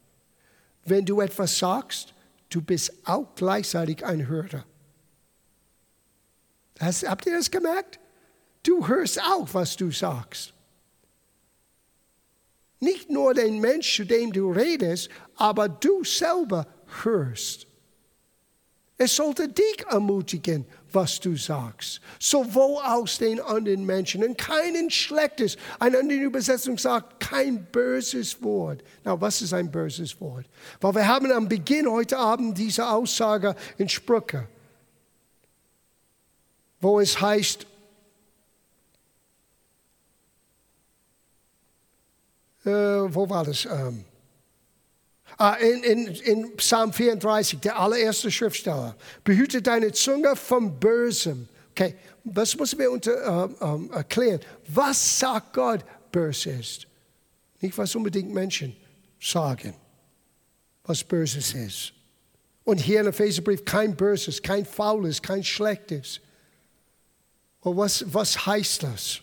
Wenn 0.85 1.05
du 1.05 1.21
etwas 1.21 1.55
sagst, 1.59 2.15
du 2.49 2.63
bist 2.63 2.93
auch 3.05 3.27
gleichzeitig 3.35 4.03
ein 4.03 4.27
Hörer. 4.27 4.65
Hast, 6.81 7.07
habt 7.07 7.25
ihr 7.25 7.37
das 7.37 7.51
gemerkt? 7.51 7.99
Du 8.63 8.87
hörst 8.87 9.21
auch, 9.21 9.47
was 9.53 9.75
du 9.75 9.91
sagst. 9.91 10.53
Nicht 12.79 13.09
nur 13.09 13.33
den 13.35 13.59
Mensch, 13.59 13.95
zu 13.95 14.05
dem 14.05 14.33
du 14.33 14.51
redest, 14.51 15.09
aber 15.35 15.69
du 15.69 16.03
selber 16.03 16.65
hörst. 17.03 17.67
Es 18.97 19.15
sollte 19.15 19.47
dich 19.47 19.83
ermutigen, 19.87 20.65
was 20.91 21.19
du 21.19 21.35
sagst, 21.35 22.01
sowohl 22.19 22.83
aus 22.83 23.17
den 23.17 23.39
anderen 23.39 23.83
Menschen. 23.83 24.23
Und 24.23 24.37
kein 24.37 24.91
schlechtes, 24.91 25.57
eine 25.79 25.99
andere 25.99 26.19
Übersetzung 26.19 26.77
sagt, 26.77 27.19
kein 27.19 27.65
böses 27.71 28.41
Wort. 28.43 28.83
Na, 29.03 29.19
was 29.19 29.41
ist 29.41 29.53
ein 29.53 29.71
böses 29.71 30.21
Wort? 30.21 30.45
Weil 30.81 30.95
wir 30.95 31.07
haben 31.07 31.31
am 31.31 31.47
Beginn 31.49 31.89
heute 31.89 32.17
Abend 32.17 32.57
diese 32.57 32.87
Aussage 32.87 33.55
in 33.79 33.89
Sprüche, 33.89 34.47
wo 36.81 36.99
es 36.99 37.21
heißt, 37.21 37.65
äh, 42.65 42.69
wo 42.69 43.29
war 43.29 43.45
das? 43.45 43.65
Ähm, 43.65 44.03
ah, 45.37 45.53
in, 45.53 45.83
in, 45.83 46.07
in 46.07 46.57
Psalm 46.57 46.91
34, 46.91 47.59
der 47.59 47.79
allererste 47.79 48.31
Schriftsteller. 48.31 48.95
Behüte 49.23 49.61
deine 49.61 49.91
Zunge 49.91 50.35
vom 50.35 50.79
Bösen. 50.79 51.47
Okay, 51.71 51.95
was 52.23 52.57
müssen 52.57 52.79
wir 52.79 52.91
unter, 52.91 53.11
äh, 53.11 53.65
äh, 53.65 53.95
erklären? 53.95 54.39
Was 54.67 55.19
sagt 55.19 55.53
Gott 55.53 55.85
böse 56.11 56.51
ist? 56.51 56.87
Nicht, 57.61 57.77
was 57.77 57.95
unbedingt 57.95 58.33
Menschen 58.33 58.75
sagen, 59.19 59.75
was 60.83 61.03
Böses 61.03 61.53
ist. 61.53 61.93
Und 62.63 62.79
hier 62.79 63.01
in 63.01 63.07
Epheserbrief 63.07 63.65
kein 63.65 63.95
Böses, 63.95 64.41
kein 64.41 64.65
Faules, 64.65 65.21
kein 65.21 65.43
Schlechtes. 65.43 66.19
Und 67.61 67.77
was, 67.77 68.03
was 68.11 68.45
heißt 68.45 68.83
das? 68.83 69.21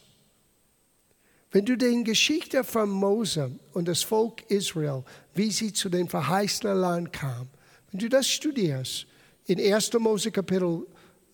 Wenn 1.51 1.65
du 1.65 1.77
die 1.77 2.05
Geschichte 2.05 2.63
von 2.63 2.91
Mose 2.91 3.51
und 3.73 3.89
das 3.89 4.03
Volk 4.03 4.43
Israel, 4.51 5.03
wie 5.35 5.51
sie 5.51 5.73
zu 5.73 5.89
dem 5.89 6.09
verheißenen 6.09 6.77
Land 6.77 7.13
kam, 7.13 7.49
wenn 7.91 8.01
du 8.01 8.09
das 8.09 8.29
studierst, 8.29 9.07
in 9.47 9.59
1. 9.59 9.93
Mose 9.95 10.31
Kapitel, 10.31 10.87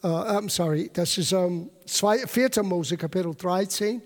uh, 0.02 0.06
I'm 0.06 0.48
sorry, 0.48 0.88
das 0.92 1.18
ist 1.18 1.32
um, 1.32 1.68
2, 1.86 2.26
4. 2.26 2.62
Mose 2.62 2.96
Kapitel 2.96 3.34
13 3.34 4.00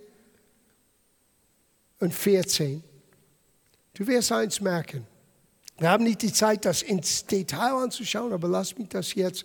und 2.00 2.14
14, 2.14 2.82
du 3.94 4.06
wirst 4.06 4.32
eins 4.32 4.60
merken. 4.60 5.06
Wir 5.76 5.90
haben 5.90 6.04
nicht 6.04 6.22
die 6.22 6.32
Zeit, 6.32 6.64
das 6.64 6.82
ins 6.82 7.24
Detail 7.26 7.74
anzuschauen, 7.74 8.32
aber 8.32 8.48
lass 8.48 8.76
mich 8.76 8.88
das 8.88 9.14
jetzt 9.14 9.44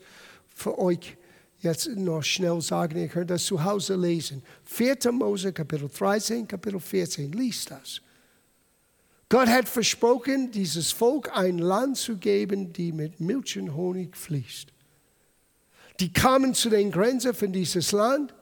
für 0.56 0.80
euch 0.80 1.18
jetzt 1.64 1.88
noch 1.88 2.22
schnell 2.22 2.61
sagen. 2.61 2.97
Ihr 2.97 3.07
könnt 3.07 3.30
das 3.30 3.45
zu 3.45 3.64
Hause 3.64 3.95
lesen. 3.95 4.43
4. 4.66 5.11
Mose, 5.11 5.51
Kapitel 5.51 5.89
13, 5.89 6.47
Kapitel 6.47 6.80
14. 6.80 7.32
Lies 7.32 7.66
das. 7.66 8.01
Gott 9.30 9.47
hat 9.47 9.68
versprochen, 9.68 10.51
dieses 10.51 10.91
Volk 10.91 11.36
ein 11.36 11.57
Land 11.57 11.97
zu 11.97 12.18
geben, 12.18 12.72
die 12.72 12.91
mit 12.91 13.20
Milch 13.20 13.57
und 13.57 13.76
Honig 13.76 14.16
fließt. 14.16 14.68
Die 15.99 16.14
kamen 16.14 16.53
zu 16.53 16.70
den 16.70 16.91
Grenzen 16.91 17.34
von 17.34 17.51
dieses 17.51 17.91
Land 17.91 18.34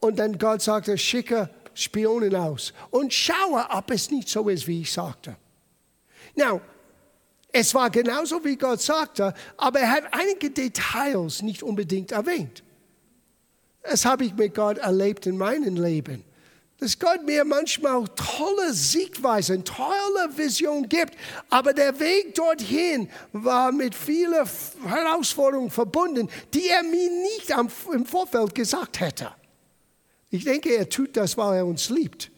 und 0.00 0.18
dann 0.18 0.38
Gott 0.38 0.62
sagte, 0.62 0.96
schicke 0.96 1.50
Spionen 1.74 2.34
aus 2.34 2.72
und 2.90 3.12
schaue, 3.12 3.66
ob 3.70 3.90
es 3.90 4.10
nicht 4.10 4.28
so 4.28 4.48
ist, 4.48 4.66
wie 4.66 4.82
ich 4.82 4.92
sagte. 4.92 5.36
Now, 6.36 6.60
es 7.56 7.72
war 7.72 7.88
genauso, 7.88 8.44
wie 8.44 8.56
Gott 8.56 8.82
sagte, 8.82 9.32
aber 9.56 9.78
er 9.78 9.90
hat 9.92 10.04
einige 10.10 10.50
Details 10.50 11.40
nicht 11.40 11.62
unbedingt 11.62 12.10
erwähnt. 12.10 12.64
Das 13.82 14.04
habe 14.04 14.24
ich 14.24 14.34
mit 14.34 14.56
Gott 14.56 14.78
erlebt 14.78 15.24
in 15.26 15.38
meinem 15.38 15.76
Leben. 15.76 16.24
Dass 16.78 16.98
Gott 16.98 17.24
mir 17.24 17.44
manchmal 17.44 18.04
tolle 18.16 18.72
Siegweisen, 18.72 19.64
tolle 19.64 20.36
Visionen 20.36 20.88
gibt, 20.88 21.14
aber 21.48 21.72
der 21.72 22.00
Weg 22.00 22.34
dorthin 22.34 23.08
war 23.32 23.70
mit 23.70 23.94
vielen 23.94 24.44
Herausforderungen 24.84 25.70
verbunden, 25.70 26.28
die 26.52 26.66
er 26.68 26.82
mir 26.82 27.08
nicht 27.08 27.54
im 27.92 28.04
Vorfeld 28.04 28.52
gesagt 28.56 28.98
hätte. 28.98 29.30
Ich 30.30 30.42
denke, 30.42 30.70
er 30.70 30.88
tut 30.88 31.16
das, 31.16 31.36
weil 31.36 31.58
er 31.58 31.66
uns 31.66 31.88
liebt. 31.88 32.32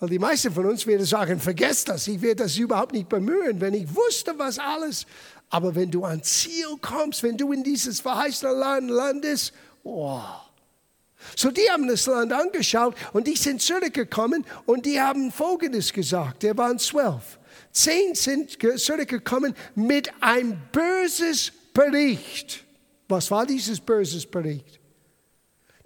Weil 0.00 0.08
die 0.08 0.18
meisten 0.18 0.50
von 0.52 0.64
uns 0.64 0.86
werden 0.86 1.04
sagen, 1.04 1.38
vergesst 1.38 1.90
das, 1.90 2.08
ich 2.08 2.20
werde 2.22 2.44
das 2.44 2.56
überhaupt 2.56 2.92
nicht 2.92 3.08
bemühen, 3.08 3.60
wenn 3.60 3.74
ich 3.74 3.94
wusste, 3.94 4.32
was 4.38 4.58
alles. 4.58 5.06
Aber 5.50 5.74
wenn 5.74 5.90
du 5.90 6.04
ans 6.04 6.40
Ziel 6.40 6.68
kommst, 6.80 7.22
wenn 7.22 7.36
du 7.36 7.52
in 7.52 7.62
dieses 7.62 8.00
verheißene 8.00 8.52
Land 8.52 8.90
landest, 8.90 9.52
oh. 9.84 10.22
So, 11.36 11.50
die 11.50 11.68
haben 11.70 11.86
das 11.86 12.06
Land 12.06 12.32
angeschaut 12.32 12.96
und 13.12 13.26
die 13.26 13.36
sind 13.36 13.60
zurückgekommen 13.60 14.46
und 14.64 14.86
die 14.86 14.98
haben 14.98 15.30
Folgendes 15.30 15.92
gesagt. 15.92 16.44
Der 16.44 16.56
waren 16.56 16.78
zwölf. 16.78 17.38
Zehn 17.70 18.14
sind 18.14 18.56
zurückgekommen 18.76 19.54
mit 19.74 20.10
einem 20.22 20.56
böses 20.72 21.52
Bericht. 21.74 22.64
Was 23.06 23.30
war 23.30 23.44
dieses 23.44 23.78
böses 23.78 24.24
Bericht? 24.24 24.80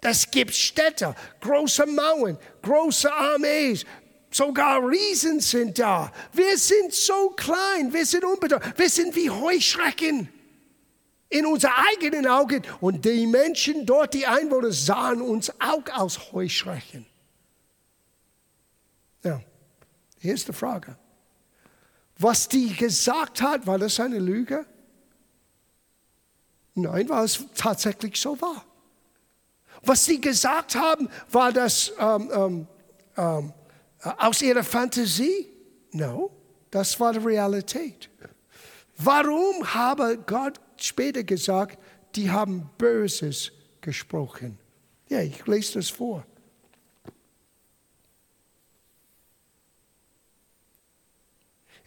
Es 0.01 0.29
gibt 0.29 0.53
Städte, 0.53 1.15
große 1.41 1.85
Mauern, 1.87 2.37
große 2.61 3.11
Armees, 3.11 3.83
Sogar 4.35 4.85
Riesen 4.85 5.39
sind 5.39 5.79
da. 5.79 6.11
Wir 6.33 6.57
sind 6.57 6.91
so 6.91 7.29
klein, 7.37 7.93
wir 7.93 8.05
sind 8.05 8.25
unbedeutend, 8.25 8.77
wir 8.77 8.89
sind 8.89 9.15
wie 9.15 9.29
Heuschrecken 9.29 10.27
in 11.29 11.45
unseren 11.45 11.71
eigenen 11.93 12.27
Augen. 12.27 12.61
Und 12.81 13.05
die 13.05 13.27
Menschen 13.27 13.85
dort, 13.85 14.13
die 14.13 14.27
Einwohner, 14.27 14.73
sahen 14.73 15.21
uns 15.21 15.49
auch 15.61 15.85
als 15.89 16.33
Heuschrecken. 16.33 17.05
Ja, 19.23 19.41
hier 20.19 20.33
ist 20.33 20.49
die 20.49 20.53
Frage. 20.53 20.97
Was 22.17 22.49
die 22.49 22.75
gesagt 22.75 23.41
hat, 23.41 23.65
war 23.65 23.79
das 23.79 24.01
eine 24.01 24.19
Lüge? 24.19 24.65
Nein, 26.73 27.07
weil 27.07 27.23
es 27.23 27.41
tatsächlich 27.55 28.19
so 28.19 28.41
war. 28.41 28.65
Was 29.81 30.03
sie 30.03 30.19
gesagt 30.19 30.75
haben, 30.75 31.07
war 31.31 31.53
das 31.53 31.93
ähm, 31.97 32.29
ähm, 32.33 32.67
ähm, 33.15 33.53
aus 34.17 34.41
ihrer 34.41 34.63
Fantasie? 34.63 35.47
No, 35.91 36.31
das 36.71 36.99
war 36.99 37.13
die 37.13 37.19
Realität. 37.19 38.09
Warum 38.97 39.73
habe 39.73 40.17
Gott 40.25 40.59
später 40.77 41.23
gesagt, 41.23 41.79
die 42.15 42.29
haben 42.29 42.69
Böses 42.77 43.51
gesprochen? 43.81 44.57
Ja, 45.09 45.21
ich 45.21 45.45
lese 45.45 45.75
das 45.75 45.89
vor. 45.89 46.25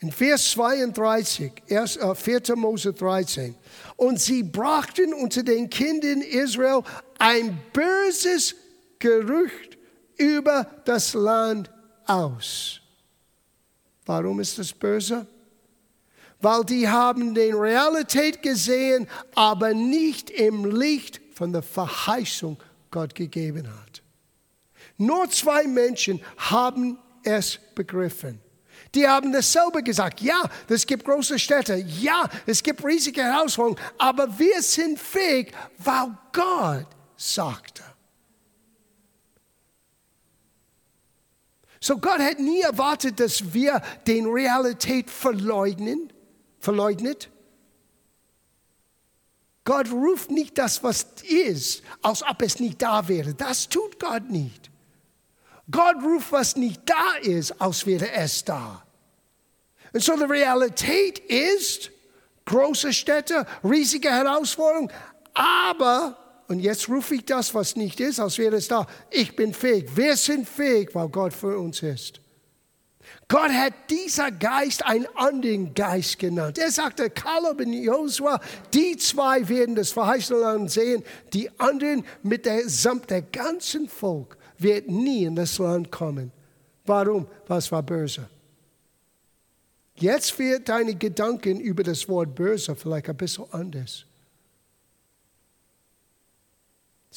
In 0.00 0.12
Vers 0.12 0.52
32, 0.52 1.52
4. 1.66 2.56
Mose 2.56 2.92
13. 2.92 3.56
Und 3.96 4.20
sie 4.20 4.44
brachten 4.44 5.12
unter 5.12 5.42
den 5.42 5.68
Kindern 5.68 6.20
Israel 6.20 6.82
ein 7.18 7.58
böses 7.72 8.54
Gerücht 9.00 9.76
über 10.16 10.66
das 10.84 11.14
Land 11.14 11.70
aus. 12.08 12.80
Warum 14.06 14.40
ist 14.40 14.58
das 14.58 14.72
böse? 14.72 15.26
Weil 16.40 16.64
die 16.64 16.88
haben 16.88 17.34
die 17.34 17.50
Realität 17.50 18.42
gesehen, 18.42 19.08
aber 19.34 19.74
nicht 19.74 20.30
im 20.30 20.64
Licht 20.64 21.20
von 21.34 21.52
der 21.52 21.62
Verheißung 21.62 22.58
Gott 22.90 23.14
gegeben 23.14 23.68
hat. 23.68 24.02
Nur 24.96 25.28
zwei 25.30 25.64
Menschen 25.64 26.20
haben 26.36 26.98
es 27.22 27.58
begriffen. 27.74 28.40
Die 28.94 29.06
haben 29.06 29.32
dasselbe 29.32 29.82
gesagt. 29.82 30.20
Ja, 30.20 30.42
es 30.68 30.86
gibt 30.86 31.04
große 31.04 31.38
Städte. 31.38 31.76
Ja, 31.76 32.28
es 32.46 32.62
gibt 32.62 32.84
riesige 32.84 33.22
Herausforderungen. 33.22 33.80
Aber 33.98 34.38
wir 34.38 34.62
sind 34.62 34.98
fähig, 34.98 35.52
weil 35.78 36.16
Gott 36.32 36.86
sagte. 37.16 37.82
So 41.80 41.98
Gott 41.98 42.18
hat 42.18 42.38
nie 42.38 42.60
erwartet, 42.60 43.20
dass 43.20 43.52
wir 43.52 43.80
den 44.06 44.26
Realität 44.26 45.10
verleugnen, 45.10 46.12
verleugnet. 46.58 47.28
Gott 49.64 49.90
ruft 49.90 50.30
nicht 50.30 50.56
das, 50.56 50.82
was 50.82 51.06
ist, 51.22 51.82
als 52.02 52.22
ob 52.22 52.42
es 52.42 52.58
nicht 52.58 52.80
da 52.80 53.06
wäre. 53.06 53.34
Das 53.34 53.68
tut 53.68 54.00
Gott 54.00 54.28
nicht. 54.30 54.70
Gott 55.70 55.96
ruft, 56.02 56.32
was 56.32 56.56
nicht 56.56 56.80
da 56.86 57.16
ist, 57.20 57.60
als 57.60 57.84
wäre 57.84 58.10
es 58.12 58.44
da. 58.44 58.82
Und 59.92 60.02
so 60.02 60.16
die 60.16 60.24
Realität 60.24 61.18
ist 61.18 61.90
große 62.46 62.92
Städte, 62.92 63.46
riesige 63.62 64.10
Herausforderungen, 64.10 64.90
aber 65.34 66.16
und 66.48 66.60
jetzt 66.60 66.88
rufe 66.88 67.14
ich 67.14 67.24
das, 67.26 67.54
was 67.54 67.76
nicht 67.76 68.00
ist, 68.00 68.18
als 68.18 68.38
wäre 68.38 68.56
es 68.56 68.68
da. 68.68 68.86
Ich 69.10 69.36
bin 69.36 69.52
fähig. 69.52 69.94
Wir 69.94 70.16
sind 70.16 70.48
fähig, 70.48 70.94
weil 70.94 71.08
Gott 71.10 71.34
für 71.34 71.58
uns 71.58 71.82
ist. 71.82 72.20
Gott 73.28 73.50
hat 73.50 73.74
dieser 73.90 74.30
Geist 74.30 74.84
einen 74.84 75.06
anderen 75.14 75.74
Geist 75.74 76.18
genannt. 76.18 76.58
Er 76.58 76.70
sagte, 76.70 77.10
Kaleb 77.10 77.60
und 77.60 77.72
Josua, 77.72 78.40
die 78.72 78.96
zwei 78.96 79.46
werden 79.48 79.74
das 79.74 79.92
verheißene 79.92 80.40
Land 80.40 80.70
sehen, 80.70 81.02
die 81.32 81.50
anderen 81.58 82.04
mit 82.22 82.46
der, 82.46 82.68
samt 82.68 83.10
der 83.10 83.22
ganzen 83.22 83.88
Volk 83.88 84.36
wird 84.56 84.88
nie 84.88 85.24
in 85.24 85.36
das 85.36 85.58
Land 85.58 85.90
kommen. 85.90 86.32
Warum? 86.86 87.28
Was 87.46 87.70
war 87.70 87.82
böse? 87.82 88.28
Jetzt 89.94 90.38
wird 90.38 90.68
deine 90.68 90.94
Gedanken 90.94 91.60
über 91.60 91.82
das 91.82 92.08
Wort 92.08 92.34
böse 92.34 92.74
vielleicht 92.74 93.08
ein 93.08 93.16
bisschen 93.16 93.44
anders. 93.52 94.07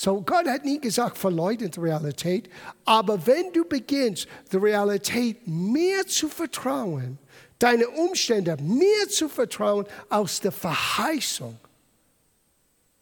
So, 0.04 0.20
Gott 0.20 0.48
hat 0.48 0.66
nie 0.66 0.82
gesagt, 0.82 1.16
verleugnet 1.16 1.78
Realität, 1.78 2.50
aber 2.86 3.24
wenn 3.28 3.54
du 3.54 3.64
beginnst, 3.64 4.28
der 4.52 4.64
Realität 4.64 5.48
mehr 5.48 6.08
zu 6.08 6.28
vertrauen, 6.28 7.20
deine 7.60 7.88
Umstände 7.88 8.58
mehr 8.64 9.08
zu 9.10 9.30
vertrauen 9.30 9.86
aus 10.10 10.40
der 10.40 10.54
Verheißung, 10.54 11.56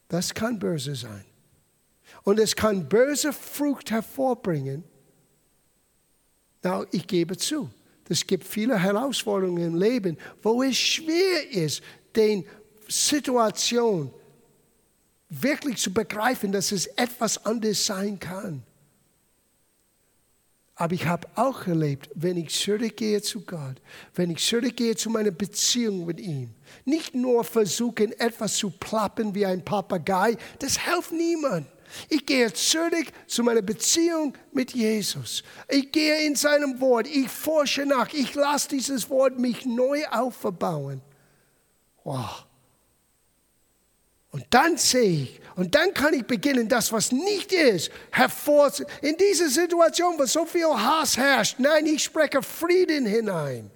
das 0.09 0.33
kann 0.33 0.59
böse 0.59 0.93
sein. 0.93 1.23
Und 2.23 2.37
es 2.37 2.53
kann 2.53 2.89
böse 2.89 3.31
Frucht 3.31 3.91
hervorbringen. 3.91 4.83
Na, 6.63 6.85
ich 6.91 7.07
gebe 7.07 7.37
zu, 7.37 7.69
es 8.09 8.27
gibt 8.27 8.43
viele 8.43 8.77
Herausforderungen 8.77 9.63
im 9.63 9.75
Leben, 9.75 10.17
wo 10.43 10.63
es 10.63 10.75
schwer 10.75 11.49
ist, 11.49 11.81
den 12.13 12.45
Situation 12.89 14.11
wirklich 15.29 15.77
zu 15.77 15.93
begreifen, 15.93 16.51
dass 16.51 16.71
es 16.71 16.87
etwas 16.87 17.45
anderes 17.45 17.85
sein 17.85 18.19
kann. 18.19 18.63
Aber 20.75 20.93
ich 20.93 21.05
habe 21.05 21.27
auch 21.35 21.67
erlebt, 21.67 22.09
wenn 22.15 22.37
ich 22.37 22.57
zurückgehe 22.57 23.21
zu 23.21 23.41
Gott, 23.41 23.81
wenn 24.15 24.31
ich 24.31 24.45
zurückgehe 24.45 24.95
zu 24.95 25.09
meiner 25.09 25.31
Beziehung 25.31 26.05
mit 26.05 26.21
ihm, 26.21 26.51
nicht 26.85 27.13
nur 27.13 27.43
versuchen, 27.43 28.13
etwas 28.13 28.55
zu 28.55 28.69
plappen 28.69 29.35
wie 29.35 29.45
ein 29.45 29.63
Papagei, 29.63 30.37
das 30.59 30.79
hilft 30.79 31.11
niemand. 31.11 31.67
Ich 32.07 32.25
gehe 32.25 32.53
zurück 32.53 33.07
zu 33.27 33.43
meiner 33.43 33.61
Beziehung 33.61 34.33
mit 34.53 34.73
Jesus. 34.73 35.43
Ich 35.67 35.91
gehe 35.91 36.25
in 36.25 36.35
seinem 36.35 36.79
Wort, 36.79 37.07
ich 37.07 37.27
forsche 37.27 37.85
nach, 37.85 38.13
ich 38.13 38.33
lasse 38.35 38.69
dieses 38.69 39.09
Wort 39.09 39.37
mich 39.37 39.65
neu 39.65 40.05
aufbauen. 40.07 41.01
Wow. 42.05 42.45
Und 44.31 44.45
dann 44.51 44.77
sehe 44.77 45.23
ich, 45.23 45.41
und 45.55 45.75
dann 45.75 45.93
kann 45.93 46.13
ich 46.13 46.25
beginnen, 46.25 46.69
das, 46.69 46.93
was 46.93 47.11
nicht 47.11 47.51
ist, 47.51 47.91
hervor. 48.11 48.71
In 49.01 49.17
diese 49.17 49.49
Situation, 49.49 50.17
wo 50.17 50.25
so 50.25 50.45
viel 50.45 50.67
Hass 50.67 51.17
herrscht, 51.17 51.59
nein, 51.59 51.85
ich 51.85 52.03
spreche 52.03 52.41
Frieden 52.41 53.05
hinein. 53.05 53.69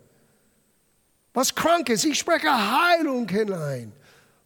Was 1.34 1.54
krank 1.54 1.90
ist, 1.90 2.06
ich 2.06 2.20
spreche 2.20 2.50
Heilung 2.50 3.28
hinein. 3.28 3.92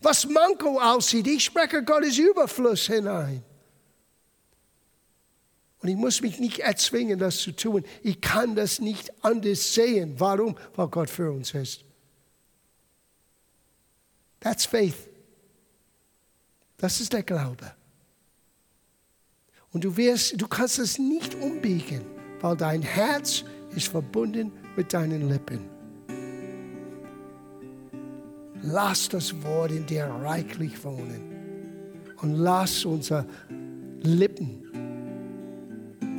Was 0.02 0.26
Manko 0.26 0.80
aussieht, 0.80 1.28
ich 1.28 1.44
spreche 1.44 1.84
Gottes 1.84 2.18
Überfluss 2.18 2.88
hinein. 2.88 3.44
Und 5.82 5.90
ich 5.90 5.96
muss 5.96 6.22
mich 6.22 6.40
nicht 6.40 6.60
erzwingen, 6.60 7.20
das 7.20 7.38
zu 7.38 7.52
tun. 7.52 7.84
Ich 8.02 8.20
kann 8.22 8.56
das 8.56 8.80
nicht 8.80 9.12
anders 9.24 9.74
sehen. 9.74 10.16
Warum? 10.18 10.58
Weil 10.76 10.88
Gott 10.88 11.10
für 11.10 11.32
uns 11.32 11.54
ist. 11.54 11.84
That's 14.40 14.66
faith. 14.66 15.08
Das 16.78 17.02
ist 17.02 17.12
der 17.14 17.24
Glaube. 17.24 17.74
Und 19.74 19.84
du, 19.84 19.98
wirst, 19.98 20.40
du 20.40 20.48
kannst 20.48 20.80
es 20.80 20.98
nicht 20.98 21.36
umbiegen, 21.36 22.02
weil 22.40 22.56
dein 22.56 22.82
Herz 22.82 23.44
ist 23.76 23.90
verbunden 23.90 24.52
mit 24.76 24.94
deinen 24.94 25.30
Lippen. 25.30 25.60
Lass 28.62 29.10
das 29.10 29.34
Wort 29.44 29.72
in 29.72 29.86
dir 29.86 30.06
reichlich 30.06 30.84
wohnen. 30.84 31.36
Und 32.22 32.36
lass 32.36 32.86
unsere 32.86 33.26
Lippen 34.02 34.64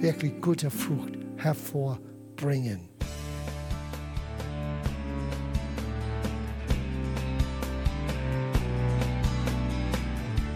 wirklich 0.01 0.41
gute 0.41 0.71
Frucht 0.71 1.15
hervorbringen. 1.37 2.89